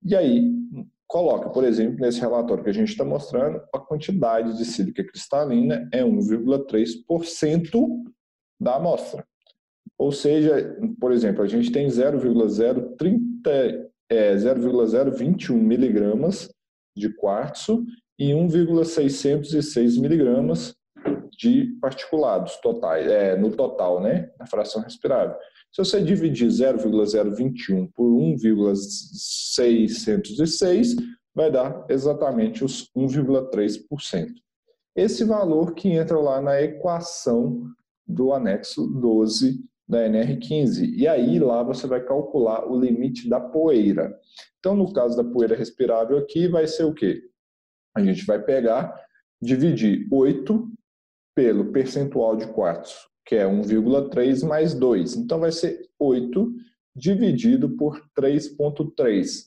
E 0.05 0.15
aí, 0.15 0.53
coloca, 1.07 1.51
por 1.51 1.65
exemplo, 1.65 2.01
nesse 2.01 2.21
relatório 2.21 2.65
que 2.65 2.71
a 2.71 2.75
gente 2.75 2.91
está 2.91 3.05
mostrando, 3.05 3.61
a 3.73 3.79
quantidade 3.79 4.57
de 4.57 4.65
sílica 4.65 5.05
cristalina 5.05 5.89
é 5.93 6.03
1,3% 6.03 7.87
da 8.61 8.77
amostra. 8.77 9.25
Ou 9.99 10.13
seja, 10.13 10.77
por 11.01 11.13
exemplo, 11.13 11.43
a 11.43 11.47
gente 11.47 11.73
tem 11.73 11.89
0,030 11.89 13.91
é, 14.09 14.37
0,021 14.37 15.57
miligramas 15.57 16.49
de 16.97 17.13
quartzo 17.15 17.85
e 18.19 18.35
1,606 18.35 19.99
miligramas 19.99 20.75
de 21.37 21.77
particulados 21.81 22.57
totais, 22.57 23.07
é, 23.07 23.37
no 23.37 23.51
total, 23.51 24.01
né, 24.01 24.31
na 24.39 24.47
fração 24.47 24.83
respirável. 24.83 25.37
Se 25.73 25.85
você 25.85 26.03
dividir 26.03 26.51
0,021 26.51 27.87
por 27.89 28.11
1,606, 28.11 30.97
vai 31.35 31.51
dar 31.51 31.85
exatamente 31.89 32.65
os 32.65 32.91
1,3%. 32.97 34.29
Esse 34.95 35.25
valor 35.25 35.75
que 35.75 35.89
entra 35.91 36.19
lá 36.19 36.41
na 36.41 36.63
equação 36.63 37.69
do 38.07 38.33
anexo 38.33 38.87
12 38.87 39.61
da 39.87 40.09
NR15. 40.09 40.95
E 40.97 41.07
aí 41.07 41.39
lá 41.39 41.63
você 41.63 41.87
vai 41.87 42.03
calcular 42.03 42.67
o 42.67 42.81
limite 42.81 43.29
da 43.29 43.39
poeira. 43.39 44.19
Então, 44.59 44.75
no 44.75 44.91
caso 44.93 45.15
da 45.17 45.25
poeira 45.25 45.55
respirável 45.55 46.17
aqui, 46.17 46.49
vai 46.49 46.67
ser 46.67 46.85
o 46.85 46.95
quê? 46.95 47.23
A 47.95 48.03
gente 48.03 48.25
vai 48.25 48.43
pegar, 48.43 48.99
dividir 49.41 50.09
8 50.11 50.73
pelo 51.35 51.71
percentual 51.71 52.35
de 52.35 52.47
quartos 52.47 53.15
que 53.27 53.35
é 53.35 53.45
1,3 53.45 54.47
mais 54.47 54.73
2. 54.73 55.17
Então, 55.17 55.41
vai 55.41 55.51
ser 55.51 55.87
8 55.99 56.55
dividido 56.95 57.77
por 57.77 58.01
3,3. 58.17 59.45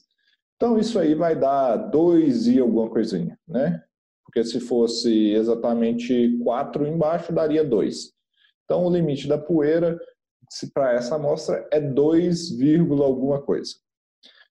Então, 0.56 0.78
isso 0.78 0.98
aí 0.98 1.14
vai 1.14 1.34
dar 1.34 1.76
2 1.76 2.46
e 2.48 2.60
alguma 2.60 2.90
coisinha, 2.90 3.38
né? 3.48 3.82
Porque 4.24 4.44
se 4.44 4.60
fosse 4.60 5.32
exatamente 5.32 6.38
4 6.44 6.86
embaixo, 6.86 7.32
daria 7.32 7.64
2. 7.64 8.12
Então, 8.64 8.84
o 8.84 8.90
limite 8.90 9.26
da 9.26 9.38
poeira 9.38 9.98
para 10.74 10.92
essa 10.92 11.16
amostra 11.16 11.66
é 11.72 11.80
2, 11.80 12.50
alguma 13.02 13.40
coisa. 13.40 13.72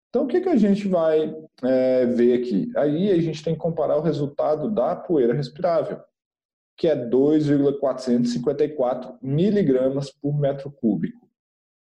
Então, 0.10 0.24
o 0.24 0.28
que, 0.28 0.42
que 0.42 0.50
a 0.50 0.56
gente 0.56 0.88
vai 0.88 1.34
é, 1.64 2.06
ver 2.08 2.42
aqui? 2.42 2.72
Aí 2.76 3.12
a 3.12 3.22
gente 3.22 3.44
tem 3.44 3.54
que 3.54 3.60
comparar 3.60 3.96
o 3.98 4.02
resultado 4.02 4.72
da 4.72 4.96
poeira 4.96 5.34
respirável, 5.34 6.02
que 6.80 6.88
é 6.88 6.96
2,454 6.96 9.20
miligramas 9.22 10.10
por 10.10 10.36
metro 10.40 10.72
cúbico. 10.72 11.30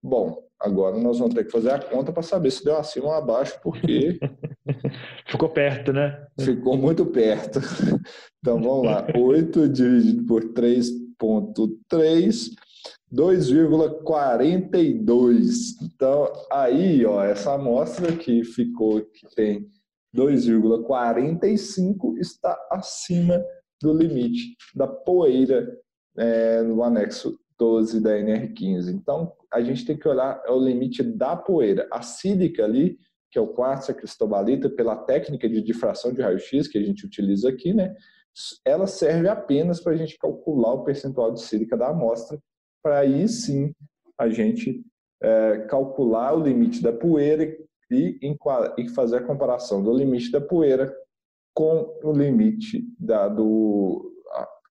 Bom, 0.02 0.43
agora 0.60 0.98
nós 0.98 1.20
vamos 1.20 1.36
ter 1.36 1.45
que 1.45 1.52
fazer 1.52 1.70
a 1.70 1.80
conta 1.80 2.12
para 2.12 2.24
saber 2.24 2.50
se 2.50 2.66
deu 2.66 2.76
acima 2.76 3.06
ou 3.06 3.14
abaixo, 3.14 3.60
porque. 3.62 4.18
Ficou 5.30 5.50
perto, 5.50 5.93
né? 5.93 6.26
Ficou 6.39 6.76
muito 6.76 7.06
perto. 7.06 7.60
Então 8.39 8.60
vamos 8.62 8.86
lá. 8.86 9.08
8 9.16 9.70
dividido 9.70 10.26
por 10.26 10.43
3,3 10.54 12.56
2,42. 13.14 15.76
Então, 15.82 16.34
aí, 16.52 17.06
ó, 17.06 17.24
essa 17.24 17.54
amostra 17.54 18.12
que 18.16 18.43
ficou, 18.43 19.02
que 19.02 19.28
tem 19.36 19.66
2,45, 20.16 22.18
está 22.18 22.58
acima 22.72 23.39
do 23.82 23.93
limite 23.93 24.55
da 24.75 24.88
poeira 24.88 25.78
é, 26.17 26.61
no 26.63 26.84
anexo 26.84 27.39
12 27.57 28.01
da 28.01 28.11
NR15. 28.17 28.89
Então, 28.89 29.34
a 29.51 29.61
gente 29.61 29.86
tem 29.86 29.97
que 29.97 30.07
olhar 30.07 30.41
é 30.45 30.51
o 30.51 30.59
limite 30.59 31.03
da 31.03 31.36
poeira. 31.36 31.88
A 31.91 32.01
sílica 32.01 32.63
ali, 32.63 32.97
que 33.32 33.38
é 33.38 33.41
o 33.41 33.53
quartzo, 33.53 33.93
cristobalita, 33.93 34.69
pela 34.69 34.95
técnica 34.95 35.49
de 35.49 35.61
difração 35.61 36.13
de 36.13 36.21
raio-x 36.21 36.67
que 36.67 36.78
a 36.78 36.84
gente 36.84 37.05
utiliza 37.05 37.49
aqui, 37.49 37.73
né? 37.73 37.95
Ela 38.63 38.86
serve 38.86 39.28
apenas 39.28 39.80
para 39.80 39.93
a 39.93 39.95
gente 39.95 40.17
calcular 40.17 40.73
o 40.73 40.84
percentual 40.84 41.34
de 41.34 41.41
sílica 41.41 41.75
da 41.75 41.89
amostra 41.89 42.39
para 42.84 42.99
aí 42.99 43.28
sim 43.28 43.73
a 44.17 44.30
gente 44.30 44.82
é, 45.21 45.59
calcular 45.69 46.36
o 46.36 46.43
limite 46.43 46.82
da 46.82 46.93
poeira 46.93 47.43
e, 47.91 48.19
e, 48.78 48.89
fazer 48.89 49.17
a 49.17 49.23
comparação 49.23 49.84
do 49.84 49.93
limite 49.93 50.32
da 50.32 50.39
poeira 50.39 50.93
com 51.58 51.99
o 52.03 52.12
limite 52.12 52.84
da, 52.99 53.28
do. 53.28 54.14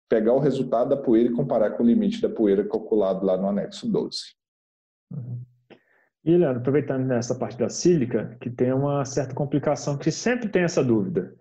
pegar 0.10 0.34
o 0.34 0.40
resultado 0.40 0.90
da 0.90 0.98
poeira 0.98 1.30
e 1.30 1.36
comparar 1.36 1.70
com 1.78 1.84
o 1.84 1.86
limite 1.86 2.20
da 2.20 2.28
poeira 2.28 2.68
calculado 2.68 3.24
lá 3.24 3.38
no 3.38 3.48
anexo 3.48 3.88
12. 3.88 4.18
Uhum. 5.14 5.42
E, 6.26 6.36
Leandro, 6.36 6.60
aproveitando 6.60 7.06
nessa 7.06 7.36
parte 7.36 7.56
da 7.56 7.70
sílica, 7.70 8.36
que 8.42 8.50
tem 8.50 8.74
uma 8.74 9.06
certa 9.06 9.36
complicação, 9.36 9.96
que 9.96 10.10
sempre 10.10 10.50
tem 10.50 10.64
essa 10.64 10.84
dúvida. 10.84 11.36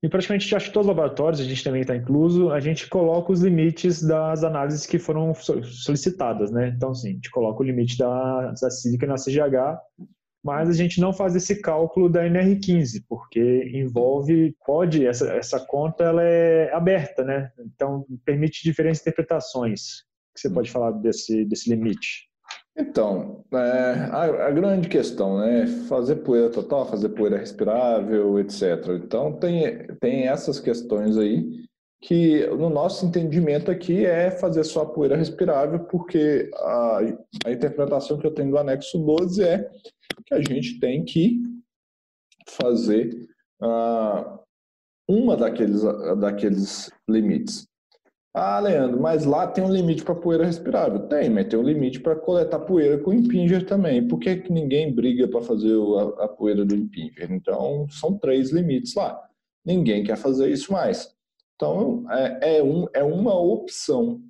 Em 0.00 0.08
praticamente 0.08 0.54
acho 0.54 0.66
que 0.66 0.72
todos 0.72 0.88
os 0.88 0.94
laboratórios, 0.94 1.40
a 1.40 1.44
gente 1.44 1.64
também 1.64 1.80
está 1.80 1.96
incluso, 1.96 2.52
a 2.52 2.60
gente 2.60 2.88
coloca 2.88 3.32
os 3.32 3.42
limites 3.42 4.00
das 4.06 4.44
análises 4.44 4.86
que 4.86 5.00
foram 5.00 5.34
solicitadas, 5.34 6.52
né? 6.52 6.68
Então, 6.68 6.94
sim, 6.94 7.10
a 7.10 7.12
gente 7.14 7.30
coloca 7.30 7.60
o 7.60 7.66
limite 7.66 7.98
da, 7.98 8.52
da 8.52 8.70
sílica 8.70 9.04
na 9.04 9.16
CGH, 9.16 9.80
mas 10.46 10.70
a 10.70 10.72
gente 10.72 11.00
não 11.00 11.12
faz 11.12 11.34
esse 11.34 11.60
cálculo 11.60 12.08
da 12.08 12.24
NR15, 12.24 13.02
porque 13.08 13.68
envolve, 13.74 14.54
pode, 14.64 15.04
essa, 15.04 15.26
essa 15.32 15.58
conta 15.58 16.04
ela 16.04 16.22
é 16.22 16.72
aberta, 16.72 17.24
né? 17.24 17.50
Então, 17.58 18.06
permite 18.24 18.62
diferentes 18.62 19.00
interpretações. 19.00 20.02
O 20.30 20.34
que 20.36 20.40
você 20.42 20.48
pode 20.48 20.70
falar 20.70 20.92
desse, 20.92 21.44
desse 21.46 21.68
limite? 21.68 22.28
Então, 22.78 23.44
é, 23.52 23.56
a, 24.12 24.46
a, 24.46 24.50
grande 24.52 24.88
questão, 24.88 25.38
né? 25.38 25.66
Fazer 25.88 26.16
poeira 26.16 26.48
total, 26.48 26.86
fazer 26.86 27.08
poeira 27.08 27.38
respirável, 27.38 28.38
etc. 28.38 28.86
Então, 29.02 29.32
tem, 29.32 29.88
tem 30.00 30.28
essas 30.28 30.60
questões 30.60 31.18
aí 31.18 31.66
que, 32.00 32.46
no 32.48 32.70
nosso 32.70 33.04
entendimento 33.04 33.68
aqui, 33.68 34.04
é 34.04 34.30
fazer 34.30 34.62
só 34.62 34.82
a 34.82 34.86
poeira 34.86 35.16
respirável, 35.16 35.80
porque 35.80 36.48
a, 36.54 37.00
a 37.46 37.50
interpretação 37.50 38.16
que 38.16 38.26
eu 38.26 38.30
tenho 38.30 38.50
do 38.50 38.58
anexo 38.58 38.96
12 38.98 39.42
é 39.42 39.68
que 40.26 40.34
a 40.34 40.42
gente 40.42 40.78
tem 40.80 41.04
que 41.04 41.40
fazer 42.48 43.28
uh, 43.62 44.38
uma 45.08 45.36
daqueles, 45.36 45.82
daqueles 46.18 46.90
limites. 47.08 47.66
Ah, 48.38 48.60
Leandro, 48.60 49.00
mas 49.00 49.24
lá 49.24 49.46
tem 49.46 49.64
um 49.64 49.72
limite 49.72 50.04
para 50.04 50.14
poeira 50.14 50.44
respirável. 50.44 51.08
Tem, 51.08 51.30
mas 51.30 51.48
tem 51.48 51.58
um 51.58 51.62
limite 51.62 52.00
para 52.00 52.14
coletar 52.14 52.58
poeira 52.60 52.98
com 52.98 53.10
impinger 53.10 53.64
também. 53.64 54.06
Por 54.06 54.18
que, 54.18 54.36
que 54.36 54.52
ninguém 54.52 54.94
briga 54.94 55.26
para 55.26 55.40
fazer 55.40 55.72
a, 55.72 56.24
a, 56.24 56.28
poeira 56.28 56.62
do 56.62 56.74
impinger? 56.74 57.32
Então, 57.32 57.86
são 57.88 58.18
três 58.18 58.52
limites 58.52 58.94
lá. 58.94 59.18
Ninguém 59.64 60.04
quer 60.04 60.18
fazer 60.18 60.50
isso 60.50 60.70
mais. 60.70 61.10
Então, 61.54 62.04
é, 62.10 62.58
é, 62.58 62.62
um, 62.62 62.86
é 62.92 63.02
uma 63.02 63.34
opção 63.34 64.20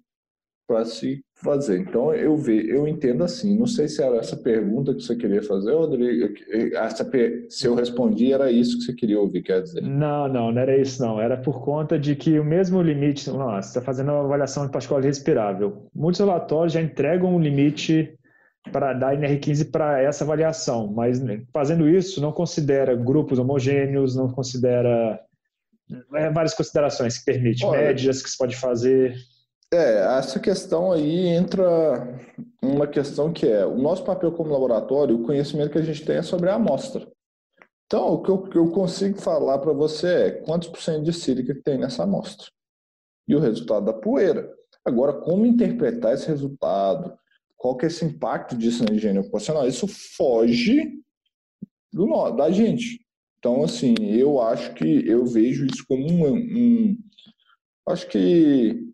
para 0.67 0.85
se 0.85 1.25
fazer. 1.35 1.79
Então, 1.79 2.13
eu 2.15 2.37
ve, 2.37 2.69
eu 2.69 2.89
entendo 2.89 3.23
assim. 3.23 3.59
Não 3.59 3.67
sei 3.67 3.89
se 3.89 4.03
era 4.03 4.17
essa 4.17 4.37
pergunta 4.37 4.95
que 4.95 5.03
você 5.03 5.15
queria 5.15 5.43
fazer, 5.43 5.73
Rodrigo. 5.73 6.35
Essa, 6.75 7.09
se 7.49 7.67
eu 7.67 7.75
respondi, 7.75 8.33
era 8.33 8.51
isso 8.51 8.79
que 8.79 8.85
você 8.85 8.93
queria 8.93 9.21
ouvir, 9.21 9.43
quer 9.43 9.63
dizer? 9.63 9.83
Não, 9.83 10.29
não, 10.29 10.51
não 10.51 10.61
era 10.61 10.77
isso, 10.77 11.01
não. 11.03 11.21
Era 11.21 11.37
por 11.37 11.63
conta 11.63 11.99
de 11.99 12.17
que 12.17 12.39
o 12.39 12.45
mesmo 12.45 12.83
limite. 12.83 13.31
Não, 13.31 13.51
você 13.51 13.69
está 13.69 13.81
fazendo 13.81 14.11
uma 14.11 14.25
avaliação 14.25 14.67
de 14.67 14.73
particular 14.73 15.03
respirável. 15.03 15.89
Muitos 15.95 16.21
relatórios 16.21 16.73
já 16.73 16.81
entregam 16.81 17.35
um 17.35 17.41
limite 17.41 18.19
para 18.73 18.93
dar 18.93 19.17
NR15 19.17 19.71
para 19.71 20.03
essa 20.03 20.25
avaliação, 20.25 20.93
mas 20.93 21.21
né, 21.21 21.43
fazendo 21.53 21.89
isso 21.89 22.21
não 22.21 22.33
considera 22.33 22.97
grupos 22.97 23.39
homogêneos, 23.39 24.17
não 24.17 24.29
considera 24.29 25.21
é, 26.15 26.31
várias 26.31 26.53
considerações 26.53 27.19
que 27.19 27.25
permite, 27.25 27.65
Olha, 27.65 27.79
médias 27.79 28.21
que 28.21 28.29
se 28.29 28.37
pode 28.37 28.57
fazer. 28.57 29.15
É, 29.73 30.19
essa 30.19 30.39
questão 30.39 30.93
aí 30.93 31.27
entra 31.27 32.21
uma 32.63 32.87
questão 32.87 33.33
que 33.33 33.47
é 33.47 33.67
o 33.67 33.77
nosso 33.77 34.05
papel 34.05 34.31
como 34.33 34.53
laboratório, 34.53 35.17
o 35.17 35.25
conhecimento 35.25 35.71
que 35.71 35.79
a 35.79 35.83
gente 35.83 36.05
tem 36.05 36.17
é 36.17 36.23
sobre 36.23 36.49
a 36.49 36.55
amostra. 36.55 37.07
Então, 37.87 38.15
o 38.15 38.23
que 38.23 38.31
eu, 38.31 38.43
que 38.43 38.59
eu 38.59 38.71
consigo 38.71 39.21
falar 39.21 39.59
para 39.59 39.73
você 39.73 40.07
é 40.07 40.31
quantos 40.31 40.69
por 40.69 40.81
cento 40.81 41.05
de 41.05 41.13
sílica 41.13 41.55
tem 41.65 41.79
nessa 41.79 42.05
amostra 42.05 42.49
e 43.29 43.35
o 43.35 43.41
resultado 43.41 43.87
da 43.87 43.93
poeira. 43.93 44.49
Agora, 44.85 45.13
como 45.13 45.47
interpretar 45.47 46.15
esse 46.15 46.29
resultado? 46.29 47.17
Qual 47.57 47.77
que 47.77 47.87
é 47.87 47.89
esse 47.89 48.05
impacto 48.05 48.57
disso 48.57 48.85
na 48.85 48.95
higiene 48.95 49.19
ocupacional? 49.19 49.67
Isso 49.67 49.89
foge 49.89 51.01
do, 51.93 52.31
da 52.33 52.51
gente. 52.51 53.05
Então, 53.39 53.65
assim, 53.65 53.95
eu 54.01 54.41
acho 54.41 54.75
que 54.75 55.09
eu 55.09 55.25
vejo 55.27 55.67
isso 55.67 55.85
como 55.89 56.07
um, 56.07 56.35
um 56.35 56.99
acho 57.89 58.07
que 58.09 58.93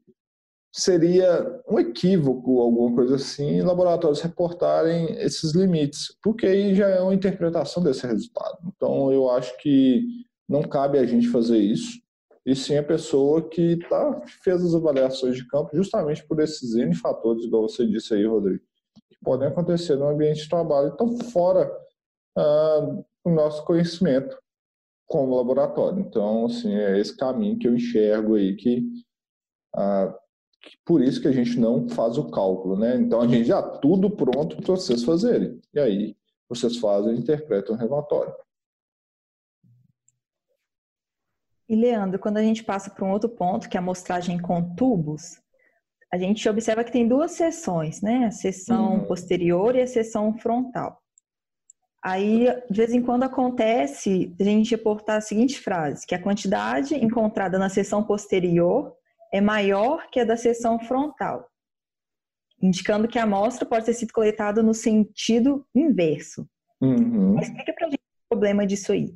seria 0.73 1.63
um 1.69 1.79
equívoco, 1.79 2.61
alguma 2.61 2.95
coisa 2.95 3.17
assim, 3.17 3.61
laboratórios 3.61 4.23
reportarem 4.23 5.17
esses 5.19 5.55
limites, 5.55 6.17
porque 6.23 6.47
aí 6.47 6.75
já 6.75 6.89
é 6.89 7.01
uma 7.01 7.15
interpretação 7.15 7.83
desse 7.83 8.07
resultado. 8.07 8.59
Então, 8.75 9.13
eu 9.13 9.31
acho 9.31 9.57
que 9.59 10.07
não 10.49 10.63
cabe 10.63 10.99
a 10.99 11.05
gente 11.05 11.29
fazer 11.29 11.59
isso, 11.59 12.01
e 12.45 12.57
sim 12.57 12.77
a 12.77 12.83
pessoa 12.83 13.49
que 13.49 13.77
tá, 13.89 14.23
fez 14.43 14.65
as 14.65 14.75
avaliações 14.75 15.37
de 15.37 15.47
campo 15.47 15.71
justamente 15.75 16.27
por 16.27 16.41
esses 16.41 16.75
N 16.75 16.95
fatores, 16.95 17.45
igual 17.45 17.69
você 17.69 17.87
disse 17.87 18.15
aí, 18.15 18.27
Rodrigo, 18.27 18.65
que 19.11 19.19
podem 19.23 19.49
acontecer 19.49 19.95
no 19.97 20.09
ambiente 20.09 20.43
de 20.43 20.49
trabalho, 20.49 20.91
então 20.95 21.19
fora 21.31 21.71
ah, 22.37 22.97
do 23.25 23.31
nosso 23.31 23.65
conhecimento 23.65 24.37
como 25.07 25.37
laboratório. 25.37 26.01
Então, 26.01 26.47
assim, 26.47 26.75
é 26.75 26.99
esse 26.99 27.15
caminho 27.15 27.59
que 27.59 27.69
eu 27.69 27.75
enxergo 27.75 28.35
aí 28.35 28.57
que 28.57 28.83
ah, 29.77 30.19
por 30.85 31.03
isso 31.03 31.21
que 31.21 31.29
a 31.29 31.33
gente 31.33 31.59
não 31.59 31.89
faz 31.89 32.19
o 32.19 32.31
cálculo, 32.31 32.77
né? 32.77 32.97
Então 32.97 33.21
a 33.21 33.27
gente 33.27 33.45
já 33.45 33.63
tudo 33.63 34.11
pronto 34.11 34.57
para 34.57 34.77
vocês 34.77 35.03
fazerem. 35.05 35.61
E 35.75 35.81
aí 35.81 36.17
vocês 36.49 36.77
fazem 36.77 37.15
e 37.15 37.19
interpretam 37.19 37.75
o 37.75 37.79
relatório. 37.79 38.35
E 41.69 41.75
Leandro, 41.75 42.19
quando 42.19 42.37
a 42.37 42.43
gente 42.43 42.63
passa 42.63 42.91
para 42.91 43.05
um 43.05 43.13
outro 43.13 43.31
ponto, 43.31 43.69
que 43.69 43.77
é 43.77 43.81
a 43.81 43.83
amostragem 43.83 44.39
com 44.39 44.75
tubos, 44.75 45.41
a 46.13 46.19
gente 46.19 46.47
observa 46.47 46.85
que 46.85 46.93
tem 46.93 47.09
duas 47.09 47.33
seções, 47.33 48.03
né? 48.03 48.27
A 48.27 48.31
seção 48.31 48.97
uhum. 48.97 49.05
posterior 49.07 49.75
e 49.75 49.81
a 49.81 49.87
seção 49.87 50.37
frontal. 50.37 51.01
Aí, 52.05 52.47
de 52.69 52.77
vez 52.77 52.93
em 52.93 53.01
quando 53.01 53.23
acontece 53.23 54.35
a 54.39 54.45
gente 54.45 54.73
reportar 54.73 55.17
a 55.17 55.21
seguinte 55.21 55.59
frase, 55.59 56.07
que 56.07 56.15
a 56.15 56.23
quantidade 56.23 56.95
encontrada 56.95 57.59
na 57.59 57.69
seção 57.69 58.03
posterior 58.03 58.93
é 59.33 59.41
maior 59.41 60.09
que 60.11 60.21
a 60.21 60.25
da 60.25 60.37
seção 60.37 60.79
frontal, 60.79 61.49
indicando 62.63 63.09
que 63.09 63.19
a 63.19 63.25
amostra 63.25 63.67
pode 63.67 63.87
ter 63.87 63.95
sido 63.95 64.13
coletada 64.13 64.63
no 64.63 64.75
sentido 64.75 65.67
inverso. 65.75 66.47
Uhum. 66.81 67.39
Explica 67.39 67.73
para 67.73 67.87
a 67.87 67.91
gente 67.91 68.01
o 68.01 68.29
problema 68.29 68.67
disso 68.67 68.93
aí. 68.93 69.15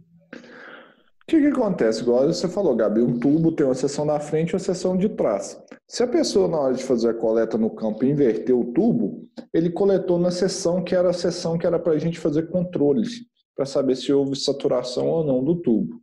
O 1.27 1.29
que, 1.29 1.41
que, 1.41 1.49
acontece? 1.49 2.03
Igual 2.03 2.25
você 2.29 2.49
falou, 2.49 2.77
Gabi, 2.77 3.03
um 3.03 3.19
tubo 3.19 3.51
tem 3.51 3.67
uma 3.67 3.75
seção 3.75 4.05
na 4.05 4.21
frente 4.21 4.51
e 4.51 4.55
uma 4.55 4.61
seção 4.61 4.97
de 4.97 5.09
trás. 5.09 5.61
Se 5.89 6.05
a 6.05 6.07
pessoa, 6.07 6.47
na 6.47 6.57
hora 6.57 6.75
de 6.75 6.85
fazer 6.85 7.11
a 7.11 7.15
coleta 7.15 7.59
no 7.59 7.69
campo, 7.69 8.05
inverter 8.05 8.57
o 8.57 8.73
tubo, 8.73 9.29
ele 9.53 9.71
coletou 9.71 10.21
na 10.21 10.31
seção 10.31 10.85
que 10.85 10.95
era 10.95 11.11
a 11.11 11.13
seção 11.13 11.59
que 11.59 11.67
era 11.67 11.81
para 11.81 11.95
a 11.95 11.99
gente 11.99 12.21
fazer 12.21 12.49
controles, 12.49 13.23
para 13.57 13.67
saber 13.67 13.97
se 13.97 14.13
houve 14.13 14.37
saturação 14.37 15.09
ou 15.09 15.25
não 15.25 15.43
do 15.43 15.57
tubo. 15.57 16.01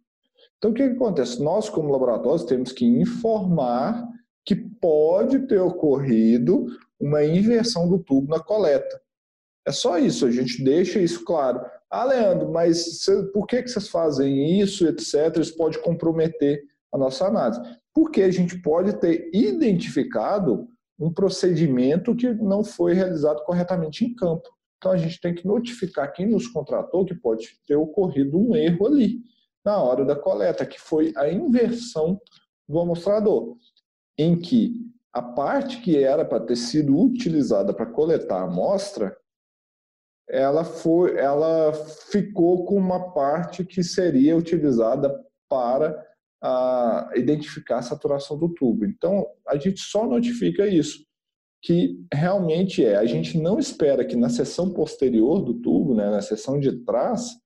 Então, 0.63 0.71
o 0.71 0.73
que, 0.73 0.87
que 0.87 0.95
acontece? 0.95 1.43
Nós, 1.43 1.69
como 1.69 1.91
laboratórios, 1.91 2.45
temos 2.45 2.71
que 2.71 2.85
informar 2.85 4.07
que 4.45 4.55
pode 4.55 5.39
ter 5.39 5.59
ocorrido 5.59 6.67
uma 6.97 7.21
inversão 7.21 7.89
do 7.89 7.99
tubo 7.99 8.29
na 8.29 8.39
coleta. 8.39 9.01
É 9.67 9.73
só 9.73 9.97
isso, 9.97 10.25
a 10.25 10.31
gente 10.31 10.63
deixa 10.63 10.99
isso 10.99 11.25
claro. 11.25 11.59
Ah, 11.91 12.05
Leandro, 12.05 12.49
mas 12.49 13.05
por 13.33 13.45
que, 13.45 13.61
que 13.61 13.67
vocês 13.67 13.89
fazem 13.89 14.57
isso, 14.61 14.87
etc? 14.87 15.37
Isso 15.37 15.57
pode 15.57 15.79
comprometer 15.79 16.63
a 16.93 16.97
nossa 16.97 17.27
análise. 17.27 17.59
Porque 17.93 18.21
a 18.21 18.31
gente 18.31 18.57
pode 18.61 18.93
ter 19.01 19.29
identificado 19.33 20.69
um 20.97 21.13
procedimento 21.13 22.15
que 22.15 22.33
não 22.35 22.63
foi 22.63 22.93
realizado 22.93 23.43
corretamente 23.43 24.05
em 24.05 24.15
campo. 24.15 24.47
Então 24.77 24.93
a 24.93 24.97
gente 24.97 25.19
tem 25.19 25.35
que 25.35 25.45
notificar 25.45 26.13
quem 26.13 26.25
nos 26.25 26.47
contratou 26.47 27.03
que 27.03 27.15
pode 27.15 27.49
ter 27.67 27.75
ocorrido 27.75 28.39
um 28.39 28.55
erro 28.55 28.87
ali 28.87 29.19
na 29.63 29.81
hora 29.81 30.03
da 30.05 30.15
coleta, 30.15 30.65
que 30.65 30.79
foi 30.79 31.13
a 31.15 31.29
inversão 31.29 32.19
do 32.67 32.79
amostrador, 32.79 33.55
em 34.17 34.39
que 34.39 34.73
a 35.11 35.21
parte 35.21 35.81
que 35.81 35.97
era 35.97 36.25
para 36.25 36.43
ter 36.43 36.55
sido 36.55 36.99
utilizada 36.99 37.73
para 37.73 37.85
coletar 37.85 38.39
a 38.39 38.43
amostra 38.43 39.15
ela 40.29 40.63
foi, 40.63 41.17
ela 41.17 41.73
ficou 42.11 42.65
com 42.65 42.75
uma 42.77 43.11
parte 43.13 43.63
que 43.63 43.83
seria 43.83 44.37
utilizada 44.37 45.13
para 45.49 46.01
a, 46.41 47.11
identificar 47.15 47.79
a 47.79 47.81
saturação 47.83 48.37
do 48.37 48.49
tubo. 48.49 48.85
Então, 48.85 49.25
a 49.47 49.57
gente 49.57 49.81
só 49.81 50.07
notifica 50.07 50.65
isso, 50.65 51.05
que 51.61 52.03
realmente 52.13 52.83
é. 52.83 52.95
A 52.95 53.05
gente 53.05 53.37
não 53.37 53.59
espera 53.59 54.05
que 54.05 54.15
na 54.15 54.29
seção 54.29 54.73
posterior 54.73 55.41
do 55.41 55.55
tubo, 55.55 55.93
né, 55.93 56.09
na 56.09 56.21
seção 56.21 56.59
de 56.59 56.83
trás, 56.83 57.37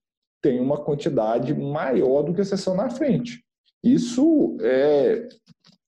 tenha 0.41 0.61
uma 0.61 0.83
quantidade 0.83 1.53
maior 1.53 2.23
do 2.23 2.33
que 2.33 2.41
a 2.41 2.45
seção 2.45 2.75
na 2.75 2.89
frente. 2.89 3.43
Isso 3.83 4.57
é. 4.61 5.27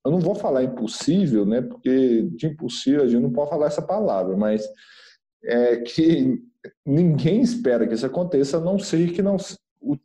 Eu 0.06 0.12
não 0.12 0.20
vou 0.20 0.34
falar 0.34 0.64
impossível, 0.64 1.46
né? 1.46 1.62
Porque 1.62 2.24
de 2.36 2.48
impossível 2.48 3.04
a 3.04 3.08
gente 3.08 3.22
não 3.22 3.32
pode 3.32 3.50
falar 3.50 3.68
essa 3.68 3.82
palavra, 3.82 4.36
mas 4.38 4.66
é 5.44 5.78
que 5.78 6.42
ninguém 6.86 7.42
espera 7.42 7.88
que 7.88 7.94
isso 7.94 8.06
aconteça, 8.06 8.58
a 8.58 8.62
não 8.62 8.80
ser 8.80 9.12
que 9.12 9.22
não 9.22 9.38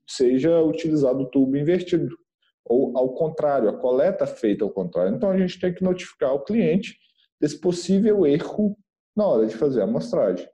seja 0.08 0.62
utilizado 0.62 1.20
o 1.20 1.30
tubo 1.30 1.56
invertido. 1.56 2.16
Ou 2.64 2.96
ao 2.96 3.14
contrário, 3.14 3.68
a 3.68 3.78
coleta 3.78 4.26
feita 4.26 4.64
ao 4.64 4.70
contrário. 4.70 5.14
Então 5.14 5.30
a 5.30 5.38
gente 5.38 5.60
tem 5.60 5.72
que 5.72 5.84
notificar 5.84 6.34
o 6.34 6.44
cliente 6.44 6.96
desse 7.40 7.60
possível 7.60 8.26
erro 8.26 8.76
na 9.16 9.26
hora 9.26 9.46
de 9.46 9.54
fazer 9.54 9.80
a 9.80 9.84
amostragem. 9.84 10.48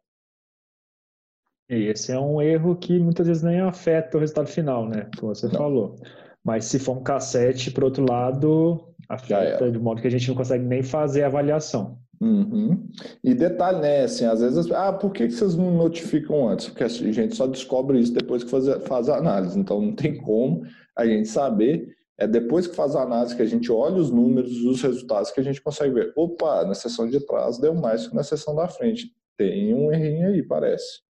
E 1.71 1.87
esse 1.87 2.11
é 2.11 2.19
um 2.19 2.43
erro 2.43 2.75
que 2.75 2.99
muitas 2.99 3.29
vezes 3.29 3.45
nem 3.45 3.61
afeta 3.61 4.17
o 4.17 4.21
resultado 4.21 4.49
final, 4.49 4.89
né? 4.89 5.09
Como 5.19 5.33
você 5.33 5.47
não. 5.47 5.55
falou. 5.55 5.97
Mas 6.45 6.65
se 6.65 6.81
for 6.81 6.99
um 6.99 7.03
cassete, 7.03 7.71
por 7.71 7.85
outro 7.85 8.05
lado, 8.05 8.93
afeta 9.09 9.71
de 9.71 9.79
modo 9.79 10.01
que 10.01 10.09
a 10.09 10.11
gente 10.11 10.29
não 10.29 10.35
consegue 10.35 10.65
nem 10.65 10.83
fazer 10.83 11.23
a 11.23 11.29
avaliação. 11.29 11.97
Uhum. 12.21 12.87
E 13.23 13.33
detalhe, 13.35 13.81
né? 13.81 14.03
Assim, 14.03 14.25
às 14.25 14.41
vezes, 14.41 14.71
ah, 14.73 14.93
por 14.93 15.13
que 15.13 15.31
vocês 15.31 15.55
não 15.55 15.71
notificam 15.71 16.49
antes? 16.49 16.69
Porque 16.69 16.85
a 16.85 16.89
gente 16.89 17.37
só 17.37 17.47
descobre 17.47 18.01
isso 18.01 18.13
depois 18.13 18.43
que 18.43 18.51
faz, 18.51 18.67
faz 18.85 19.09
a 19.09 19.17
análise. 19.17 19.59
Então, 19.59 19.81
não 19.81 19.95
tem 19.95 20.17
como 20.17 20.63
a 20.97 21.07
gente 21.07 21.29
saber. 21.29 21.89
É 22.19 22.27
depois 22.27 22.67
que 22.67 22.75
faz 22.77 22.97
a 22.97 23.03
análise 23.03 23.35
que 23.35 23.43
a 23.43 23.47
gente 23.47 23.71
olha 23.71 23.97
os 23.97 24.11
números, 24.11 24.53
os 24.65 24.83
resultados, 24.83 25.31
que 25.31 25.41
a 25.41 25.45
gente 25.45 25.63
consegue 25.63 25.95
ver. 25.95 26.13
Opa, 26.17 26.65
na 26.65 26.75
seção 26.75 27.09
de 27.09 27.25
trás 27.25 27.59
deu 27.59 27.75
mais 27.75 28.09
que 28.09 28.15
na 28.15 28.23
seção 28.23 28.55
da 28.55 28.69
frente. 28.69 29.11
Tem 29.39 29.73
um 29.73 29.91
errinho 29.91 30.29
aí, 30.29 30.43
parece. 30.43 31.01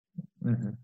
Uhum. 0.42 0.74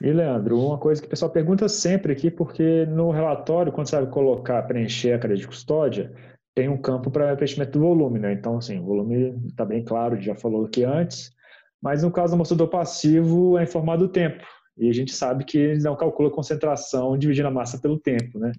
E, 0.00 0.12
Leandro, 0.12 0.58
uma 0.58 0.78
coisa 0.78 1.00
que 1.00 1.06
o 1.06 1.10
pessoal 1.10 1.30
pergunta 1.30 1.68
sempre 1.68 2.12
aqui, 2.12 2.28
porque 2.30 2.84
no 2.86 3.12
relatório, 3.12 3.70
quando 3.70 3.86
você 3.86 3.96
vai 3.96 4.06
colocar, 4.06 4.62
preencher 4.64 5.12
a 5.12 5.18
cadeia 5.18 5.38
de 5.38 5.46
custódia, 5.46 6.12
tem 6.54 6.68
um 6.68 6.76
campo 6.76 7.10
para 7.10 7.36
preenchimento 7.36 7.78
do 7.78 7.80
volume, 7.80 8.18
né? 8.18 8.32
Então, 8.32 8.58
assim, 8.58 8.80
o 8.80 8.84
volume 8.84 9.40
está 9.46 9.64
bem 9.64 9.84
claro, 9.84 10.20
já 10.20 10.34
falou 10.34 10.66
aqui 10.66 10.84
antes, 10.84 11.32
mas 11.80 12.02
no 12.02 12.10
caso 12.10 12.32
do 12.32 12.34
amostrador 12.34 12.68
passivo 12.68 13.56
é 13.56 13.62
informado 13.62 14.06
o 14.06 14.08
tempo. 14.08 14.44
E 14.76 14.88
a 14.88 14.92
gente 14.92 15.12
sabe 15.12 15.44
que 15.44 15.58
ele 15.58 15.82
não 15.82 15.94
calcula 15.94 16.28
a 16.28 16.32
concentração 16.32 17.16
dividindo 17.16 17.48
a 17.48 17.52
massa 17.52 17.78
pelo 17.78 17.98
tempo, 17.98 18.38
né? 18.38 18.52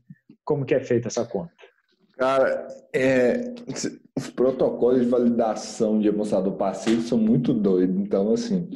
Como 0.45 0.65
que 0.65 0.73
é 0.73 0.79
feita 0.79 1.09
essa 1.09 1.25
conta? 1.25 1.51
Cara, 2.17 2.67
é, 2.93 3.53
os 4.15 4.29
protocolos 4.29 5.01
de 5.01 5.09
validação 5.09 5.99
de 5.99 6.09
amostrador 6.09 6.53
passivo 6.53 7.01
são 7.01 7.17
muito 7.17 7.53
doidos. 7.53 7.97
Então, 7.97 8.33
assim, 8.33 8.69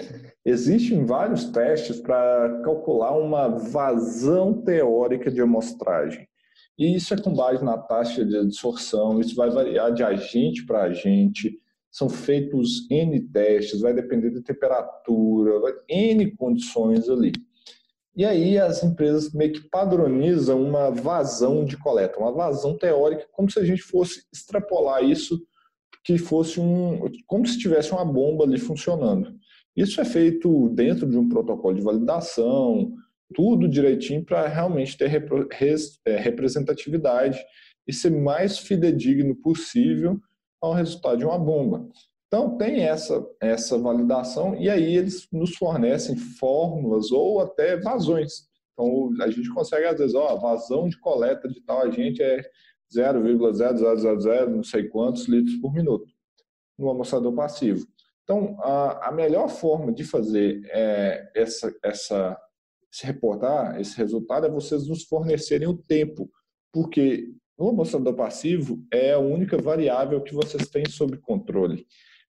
existem 0.50 1.06
vários 1.06 1.44
testes 1.46 2.00
para 2.00 2.62
calcular 2.64 3.18
uma 3.18 3.50
vazão 3.50 4.54
teórica 4.62 5.30
de 5.30 5.42
amostragem. 5.42 6.26
E 6.80 6.96
isso 6.96 7.14
é 7.14 7.18
com 7.18 7.34
base 7.34 7.64
na 7.66 7.78
taxa 7.78 8.24
de 8.24 8.38
absorção, 8.38 9.20
isso 9.20 9.36
vai 9.36 9.50
variar 9.50 9.94
de 9.94 10.04
agente 10.04 10.66
para 10.66 10.84
agente, 10.84 11.60
são 11.92 12.08
feitos 12.08 12.90
N 12.90 13.20
testes, 13.30 13.82
vai 13.82 13.94
depender 13.94 14.30
da 14.30 14.42
temperatura, 14.42 15.60
vai, 15.60 15.74
N 15.90 16.32
condições 16.38 17.10
ali. 17.10 17.34
E 18.16 18.24
aí 18.24 18.58
as 18.58 18.82
empresas 18.84 19.34
meio 19.34 19.52
que 19.52 19.70
padronizam 19.70 20.64
uma 20.64 20.90
vazão 20.90 21.66
de 21.66 21.76
coleta, 21.76 22.20
uma 22.20 22.32
vazão 22.32 22.78
teórica, 22.78 23.28
como 23.34 23.52
se 23.52 23.60
a 23.60 23.66
gente 23.66 23.82
fosse 23.82 24.24
extrapolar 24.32 25.04
isso, 25.04 25.46
que 26.06 26.18
fosse 26.18 26.58
um, 26.58 27.02
como 27.26 27.46
se 27.46 27.60
tivesse 27.60 27.92
uma 27.92 28.06
bomba 28.06 28.46
ali 28.46 28.58
funcionando. 28.58 29.37
Isso 29.78 30.02
é 30.02 30.06
feito 30.06 30.70
dentro 30.70 31.08
de 31.08 31.16
um 31.16 31.30
protocolo 31.30 31.76
de 31.76 31.84
validação, 31.84 32.92
tudo 33.34 33.68
direitinho 33.68 34.26
para 34.26 34.48
realmente 34.48 34.98
ter 34.98 35.24
é, 36.04 36.18
representatividade 36.18 37.40
e 37.88 37.94
ser 37.94 38.10
mais 38.10 38.58
fidedigno 38.58 39.36
possível 39.36 40.20
ao 40.60 40.74
resultado 40.74 41.20
de 41.20 41.26
uma 41.26 41.38
bomba. 41.38 41.88
Então, 42.26 42.58
tem 42.58 42.82
essa, 42.82 43.24
essa 43.40 43.78
validação 43.78 44.56
e 44.56 44.68
aí 44.68 44.98
eles 44.98 45.28
nos 45.32 45.56
fornecem 45.56 46.18
fórmulas 46.18 47.12
ou 47.12 47.40
até 47.40 47.78
vazões. 47.78 48.48
Então, 48.74 49.12
a 49.22 49.30
gente 49.30 49.54
consegue, 49.54 49.86
às 49.86 50.00
vezes, 50.00 50.16
ó, 50.16 50.30
a 50.30 50.36
vazão 50.36 50.90
de 50.90 51.00
coleta 51.00 51.48
de 51.48 51.62
tal 51.62 51.84
agente 51.84 52.22
é 52.22 52.42
0,0000 52.92 54.48
não 54.48 54.64
sei 54.64 54.88
quantos 54.88 55.28
litros 55.28 55.56
por 55.58 55.72
minuto 55.72 56.08
no 56.78 56.90
amostrador 56.90 57.34
passivo. 57.34 57.86
Então, 58.28 58.58
a, 58.60 59.08
a 59.08 59.12
melhor 59.14 59.48
forma 59.48 59.90
de 59.90 60.04
fazer 60.04 60.62
é, 60.66 61.32
essa, 61.34 61.74
essa 61.82 62.38
se 62.92 63.06
reportar 63.06 63.80
esse 63.80 63.96
resultado 63.98 64.46
é 64.46 64.50
vocês 64.50 64.86
nos 64.86 65.04
fornecerem 65.04 65.66
o 65.66 65.78
tempo, 65.78 66.30
porque 66.74 67.32
no 67.58 67.70
amostrador 67.70 68.16
passivo 68.16 68.86
é 68.92 69.14
a 69.14 69.20
única 69.20 69.58
variável 69.58 70.22
que 70.22 70.34
vocês 70.34 70.68
têm 70.68 70.84
sob 70.90 71.18
controle. 71.20 71.88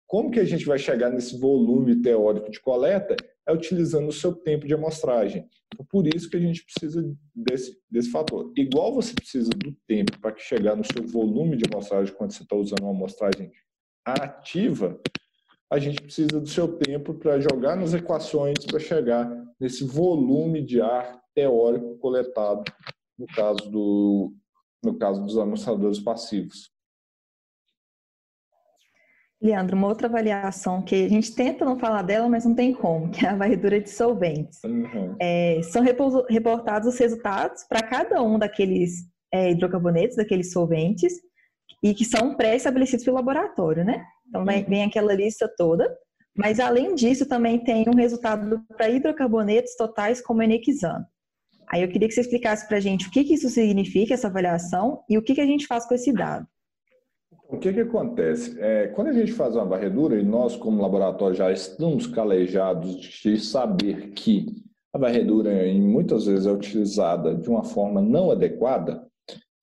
Como 0.07 0.31
que 0.31 0.39
a 0.39 0.45
gente 0.45 0.67
vai 0.67 0.79
chegar 0.79 1.09
nesse 1.09 1.39
volume 1.39 2.03
teórico 2.03 2.51
de 2.51 2.61
coleta? 2.61 3.17
É 3.49 3.53
utilizando 3.53 4.09
o 4.09 4.13
seu 4.13 4.35
tempo 4.35 4.67
de 4.67 4.75
amostragem. 4.75 5.49
Então, 5.73 5.87
por 5.89 6.07
isso 6.07 6.29
que 6.29 6.37
a 6.37 6.41
gente 6.41 6.63
precisa 6.63 7.03
desse, 7.35 7.81
desse 7.91 8.11
fator. 8.11 8.53
Igual 8.55 8.93
você 8.93 9.15
precisa 9.15 9.49
do 9.51 9.75
tempo 9.87 10.19
para 10.21 10.37
chegar 10.37 10.77
no 10.77 10.85
seu 10.85 11.07
volume 11.07 11.57
de 11.57 11.65
amostragem 11.73 12.15
quando 12.15 12.33
você 12.33 12.43
está 12.43 12.55
usando 12.55 12.83
uma 12.83 12.91
amostragem 12.91 13.51
ativa, 14.05 15.01
a 15.71 15.79
gente 15.79 16.01
precisa 16.01 16.41
do 16.41 16.49
seu 16.49 16.79
tempo 16.79 17.15
para 17.15 17.41
jogar 17.41 17.77
nas 17.77 17.93
equações 17.93 18.65
para 18.67 18.79
chegar 18.79 19.29
nesse 19.59 19.85
volume 19.85 20.65
de 20.65 20.81
ar 20.81 21.21
teórico 21.35 21.99
coletado 21.99 22.65
no 23.19 23.27
caso 23.27 23.71
do 23.71 24.33
no 24.85 24.97
caso 24.99 25.23
dos 25.23 25.37
amostradores 25.37 25.99
passivos. 25.99 26.71
Leandro, 29.43 29.77
uma 29.77 29.89
outra 29.89 30.07
avaliação 30.07 30.83
que 30.83 30.95
a 30.95 31.09
gente 31.09 31.35
tenta 31.35 31.65
não 31.65 31.79
falar 31.79 32.03
dela, 32.03 32.29
mas 32.29 32.45
não 32.45 32.55
tem 32.55 32.73
como, 32.73 33.11
que 33.11 33.27
é 33.27 33.29
a 33.29 33.37
varredura 33.37 33.81
de 33.81 33.91
solventes. 33.91 34.63
Uhum. 34.65 35.17
É, 35.21 35.61
são 35.63 35.83
reportados 35.83 36.89
os 36.89 36.99
resultados 36.99 37.65
para 37.65 37.83
cada 37.83 38.23
um 38.23 38.39
daqueles 38.39 39.07
é, 39.33 39.51
hidrocarbonetos, 39.51 40.17
daqueles 40.17 40.53
solventes, 40.53 41.13
e 41.83 41.93
que 41.93 42.05
são 42.05 42.35
pré-estabelecidos 42.35 43.05
pelo 43.05 43.17
laboratório, 43.17 43.85
né? 43.85 44.05
Então 44.29 44.45
vem, 44.45 44.65
vem 44.65 44.85
aquela 44.85 45.15
lista 45.15 45.51
toda. 45.57 45.97
Mas 46.37 46.61
além 46.61 46.95
disso, 46.95 47.27
também 47.27 47.59
tem 47.59 47.87
um 47.89 47.97
resultado 47.97 48.61
para 48.77 48.91
hidrocarbonetos 48.91 49.75
totais 49.75 50.21
como 50.21 50.43
enexano. 50.43 51.05
Aí 51.69 51.83
eu 51.83 51.89
queria 51.89 52.07
que 52.07 52.15
você 52.15 52.21
explicasse 52.21 52.69
para 52.69 52.77
a 52.77 52.81
gente 52.81 53.09
o 53.09 53.11
que, 53.11 53.25
que 53.25 53.35
isso 53.35 53.49
significa, 53.49 54.15
essa 54.15 54.29
avaliação, 54.29 55.01
e 55.09 55.17
o 55.19 55.23
que, 55.23 55.35
que 55.35 55.41
a 55.41 55.47
gente 55.47 55.67
faz 55.67 55.87
com 55.87 55.95
esse 55.95 56.13
dado. 56.13 56.47
O 57.49 57.59
que, 57.59 57.73
que 57.73 57.81
acontece? 57.81 58.57
É, 58.61 58.89
quando 58.89 59.09
a 59.09 59.13
gente 59.13 59.33
faz 59.33 59.57
uma 59.57 59.65
varredura, 59.65 60.21
e 60.21 60.23
nós, 60.23 60.55
como 60.55 60.83
laboratório, 60.83 61.35
já 61.35 61.51
estamos 61.51 62.07
calejados 62.07 63.01
de 63.01 63.39
saber 63.39 64.11
que 64.11 64.47
a 64.93 64.99
varredura, 64.99 65.51
muitas 65.75 66.27
vezes, 66.27 66.47
é 66.47 66.53
utilizada 66.53 67.35
de 67.35 67.49
uma 67.49 67.65
forma 67.65 68.01
não 68.01 68.31
adequada, 68.31 69.05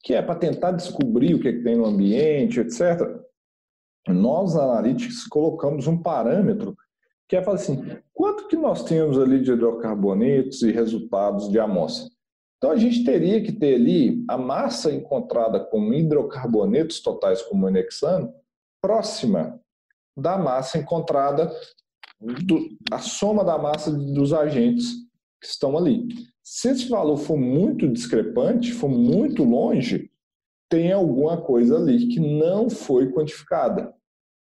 que 0.03 0.13
é 0.13 0.21
para 0.21 0.35
tentar 0.35 0.71
descobrir 0.71 1.35
o 1.35 1.39
que, 1.39 1.53
que 1.53 1.63
tem 1.63 1.77
no 1.77 1.85
ambiente, 1.85 2.59
etc 2.59 3.22
nós, 4.07 4.55
analytics, 4.55 5.25
colocamos 5.27 5.87
um 5.87 5.97
parâmetro 5.97 6.75
que 7.27 7.37
é 7.37 7.41
falar 7.41 7.55
assim, 7.55 7.83
quanto 8.13 8.47
que 8.47 8.55
nós 8.55 8.83
temos 8.83 9.17
ali 9.17 9.41
de 9.41 9.51
hidrocarbonetos 9.51 10.61
e 10.61 10.71
resultados 10.71 11.49
de 11.49 11.59
amostra? 11.59 12.11
Então, 12.57 12.71
a 12.71 12.75
gente 12.75 13.03
teria 13.03 13.41
que 13.41 13.51
ter 13.51 13.75
ali 13.75 14.23
a 14.27 14.37
massa 14.37 14.91
encontrada 14.91 15.59
com 15.59 15.93
hidrocarbonetos 15.93 17.01
totais 17.01 17.41
como 17.41 17.65
o 17.65 17.67
anexano 17.67 18.33
próxima 18.81 19.59
da 20.15 20.37
massa 20.37 20.77
encontrada 20.77 21.51
do, 22.21 22.69
a 22.91 22.99
soma 22.99 23.43
da 23.43 23.57
massa 23.57 23.91
dos 23.91 24.31
agentes 24.31 24.93
que 25.41 25.47
estão 25.47 25.77
ali. 25.77 26.07
Se 26.41 26.69
esse 26.69 26.87
valor 26.87 27.17
for 27.17 27.37
muito 27.37 27.87
discrepante, 27.87 28.71
for 28.71 28.89
muito 28.89 29.43
longe, 29.43 30.09
tem 30.69 30.91
alguma 30.91 31.41
coisa 31.41 31.77
ali 31.77 32.07
que 32.07 32.19
não 32.19 32.69
foi 32.69 33.11
quantificada, 33.11 33.93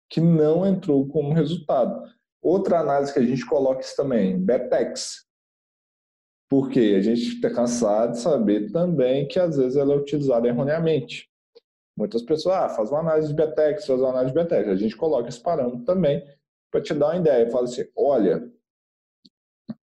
que 0.09 0.21
não 0.21 0.65
entrou 0.65 1.07
como 1.07 1.33
resultado. 1.33 2.09
Outra 2.41 2.79
análise 2.79 3.13
que 3.13 3.19
a 3.19 3.25
gente 3.25 3.45
coloca 3.45 3.81
isso 3.81 3.95
também, 3.95 4.39
BEPEX. 4.39 5.25
Porque 6.49 6.95
a 6.97 7.01
gente 7.01 7.35
está 7.35 7.49
cansado 7.49 8.11
de 8.11 8.19
saber 8.19 8.71
também 8.71 9.27
que 9.27 9.39
às 9.39 9.57
vezes 9.57 9.75
ela 9.75 9.93
é 9.93 9.97
utilizada 9.97 10.47
erroneamente. 10.47 11.29
Muitas 11.97 12.23
pessoas, 12.23 12.55
ah, 12.55 12.69
faz 12.69 12.89
uma 12.89 12.99
análise 12.99 13.27
de 13.27 13.35
BETEX, 13.35 13.85
faz 13.85 13.99
uma 13.99 14.09
análise 14.09 14.33
de 14.33 14.39
BETEX. 14.39 14.69
A 14.69 14.75
gente 14.75 14.95
coloca 14.95 15.29
esse 15.29 15.39
parâmetro 15.39 15.83
também 15.83 16.23
para 16.71 16.81
te 16.81 16.93
dar 16.93 17.07
uma 17.07 17.17
ideia. 17.17 17.49
Fala 17.49 17.65
assim, 17.65 17.85
olha, 17.95 18.51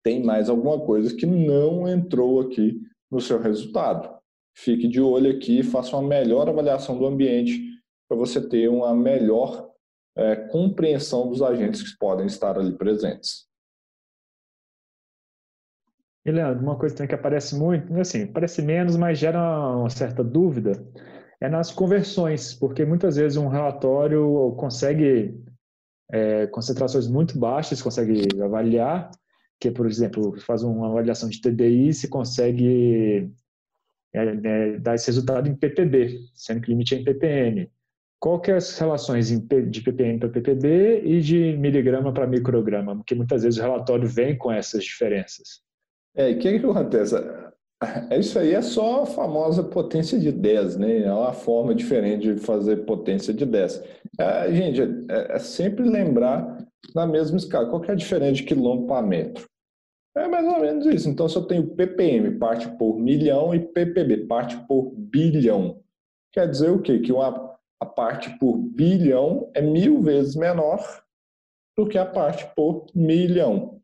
tem 0.05 0.23
mais 0.23 0.49
alguma 0.49 0.81
coisa 0.81 1.15
que 1.15 1.27
não 1.27 1.89
entrou 1.89 2.41
aqui 2.41 2.81
no 3.11 3.21
seu 3.21 3.41
resultado. 3.41 4.16
Fique 4.57 4.89
de 4.89 5.01
olho 5.01 5.31
aqui, 5.31 5.63
faça 5.63 5.97
uma 5.97 6.09
melhor 6.09 6.49
avaliação 6.49 6.97
do 6.99 7.07
ambiente 7.07 7.61
para 8.09 8.17
você 8.17 8.41
ter 8.49 8.69
uma 8.69 8.95
melhor 8.95 9.71
é, 10.17 10.35
compreensão 10.49 11.29
dos 11.29 11.43
agentes 11.43 11.83
que 11.83 11.99
podem 11.99 12.27
estar 12.27 12.59
ali 12.59 12.73
presentes. 12.73 13.47
E 16.25 16.31
Leandro, 16.33 16.63
uma 16.65 16.79
coisa 16.79 17.07
que 17.07 17.15
aparece 17.15 17.55
muito, 17.55 17.95
assim, 18.01 18.25
aparece 18.25 18.63
menos, 18.63 18.97
mas 18.97 19.19
gera 19.19 19.39
uma 19.77 19.91
certa 19.91 20.25
dúvida, 20.25 20.73
é 21.39 21.49
nas 21.49 21.71
conversões, 21.71 22.55
porque 22.55 22.85
muitas 22.85 23.17
vezes 23.17 23.37
um 23.37 23.49
relatório 23.49 24.57
consegue 24.59 25.39
é, 26.11 26.47
concentrações 26.47 27.07
muito 27.07 27.39
baixas, 27.39 27.83
consegue 27.83 28.27
avaliar, 28.43 29.11
que 29.61 29.71
por 29.71 29.87
exemplo, 29.87 30.41
faz 30.41 30.63
uma 30.63 30.89
avaliação 30.89 31.29
de 31.29 31.41
TDI, 31.41 31.93
se 31.93 32.09
consegue 32.09 33.31
é, 34.17 34.41
é, 34.45 34.79
dar 34.79 34.95
esse 34.95 35.07
resultado 35.07 35.49
em 35.49 35.55
ppb, 35.55 36.19
sendo 36.35 36.61
que 36.61 36.69
o 36.69 36.71
limite 36.71 36.95
é 36.95 36.99
em 36.99 37.05
ppm. 37.05 37.71
Qual 38.19 38.41
que 38.41 38.51
é 38.51 38.55
as 38.55 38.79
relações 38.79 39.29
de 39.29 39.81
ppm 39.83 40.19
para 40.19 40.29
ppb 40.31 41.03
e 41.05 41.21
de 41.21 41.57
miligrama 41.59 42.13
para 42.13 42.27
micrograma? 42.27 42.97
Porque 42.97 43.15
muitas 43.15 43.43
vezes 43.43 43.59
o 43.59 43.63
relatório 43.63 44.09
vem 44.09 44.37
com 44.37 44.51
essas 44.51 44.85
diferenças. 44.85 45.61
É, 46.15 46.31
o 46.31 46.39
que, 46.39 46.59
que 46.59 46.67
acontece? 46.67 47.15
É, 48.11 48.19
isso 48.19 48.39
aí 48.39 48.55
é 48.55 48.63
só 48.63 49.03
a 49.03 49.07
famosa 49.07 49.63
potência 49.63 50.19
de 50.19 50.33
10, 50.33 50.79
né? 50.79 51.03
É 51.03 51.13
uma 51.13 51.35
forma 51.35 51.75
diferente 51.75 52.35
de 52.35 52.41
fazer 52.41 52.87
potência 52.87 53.35
de 53.35 53.45
10. 53.45 53.85
É, 54.19 54.53
gente, 54.53 54.81
é, 55.11 55.37
é, 55.37 55.39
sempre 55.39 55.87
lembrar 55.87 56.67
na 56.95 57.07
mesma 57.07 57.37
escala. 57.37 57.69
Qual 57.69 57.83
que 57.83 57.91
é 57.91 57.95
a 57.95 57.97
diferença 57.97 58.33
de 58.33 58.45
quilômetro 58.45 58.87
para 58.87 59.07
metro? 59.07 59.47
É 60.17 60.27
mais 60.27 60.47
ou 60.47 60.61
menos 60.61 60.87
isso. 60.87 61.09
Então, 61.09 61.29
se 61.29 61.37
eu 61.37 61.43
tenho 61.43 61.75
ppm, 61.75 62.39
parte 62.39 62.69
por 62.79 62.99
milhão, 62.99 63.55
e 63.55 63.61
ppb, 63.61 64.27
parte 64.27 64.57
por 64.67 64.93
bilhão, 64.97 65.83
quer 66.33 66.49
dizer 66.49 66.71
o 66.71 66.81
quê? 66.81 66.99
Que 67.01 67.13
uma, 67.13 67.57
a 67.79 67.87
parte 67.87 68.31
por 68.39 68.57
bilhão 68.57 69.51
é 69.55 69.61
mil 69.61 70.01
vezes 70.01 70.35
menor 70.35 70.81
do 71.77 71.87
que 71.87 71.99
a 71.99 72.07
parte 72.07 72.47
por 72.55 72.87
milhão 72.95 73.77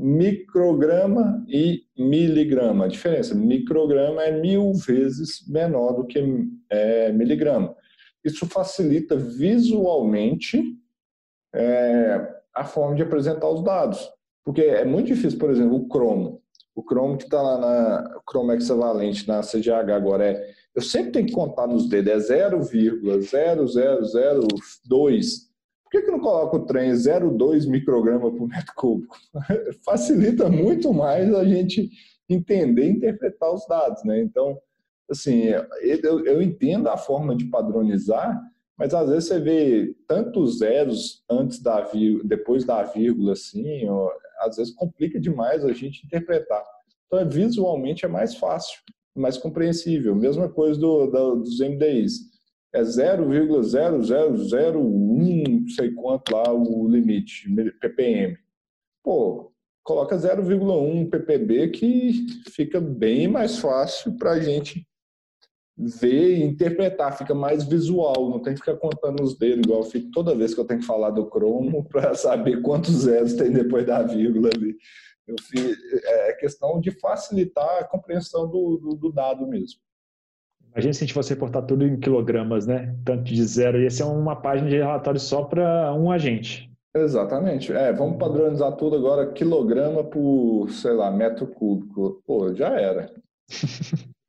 micrograma 0.00 1.44
e 1.46 1.84
miligrama. 1.96 2.86
A 2.86 2.88
diferença, 2.88 3.34
micrograma 3.34 4.22
é 4.22 4.40
mil 4.40 4.72
vezes 4.72 5.46
menor 5.46 5.92
do 5.92 6.06
que 6.06 6.18
é, 6.70 7.12
miligrama. 7.12 7.76
Isso 8.24 8.46
facilita 8.46 9.14
visualmente 9.14 10.62
é, 11.54 12.34
a 12.54 12.64
forma 12.64 12.94
de 12.94 13.02
apresentar 13.02 13.48
os 13.50 13.62
dados. 13.62 14.10
Porque 14.50 14.62
é 14.62 14.84
muito 14.84 15.06
difícil, 15.06 15.38
por 15.38 15.48
exemplo, 15.48 15.76
o 15.76 15.86
cromo. 15.86 16.42
O 16.74 16.82
cromo 16.82 17.16
que 17.16 17.22
está 17.22 17.40
lá 17.40 17.56
na 17.56 18.16
o 18.16 18.22
cromo 18.22 18.48
na 18.48 18.56
CGH 19.42 19.92
agora 19.94 20.24
é. 20.24 20.44
Eu 20.74 20.82
sempre 20.82 21.12
tenho 21.12 21.26
que 21.26 21.32
contar 21.32 21.68
nos 21.68 21.88
dedos, 21.88 22.30
é 22.30 22.50
0,0002 22.50 25.48
por 25.84 25.90
que, 25.90 26.02
que 26.02 26.10
não 26.12 26.20
coloca 26.20 26.56
o 26.56 26.66
trem 26.66 26.92
0,2 26.92 27.68
micrograma 27.68 28.30
por 28.30 28.48
metro 28.48 28.72
cúbico? 28.76 29.16
Facilita 29.84 30.48
muito 30.48 30.94
mais 30.94 31.34
a 31.34 31.44
gente 31.44 31.90
entender 32.28 32.86
e 32.86 32.90
interpretar 32.90 33.52
os 33.52 33.66
dados, 33.66 34.04
né? 34.04 34.20
Então, 34.20 34.56
assim, 35.10 35.46
eu, 35.82 36.24
eu 36.24 36.40
entendo 36.40 36.88
a 36.88 36.96
forma 36.96 37.34
de 37.34 37.46
padronizar, 37.46 38.40
mas 38.78 38.94
às 38.94 39.10
vezes 39.10 39.28
você 39.28 39.40
vê 39.40 39.92
tantos 40.06 40.58
zeros 40.58 41.24
antes 41.28 41.60
da 41.60 41.80
vírgula, 41.80 42.22
depois 42.24 42.64
da 42.64 42.84
vírgula, 42.84 43.32
assim, 43.32 43.88
às 44.40 44.56
vezes 44.56 44.74
complica 44.74 45.20
demais 45.20 45.64
a 45.64 45.72
gente 45.72 46.04
interpretar. 46.04 46.64
Então, 47.06 47.18
é, 47.18 47.24
visualmente 47.24 48.04
é 48.04 48.08
mais 48.08 48.34
fácil, 48.34 48.78
mais 49.16 49.36
compreensível. 49.36 50.14
Mesma 50.14 50.48
coisa 50.48 50.78
do, 50.78 51.06
do 51.06 51.36
dos 51.36 51.60
MDIs 51.60 52.30
é 52.72 52.82
0,0001, 52.82 55.68
sei 55.74 55.90
quanto 55.92 56.32
lá 56.32 56.52
o 56.52 56.88
limite, 56.88 57.52
ppm. 57.80 58.36
Pô, 59.02 59.52
coloca 59.82 60.16
0,1 60.16 61.10
ppb 61.10 61.70
que 61.70 62.26
fica 62.50 62.80
bem 62.80 63.26
mais 63.26 63.58
fácil 63.58 64.16
para 64.16 64.32
a 64.32 64.40
gente 64.40 64.86
ver 65.76 66.38
e 66.38 66.42
interpretar, 66.42 67.16
fica 67.16 67.34
mais 67.34 67.64
visual, 67.64 68.28
não 68.28 68.40
tem 68.40 68.54
que 68.54 68.60
ficar 68.60 68.76
contando 68.76 69.22
os 69.22 69.36
dedos, 69.38 69.64
igual 69.64 69.80
eu 69.80 69.90
fico 69.90 70.10
toda 70.10 70.34
vez 70.34 70.54
que 70.54 70.60
eu 70.60 70.64
tenho 70.64 70.80
que 70.80 70.86
falar 70.86 71.10
do 71.10 71.26
cromo 71.26 71.84
para 71.88 72.14
saber 72.14 72.60
quantos 72.62 72.94
zeros 73.02 73.34
tem 73.34 73.50
depois 73.50 73.86
da 73.86 74.02
vírgula 74.02 74.50
ali. 74.54 74.76
Eu 75.26 75.36
fico, 75.40 75.80
é 76.04 76.32
questão 76.34 76.80
de 76.80 76.90
facilitar 76.90 77.78
a 77.78 77.84
compreensão 77.84 78.48
do, 78.48 78.76
do, 78.78 78.96
do 78.96 79.12
dado 79.12 79.46
mesmo. 79.46 79.80
Imagina 80.72 80.92
se 80.92 80.98
a 80.98 81.06
gente 81.06 81.14
fosse 81.14 81.30
reportar 81.30 81.66
tudo 81.66 81.84
em 81.84 81.98
quilogramas, 81.98 82.66
né? 82.66 82.96
Tanto 83.04 83.24
de 83.24 83.44
zero. 83.44 83.80
Ia 83.80 83.90
ser 83.90 84.04
uma 84.04 84.36
página 84.36 84.70
de 84.70 84.76
relatório 84.76 85.18
só 85.18 85.42
para 85.42 85.92
um 85.94 86.10
agente. 86.10 86.70
Exatamente. 86.94 87.72
É, 87.72 87.92
vamos 87.92 88.18
padronizar 88.18 88.76
tudo 88.76 88.96
agora 88.96 89.32
quilograma 89.32 90.04
por, 90.04 90.70
sei 90.70 90.92
lá, 90.92 91.10
metro 91.10 91.46
cúbico. 91.46 92.22
Pô, 92.24 92.54
já 92.54 92.68
era. 92.68 93.12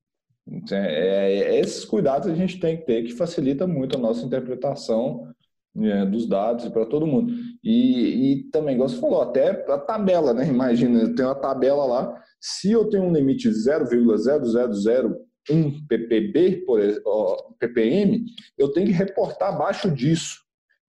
é, 0.71 0.75
é, 0.75 1.37
é, 1.55 1.59
esses 1.59 1.85
cuidados 1.85 2.27
a 2.27 2.35
gente 2.35 2.59
tem 2.59 2.77
que 2.77 2.85
ter 2.85 3.03
que 3.03 3.13
facilita 3.13 3.65
muito 3.65 3.95
a 3.95 3.99
nossa 3.99 4.25
interpretação 4.25 5.27
é, 5.77 6.05
dos 6.05 6.27
dados 6.27 6.67
para 6.69 6.85
todo 6.85 7.07
mundo. 7.07 7.33
E, 7.63 8.33
e 8.33 8.43
também, 8.51 8.75
igual 8.75 8.89
você 8.89 8.99
falou, 8.99 9.21
até 9.21 9.49
a 9.71 9.77
tabela, 9.77 10.33
né? 10.33 10.45
Imagina, 10.47 11.15
tem 11.15 11.25
uma 11.25 11.35
tabela 11.35 11.85
lá. 11.85 12.21
Se 12.39 12.71
eu 12.71 12.89
tenho 12.89 13.03
um 13.03 13.13
limite 13.13 13.49
de 13.49 13.55
0,000 13.55 15.15
um 15.49 15.71
ppb, 15.87 16.63
por, 16.65 16.79
ppm, 17.57 18.23
eu 18.57 18.71
tenho 18.71 18.87
que 18.87 18.93
reportar 18.93 19.49
abaixo 19.53 19.89
disso. 19.89 20.39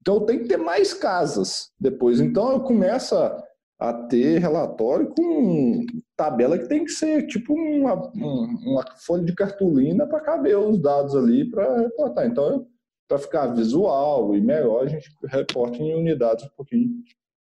Então, 0.00 0.16
eu 0.16 0.20
tenho 0.22 0.42
que 0.42 0.48
ter 0.48 0.58
mais 0.58 0.92
casas 0.92 1.70
depois. 1.78 2.20
Então, 2.20 2.52
eu 2.52 2.60
começo 2.60 3.14
a 3.78 3.92
ter 4.08 4.38
relatório 4.38 5.08
com 5.14 5.86
tabela 6.22 6.56
que 6.56 6.68
tem 6.68 6.84
que 6.84 6.92
ser 6.92 7.26
tipo 7.26 7.52
uma, 7.52 7.94
uma 8.14 8.84
folha 9.04 9.24
de 9.24 9.34
cartolina 9.34 10.06
para 10.06 10.20
caber 10.20 10.56
os 10.56 10.80
dados 10.80 11.16
ali 11.16 11.50
para 11.50 11.80
reportar. 11.80 12.26
Então, 12.26 12.66
para 13.08 13.18
ficar 13.18 13.46
visual 13.48 14.34
e 14.36 14.40
melhor, 14.40 14.84
a 14.84 14.86
gente 14.86 15.10
reporta 15.24 15.78
em 15.78 15.94
unidades 15.94 16.44
um 16.44 16.50
pouquinho 16.56 16.90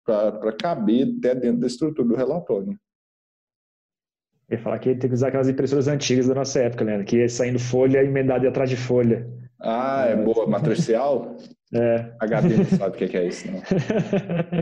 para 0.05 0.53
caber 0.53 1.15
até 1.17 1.36
dentro 1.36 1.59
da 1.61 1.67
estrutura 1.67 2.07
do 2.07 2.15
relatório. 2.15 2.67
Né? 2.67 2.75
Eu 4.49 4.57
ia 4.57 4.63
falar 4.63 4.80
que 4.80 4.95
tem 4.95 5.09
que 5.09 5.13
usar 5.15 5.30
aquelas 5.30 5.49
impressoras 5.49 5.88
antigas 5.88 6.28
da 6.28 6.36
nossa 6.36 6.59
época, 6.59 6.86
Leandro, 6.86 7.05
que 7.05 7.17
ia 7.17 7.28
saindo 7.28 7.59
folha 7.59 8.03
emendada 8.03 8.47
atrás 8.47 8.69
de 8.69 8.78
folha. 8.78 9.28
Ah, 9.59 10.05
é, 10.07 10.13
é 10.13 10.15
boa. 10.15 10.47
Matricial? 10.47 11.36
É. 11.73 12.13
A 12.17 12.25
Gabi 12.25 12.55
não 12.55 12.63
sabe 12.63 12.95
o 12.95 13.09
que 13.09 13.17
é 13.17 13.28
isso, 13.28 13.45
não. 13.51 13.61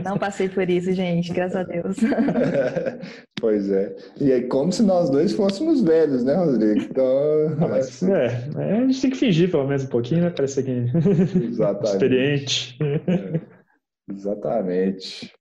Não 0.02 0.18
passei 0.18 0.48
por 0.48 0.68
isso, 0.68 0.90
gente, 0.90 1.32
graças 1.32 1.54
a 1.54 1.62
Deus. 1.62 1.96
pois 3.40 3.70
é. 3.70 3.96
E 4.20 4.32
é 4.32 4.42
como 4.42 4.72
se 4.72 4.82
nós 4.82 5.10
dois 5.10 5.32
fôssemos 5.32 5.82
velhos, 5.82 6.24
né, 6.24 6.34
Rodrigo? 6.34 6.80
Então. 6.80 7.06
Ah, 7.60 7.68
mas, 7.68 8.02
é, 8.02 8.48
é, 8.56 8.72
a 8.78 8.86
gente 8.86 9.00
tem 9.00 9.10
que 9.10 9.16
fingir 9.16 9.50
pelo 9.50 9.66
menos 9.66 9.84
um 9.84 9.88
pouquinho, 9.88 10.22
né? 10.22 10.30
Parece 10.30 10.62
que. 10.62 10.70
Exatamente. 10.70 11.86
Experiente. 11.86 12.78
É. 12.82 13.56
Exatamente. 14.12 15.32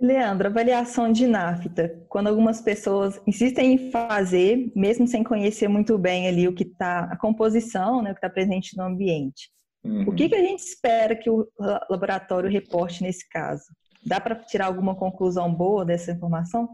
Leandro, 0.00 0.48
avaliação 0.48 1.10
de 1.10 1.26
NAFTA. 1.26 2.04
Quando 2.08 2.26
algumas 2.26 2.60
pessoas 2.60 3.20
insistem 3.26 3.74
em 3.74 3.90
fazer, 3.90 4.70
mesmo 4.76 5.06
sem 5.06 5.24
conhecer 5.24 5.68
muito 5.68 5.96
bem 5.96 6.28
ali 6.28 6.46
o 6.46 6.54
que 6.54 6.64
está, 6.64 7.04
a 7.04 7.16
composição, 7.16 8.02
né, 8.02 8.10
o 8.10 8.14
que 8.14 8.18
está 8.18 8.28
presente 8.28 8.76
no 8.76 8.84
ambiente. 8.84 9.50
Uhum. 9.82 10.02
O 10.08 10.14
que, 10.14 10.28
que 10.28 10.34
a 10.34 10.42
gente 10.42 10.60
espera 10.60 11.16
que 11.16 11.30
o 11.30 11.48
laboratório 11.88 12.50
reporte 12.50 13.02
nesse 13.02 13.26
caso? 13.28 13.64
Dá 14.04 14.20
para 14.20 14.34
tirar 14.36 14.66
alguma 14.66 14.94
conclusão 14.94 15.52
boa 15.52 15.84
dessa 15.84 16.12
informação? 16.12 16.68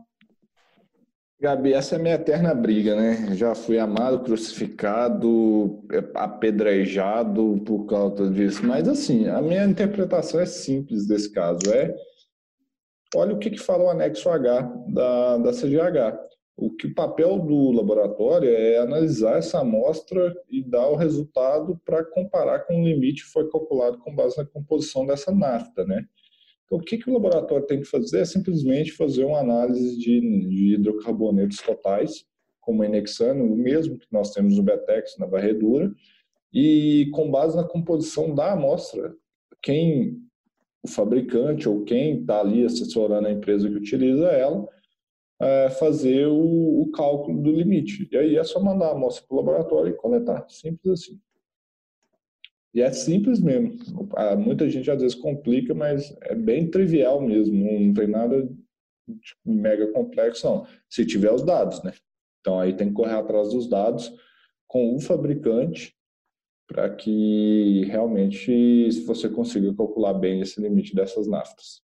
Gabi, 1.42 1.72
essa 1.72 1.96
é 1.96 1.98
minha 1.98 2.14
eterna 2.14 2.54
briga, 2.54 2.94
né? 2.94 3.34
Já 3.34 3.52
fui 3.52 3.76
amado, 3.76 4.22
crucificado, 4.22 5.82
apedrejado 6.14 7.60
por 7.66 7.84
causa 7.86 8.30
disso. 8.30 8.64
Mas, 8.64 8.86
assim, 8.86 9.26
a 9.26 9.42
minha 9.42 9.64
interpretação 9.64 10.38
é 10.38 10.46
simples 10.46 11.04
desse 11.04 11.32
caso. 11.32 11.68
É 11.74 11.92
olha 13.16 13.34
o 13.34 13.40
que, 13.40 13.50
que 13.50 13.58
fala 13.58 13.82
o 13.82 13.90
anexo 13.90 14.30
H 14.30 14.72
da, 14.86 15.38
da 15.38 15.50
CGH. 15.50 16.16
O 16.56 16.70
que 16.76 16.86
o 16.86 16.94
papel 16.94 17.40
do 17.40 17.72
laboratório 17.72 18.48
é 18.48 18.78
analisar 18.78 19.38
essa 19.38 19.58
amostra 19.58 20.32
e 20.48 20.62
dar 20.62 20.86
o 20.90 20.96
resultado 20.96 21.76
para 21.84 22.04
comparar 22.04 22.60
com 22.60 22.80
o 22.80 22.84
limite 22.84 23.24
que 23.24 23.32
foi 23.32 23.50
calculado 23.50 23.98
com 23.98 24.14
base 24.14 24.38
na 24.38 24.44
composição 24.44 25.04
dessa 25.04 25.32
nafta, 25.32 25.84
né? 25.84 26.04
Então, 26.72 26.80
o 26.80 26.82
que, 26.82 26.96
que 26.96 27.10
o 27.10 27.12
laboratório 27.12 27.66
tem 27.66 27.80
que 27.80 27.84
fazer 27.84 28.20
é 28.20 28.24
simplesmente 28.24 28.92
fazer 28.92 29.24
uma 29.26 29.40
análise 29.40 29.98
de, 29.98 30.20
de 30.48 30.74
hidrocarbonetos 30.74 31.58
totais, 31.58 32.24
como 32.62 32.82
Enexano, 32.82 33.44
o 33.44 33.54
mesmo 33.54 33.98
que 33.98 34.06
nós 34.10 34.30
temos 34.30 34.56
no 34.56 34.62
Betex, 34.62 35.18
na 35.18 35.26
varredura, 35.26 35.92
e 36.50 37.10
com 37.12 37.30
base 37.30 37.56
na 37.56 37.64
composição 37.64 38.34
da 38.34 38.52
amostra, 38.52 39.14
quem 39.62 40.16
o 40.82 40.88
fabricante 40.88 41.68
ou 41.68 41.84
quem 41.84 42.20
está 42.20 42.40
ali 42.40 42.64
assessorando 42.64 43.28
a 43.28 43.32
empresa 43.32 43.68
que 43.68 43.76
utiliza 43.76 44.28
ela, 44.28 44.66
é, 45.42 45.68
fazer 45.68 46.26
o, 46.26 46.80
o, 46.80 46.90
cálculo 46.90 47.42
do 47.42 47.52
limite. 47.52 48.08
E 48.10 48.16
aí 48.16 48.36
é 48.36 48.44
só 48.44 48.58
mandar 48.58 48.88
a 48.88 48.92
amostra 48.92 49.26
para 49.28 49.34
o 49.34 49.38
laboratório 49.38 49.92
e 49.92 49.96
coletar. 49.96 50.46
Simples 50.48 50.92
assim. 50.92 51.20
E 52.74 52.80
é 52.80 52.90
simples 52.90 53.40
mesmo. 53.40 53.76
Muita 54.38 54.68
gente 54.70 54.90
às 54.90 55.00
vezes 55.02 55.14
complica, 55.14 55.74
mas 55.74 56.16
é 56.22 56.34
bem 56.34 56.70
trivial 56.70 57.20
mesmo. 57.20 57.54
Não 57.54 57.92
tem 57.92 58.06
nada 58.06 58.48
mega 59.44 59.92
complexo, 59.92 60.46
não. 60.46 60.66
Se 60.88 61.04
tiver 61.04 61.32
os 61.32 61.42
dados, 61.42 61.82
né? 61.82 61.92
Então 62.40 62.58
aí 62.58 62.74
tem 62.74 62.88
que 62.88 62.94
correr 62.94 63.14
atrás 63.14 63.50
dos 63.50 63.68
dados 63.68 64.12
com 64.66 64.96
o 64.96 65.00
fabricante 65.00 65.94
para 66.66 66.88
que 66.88 67.84
realmente 67.84 68.88
você 69.02 69.28
consiga 69.28 69.74
calcular 69.74 70.14
bem 70.14 70.40
esse 70.40 70.60
limite 70.60 70.94
dessas 70.94 71.26
naftas. 71.26 71.82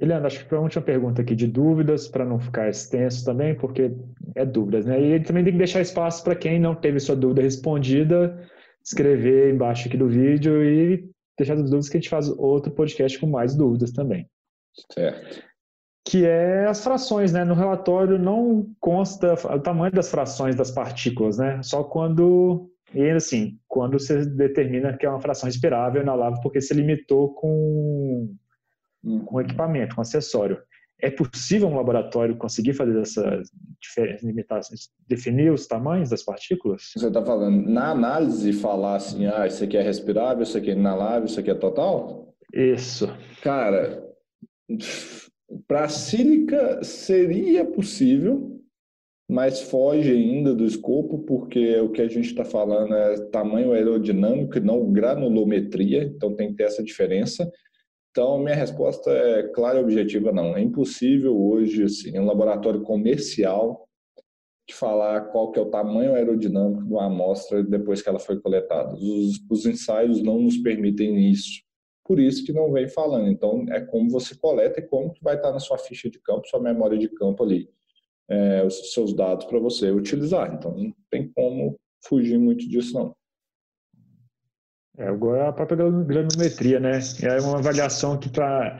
Eliana, 0.00 0.26
acho 0.28 0.38
que 0.38 0.46
para 0.46 0.56
a 0.56 0.62
última 0.62 0.82
pergunta 0.82 1.20
aqui 1.20 1.36
de 1.36 1.46
dúvidas, 1.46 2.08
para 2.08 2.24
não 2.24 2.40
ficar 2.40 2.70
extenso 2.70 3.22
também, 3.22 3.54
porque 3.54 3.92
é 4.34 4.46
dúvidas, 4.46 4.86
né? 4.86 4.98
E 4.98 5.20
também 5.20 5.44
tem 5.44 5.52
que 5.52 5.58
deixar 5.58 5.82
espaço 5.82 6.24
para 6.24 6.34
quem 6.34 6.58
não 6.58 6.74
teve 6.74 6.98
sua 6.98 7.14
dúvida 7.14 7.42
respondida, 7.42 8.42
escrever 8.82 9.52
embaixo 9.52 9.88
aqui 9.88 9.98
do 9.98 10.08
vídeo 10.08 10.64
e 10.64 11.06
deixar 11.36 11.54
as 11.54 11.64
dúvidas 11.64 11.90
que 11.90 11.98
a 11.98 12.00
gente 12.00 12.08
faz 12.08 12.30
outro 12.30 12.72
podcast 12.72 13.18
com 13.18 13.26
mais 13.26 13.54
dúvidas 13.54 13.92
também. 13.92 14.26
Certo. 14.90 15.44
Que 16.08 16.24
é 16.24 16.66
as 16.66 16.82
frações, 16.82 17.30
né? 17.34 17.44
No 17.44 17.54
relatório 17.54 18.18
não 18.18 18.66
consta 18.80 19.34
o 19.34 19.60
tamanho 19.60 19.92
das 19.92 20.10
frações 20.10 20.56
das 20.56 20.70
partículas, 20.70 21.36
né? 21.36 21.60
Só 21.62 21.84
quando 21.84 22.70
e 22.94 23.10
assim, 23.10 23.58
quando 23.68 23.98
você 23.98 24.24
determina 24.24 24.96
que 24.96 25.04
é 25.04 25.10
uma 25.10 25.20
fração 25.20 25.46
respirável 25.46 26.02
na 26.04 26.14
lava, 26.14 26.40
porque 26.42 26.60
se 26.60 26.72
limitou 26.72 27.34
com 27.34 28.34
com 29.24 29.40
equipamento, 29.40 29.94
com 29.94 30.00
acessório. 30.00 30.60
É 31.02 31.10
possível 31.10 31.68
um 31.68 31.76
laboratório 31.76 32.36
conseguir 32.36 32.74
fazer 32.74 32.98
essas 33.00 33.50
diferentes 33.80 34.22
limitações, 34.22 34.90
definir 35.08 35.50
os 35.50 35.66
tamanhos 35.66 36.10
das 36.10 36.22
partículas? 36.22 36.92
Você 36.94 37.08
está 37.08 37.24
falando 37.24 37.66
na 37.68 37.90
análise 37.90 38.52
falar 38.52 38.96
assim, 38.96 39.26
ah, 39.26 39.46
isso 39.46 39.64
aqui 39.64 39.78
é 39.78 39.82
respirável, 39.82 40.42
isso 40.42 40.58
aqui 40.58 40.70
é 40.70 40.74
inalável, 40.74 41.24
isso 41.24 41.40
aqui 41.40 41.50
é 41.50 41.54
total? 41.54 42.34
Isso. 42.52 43.08
Cara, 43.42 44.04
para 45.66 45.88
sílica 45.88 46.84
seria 46.84 47.64
possível, 47.64 48.60
mas 49.28 49.62
foge 49.62 50.10
ainda 50.10 50.54
do 50.54 50.66
escopo, 50.66 51.20
porque 51.20 51.78
o 51.78 51.90
que 51.90 52.02
a 52.02 52.08
gente 52.08 52.26
está 52.26 52.44
falando 52.44 52.92
é 52.92 53.16
tamanho 53.28 53.72
aerodinâmico 53.72 54.58
e 54.58 54.60
não 54.60 54.92
granulometria, 54.92 56.02
então 56.02 56.34
tem 56.34 56.50
que 56.50 56.56
ter 56.56 56.64
essa 56.64 56.82
diferença. 56.82 57.50
Então, 58.10 58.38
minha 58.38 58.56
resposta 58.56 59.10
é 59.10 59.48
clara 59.48 59.78
e 59.78 59.82
objetiva, 59.82 60.32
não. 60.32 60.56
É 60.56 60.60
impossível 60.60 61.40
hoje, 61.40 61.84
assim, 61.84 62.18
um 62.18 62.26
laboratório 62.26 62.82
comercial 62.82 63.88
de 64.68 64.74
falar 64.74 65.22
qual 65.32 65.50
que 65.50 65.58
é 65.58 65.62
o 65.62 65.70
tamanho 65.70 66.14
aerodinâmico 66.14 66.84
de 66.84 66.92
uma 66.92 67.06
amostra 67.06 67.62
depois 67.62 68.02
que 68.02 68.08
ela 68.08 68.18
foi 68.18 68.40
coletada. 68.40 68.94
Os, 68.94 69.40
os 69.48 69.66
ensaios 69.66 70.22
não 70.22 70.40
nos 70.40 70.56
permitem 70.58 71.30
isso. 71.30 71.62
Por 72.04 72.18
isso 72.18 72.44
que 72.44 72.52
não 72.52 72.72
vem 72.72 72.88
falando. 72.88 73.28
Então, 73.28 73.64
é 73.68 73.80
como 73.80 74.10
você 74.10 74.34
coleta 74.34 74.80
e 74.80 74.86
como 74.86 75.12
que 75.12 75.22
vai 75.22 75.36
estar 75.36 75.52
na 75.52 75.60
sua 75.60 75.78
ficha 75.78 76.10
de 76.10 76.20
campo, 76.20 76.48
sua 76.48 76.60
memória 76.60 76.98
de 76.98 77.08
campo 77.08 77.44
ali, 77.44 77.68
é, 78.28 78.64
os 78.64 78.92
seus 78.92 79.14
dados 79.14 79.46
para 79.46 79.60
você 79.60 79.90
utilizar. 79.92 80.52
Então, 80.52 80.76
não 80.76 80.92
tem 81.08 81.30
como 81.32 81.76
fugir 82.04 82.38
muito 82.38 82.68
disso, 82.68 82.94
não. 82.94 83.14
É, 85.00 85.08
agora 85.08 85.48
a 85.48 85.52
própria 85.52 85.78
granulometria, 85.78 86.78
né? 86.78 86.98
É 87.22 87.40
uma 87.40 87.58
avaliação 87.58 88.18
que 88.18 88.28
para 88.28 88.78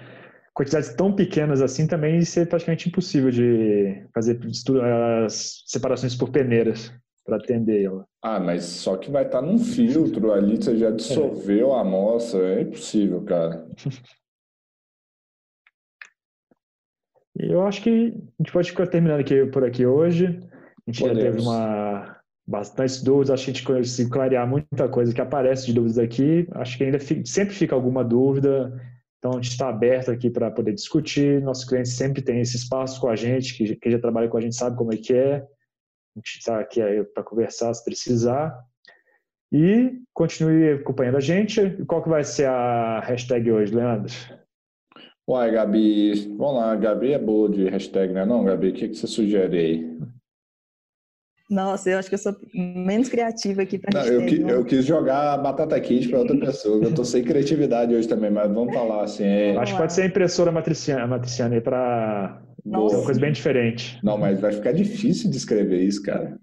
quantidades 0.53 0.93
tão 0.95 1.15
pequenas 1.15 1.63
assim 1.63 1.87
também 1.87 2.19
é 2.19 2.45
praticamente 2.45 2.91
impossível 2.91 3.31
de 3.31 4.07
fazer 4.15 4.39
as 5.25 5.63
separações 5.67 6.15
por 6.15 6.31
peneiras 6.31 6.93
para 7.25 7.39
atender 7.39 7.85
ela. 7.85 8.05
Ah, 8.23 8.39
mas 8.39 8.65
só 8.65 8.99
que 8.99 9.11
vai 9.11 9.25
estar 9.25 9.41
num 9.41 9.59
filtro 9.59 10.31
ali, 10.31 10.57
você 10.57 10.77
já 10.77 10.91
dissolveu 10.91 11.71
é. 11.71 11.77
a 11.77 11.81
amostra, 11.81 12.41
é 12.41 12.61
impossível, 12.63 13.23
cara. 13.23 13.67
Eu 17.35 17.67
acho 17.67 17.83
que 17.83 17.89
a 17.89 18.43
gente 18.43 18.53
pode 18.53 18.71
ficar 18.71 18.87
terminando 18.89 19.21
aqui 19.21 19.47
por 19.47 19.65
aqui 19.65 19.87
hoje. 19.87 20.27
A 20.27 20.91
gente 20.91 21.01
Podemos. 21.01 21.23
já 21.23 21.31
teve 21.31 21.41
uma 21.41 22.20
bastante 22.51 23.05
dúvidas, 23.05 23.31
acho 23.31 23.45
que 23.45 23.51
a 23.51 23.55
gente 23.55 23.65
conseguiu 23.65 24.13
clarear 24.13 24.47
muita 24.47 24.89
coisa 24.89 25.15
que 25.15 25.21
aparece 25.21 25.67
de 25.67 25.73
dúvidas 25.73 25.99
aqui. 25.99 26.49
Acho 26.53 26.77
que 26.77 26.85
ainda 26.85 26.99
fica, 26.99 27.25
sempre 27.25 27.55
fica 27.55 27.75
alguma 27.77 28.03
dúvida, 28.03 28.73
então 29.19 29.33
a 29.33 29.35
gente 29.37 29.51
está 29.51 29.69
aberto 29.69 30.11
aqui 30.11 30.29
para 30.29 30.51
poder 30.51 30.75
discutir. 30.75 31.41
Nossos 31.43 31.65
clientes 31.65 31.93
sempre 31.93 32.21
têm 32.21 32.41
esse 32.41 32.57
espaço 32.57 33.01
com 33.01 33.09
a 33.09 33.15
gente, 33.15 33.57
que, 33.57 33.77
que 33.77 33.91
já 33.91 34.01
trabalha 34.01 34.29
com 34.29 34.37
a 34.37 34.41
gente 34.41 34.57
sabe 34.57 34.77
como 34.77 34.93
é 34.93 34.97
que 34.97 35.15
é. 35.15 35.37
A 35.37 36.19
gente 36.19 36.39
está 36.39 36.59
aqui 36.59 36.81
para 37.15 37.23
conversar 37.23 37.73
se 37.73 37.85
precisar. 37.85 38.53
E 39.53 40.01
continue 40.13 40.73
acompanhando 40.73 41.19
a 41.19 41.21
gente. 41.21 41.85
Qual 41.87 42.03
que 42.03 42.09
vai 42.09 42.25
ser 42.25 42.47
a 42.47 43.01
hashtag 43.01 43.51
hoje, 43.51 43.75
Leandro? 43.75 44.13
Uai, 45.29 45.53
Gabi, 45.53 46.35
vamos 46.37 46.57
lá, 46.57 46.75
Gabi 46.75 47.13
é 47.13 47.19
boa 47.19 47.49
de 47.49 47.69
hashtag, 47.69 48.13
né? 48.13 48.25
Não, 48.25 48.43
Gabi, 48.43 48.71
o 48.71 48.73
que, 48.73 48.89
que 48.89 48.97
você 48.97 49.07
sugere 49.07 49.57
aí? 49.57 49.99
Nossa, 51.51 51.91
eu 51.91 51.99
acho 51.99 52.09
que 52.09 52.15
eu 52.15 52.19
sou 52.19 52.37
menos 52.55 53.09
criativa 53.09 53.63
aqui 53.63 53.77
para 53.77 54.07
eu, 54.07 54.21
eu 54.49 54.65
quis 54.65 54.85
jogar 54.85 55.37
batata 55.39 55.81
quente 55.81 56.09
para 56.09 56.21
outra 56.21 56.39
pessoa. 56.39 56.81
Eu 56.85 56.95
tô 56.95 57.05
sem 57.05 57.25
criatividade 57.25 57.93
hoje 57.93 58.07
também, 58.07 58.31
mas 58.31 58.49
vamos 58.53 58.73
falar 58.73 59.03
assim. 59.03 59.25
É... 59.25 59.57
Acho 59.57 59.73
que 59.73 59.79
pode 59.79 59.93
ser 59.93 60.07
impressora 60.07 60.53
matriciana, 60.53 61.09
matriciana 61.09 61.57
aí 61.57 61.61
para 61.61 62.41
uma 62.65 63.03
coisa 63.05 63.21
bem 63.21 63.33
diferente. 63.33 63.99
Não, 64.01 64.17
mas 64.17 64.41
vai 64.41 64.53
ficar 64.53 64.71
difícil 64.71 65.29
de 65.29 65.37
escrever 65.37 65.83
isso, 65.83 66.01
cara. 66.05 66.39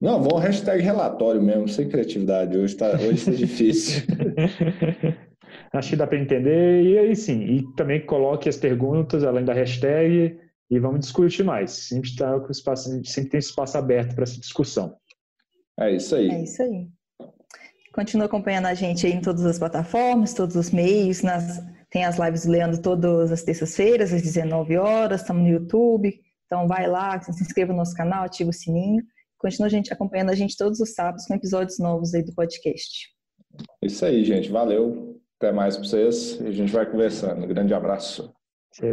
Não, 0.00 0.20
vamos 0.20 0.42
hashtag 0.42 0.82
relatório 0.82 1.40
mesmo, 1.40 1.68
sem 1.68 1.88
criatividade. 1.88 2.58
Hoje 2.58 2.74
está 2.74 2.90
hoje 2.96 3.24
tá 3.24 3.30
difícil. 3.30 4.02
Acho 5.72 5.90
que 5.90 5.96
dá 5.96 6.06
para 6.06 6.18
entender. 6.18 6.82
E 6.82 6.98
aí 6.98 7.14
sim, 7.14 7.44
e 7.44 7.74
também 7.76 8.04
coloque 8.04 8.48
as 8.48 8.56
perguntas 8.56 9.22
além 9.22 9.44
da 9.44 9.52
hashtag 9.52 10.36
e 10.70 10.78
vamos 10.78 11.00
discutir 11.00 11.44
mais. 11.44 11.70
Sempre, 11.70 12.14
tá 12.16 12.38
com 12.40 12.50
espaço, 12.50 12.90
sempre 13.04 13.30
tem 13.30 13.38
espaço 13.38 13.78
aberto 13.78 14.14
para 14.14 14.24
essa 14.24 14.38
discussão. 14.38 14.96
É 15.78 15.94
isso 15.94 16.14
aí. 16.14 16.28
É 16.28 16.42
isso 16.42 16.62
aí. 16.62 16.88
Continua 17.92 18.26
acompanhando 18.26 18.66
a 18.66 18.74
gente 18.74 19.06
aí 19.06 19.12
em 19.12 19.20
todas 19.20 19.44
as 19.46 19.58
plataformas, 19.58 20.34
todos 20.34 20.56
os 20.56 20.70
meios. 20.70 21.22
Nas, 21.22 21.62
tem 21.90 22.04
as 22.04 22.18
lives 22.18 22.44
do 22.44 22.52
Leandro 22.52 22.80
todas 22.80 23.32
as 23.32 23.42
terças-feiras, 23.42 24.12
às 24.12 24.22
19 24.22 24.76
horas. 24.76 25.22
Estamos 25.22 25.42
no 25.42 25.48
YouTube. 25.48 26.14
Então 26.46 26.68
vai 26.68 26.86
lá, 26.86 27.20
se 27.20 27.42
inscreva 27.42 27.72
no 27.72 27.78
nosso 27.78 27.94
canal, 27.94 28.24
ativa 28.24 28.50
o 28.50 28.52
sininho. 28.52 29.02
Continua 29.38 29.66
a 29.66 29.70
gente, 29.70 29.92
acompanhando 29.92 30.30
a 30.30 30.34
gente 30.34 30.56
todos 30.56 30.80
os 30.80 30.94
sábados 30.94 31.26
com 31.26 31.34
episódios 31.34 31.78
novos 31.78 32.14
aí 32.14 32.22
do 32.22 32.34
podcast. 32.34 33.08
Isso 33.82 34.04
aí, 34.04 34.24
gente. 34.24 34.50
Valeu. 34.50 35.20
Até 35.38 35.52
mais 35.52 35.76
para 35.76 35.86
vocês. 35.86 36.40
A 36.40 36.50
gente 36.50 36.72
vai 36.72 36.90
conversando. 36.90 37.44
Um 37.44 37.48
grande 37.48 37.74
abraço. 37.74 38.35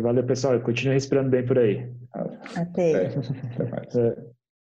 Valeu, 0.01 0.23
pessoal. 0.25 0.59
Continue 0.61 0.93
respirando 0.93 1.29
bem 1.29 1.45
por 1.45 1.57
aí. 1.59 1.89
Até. 2.55 3.07
Até 3.07 3.69
mais. 3.69 3.95
É. 3.95 4.15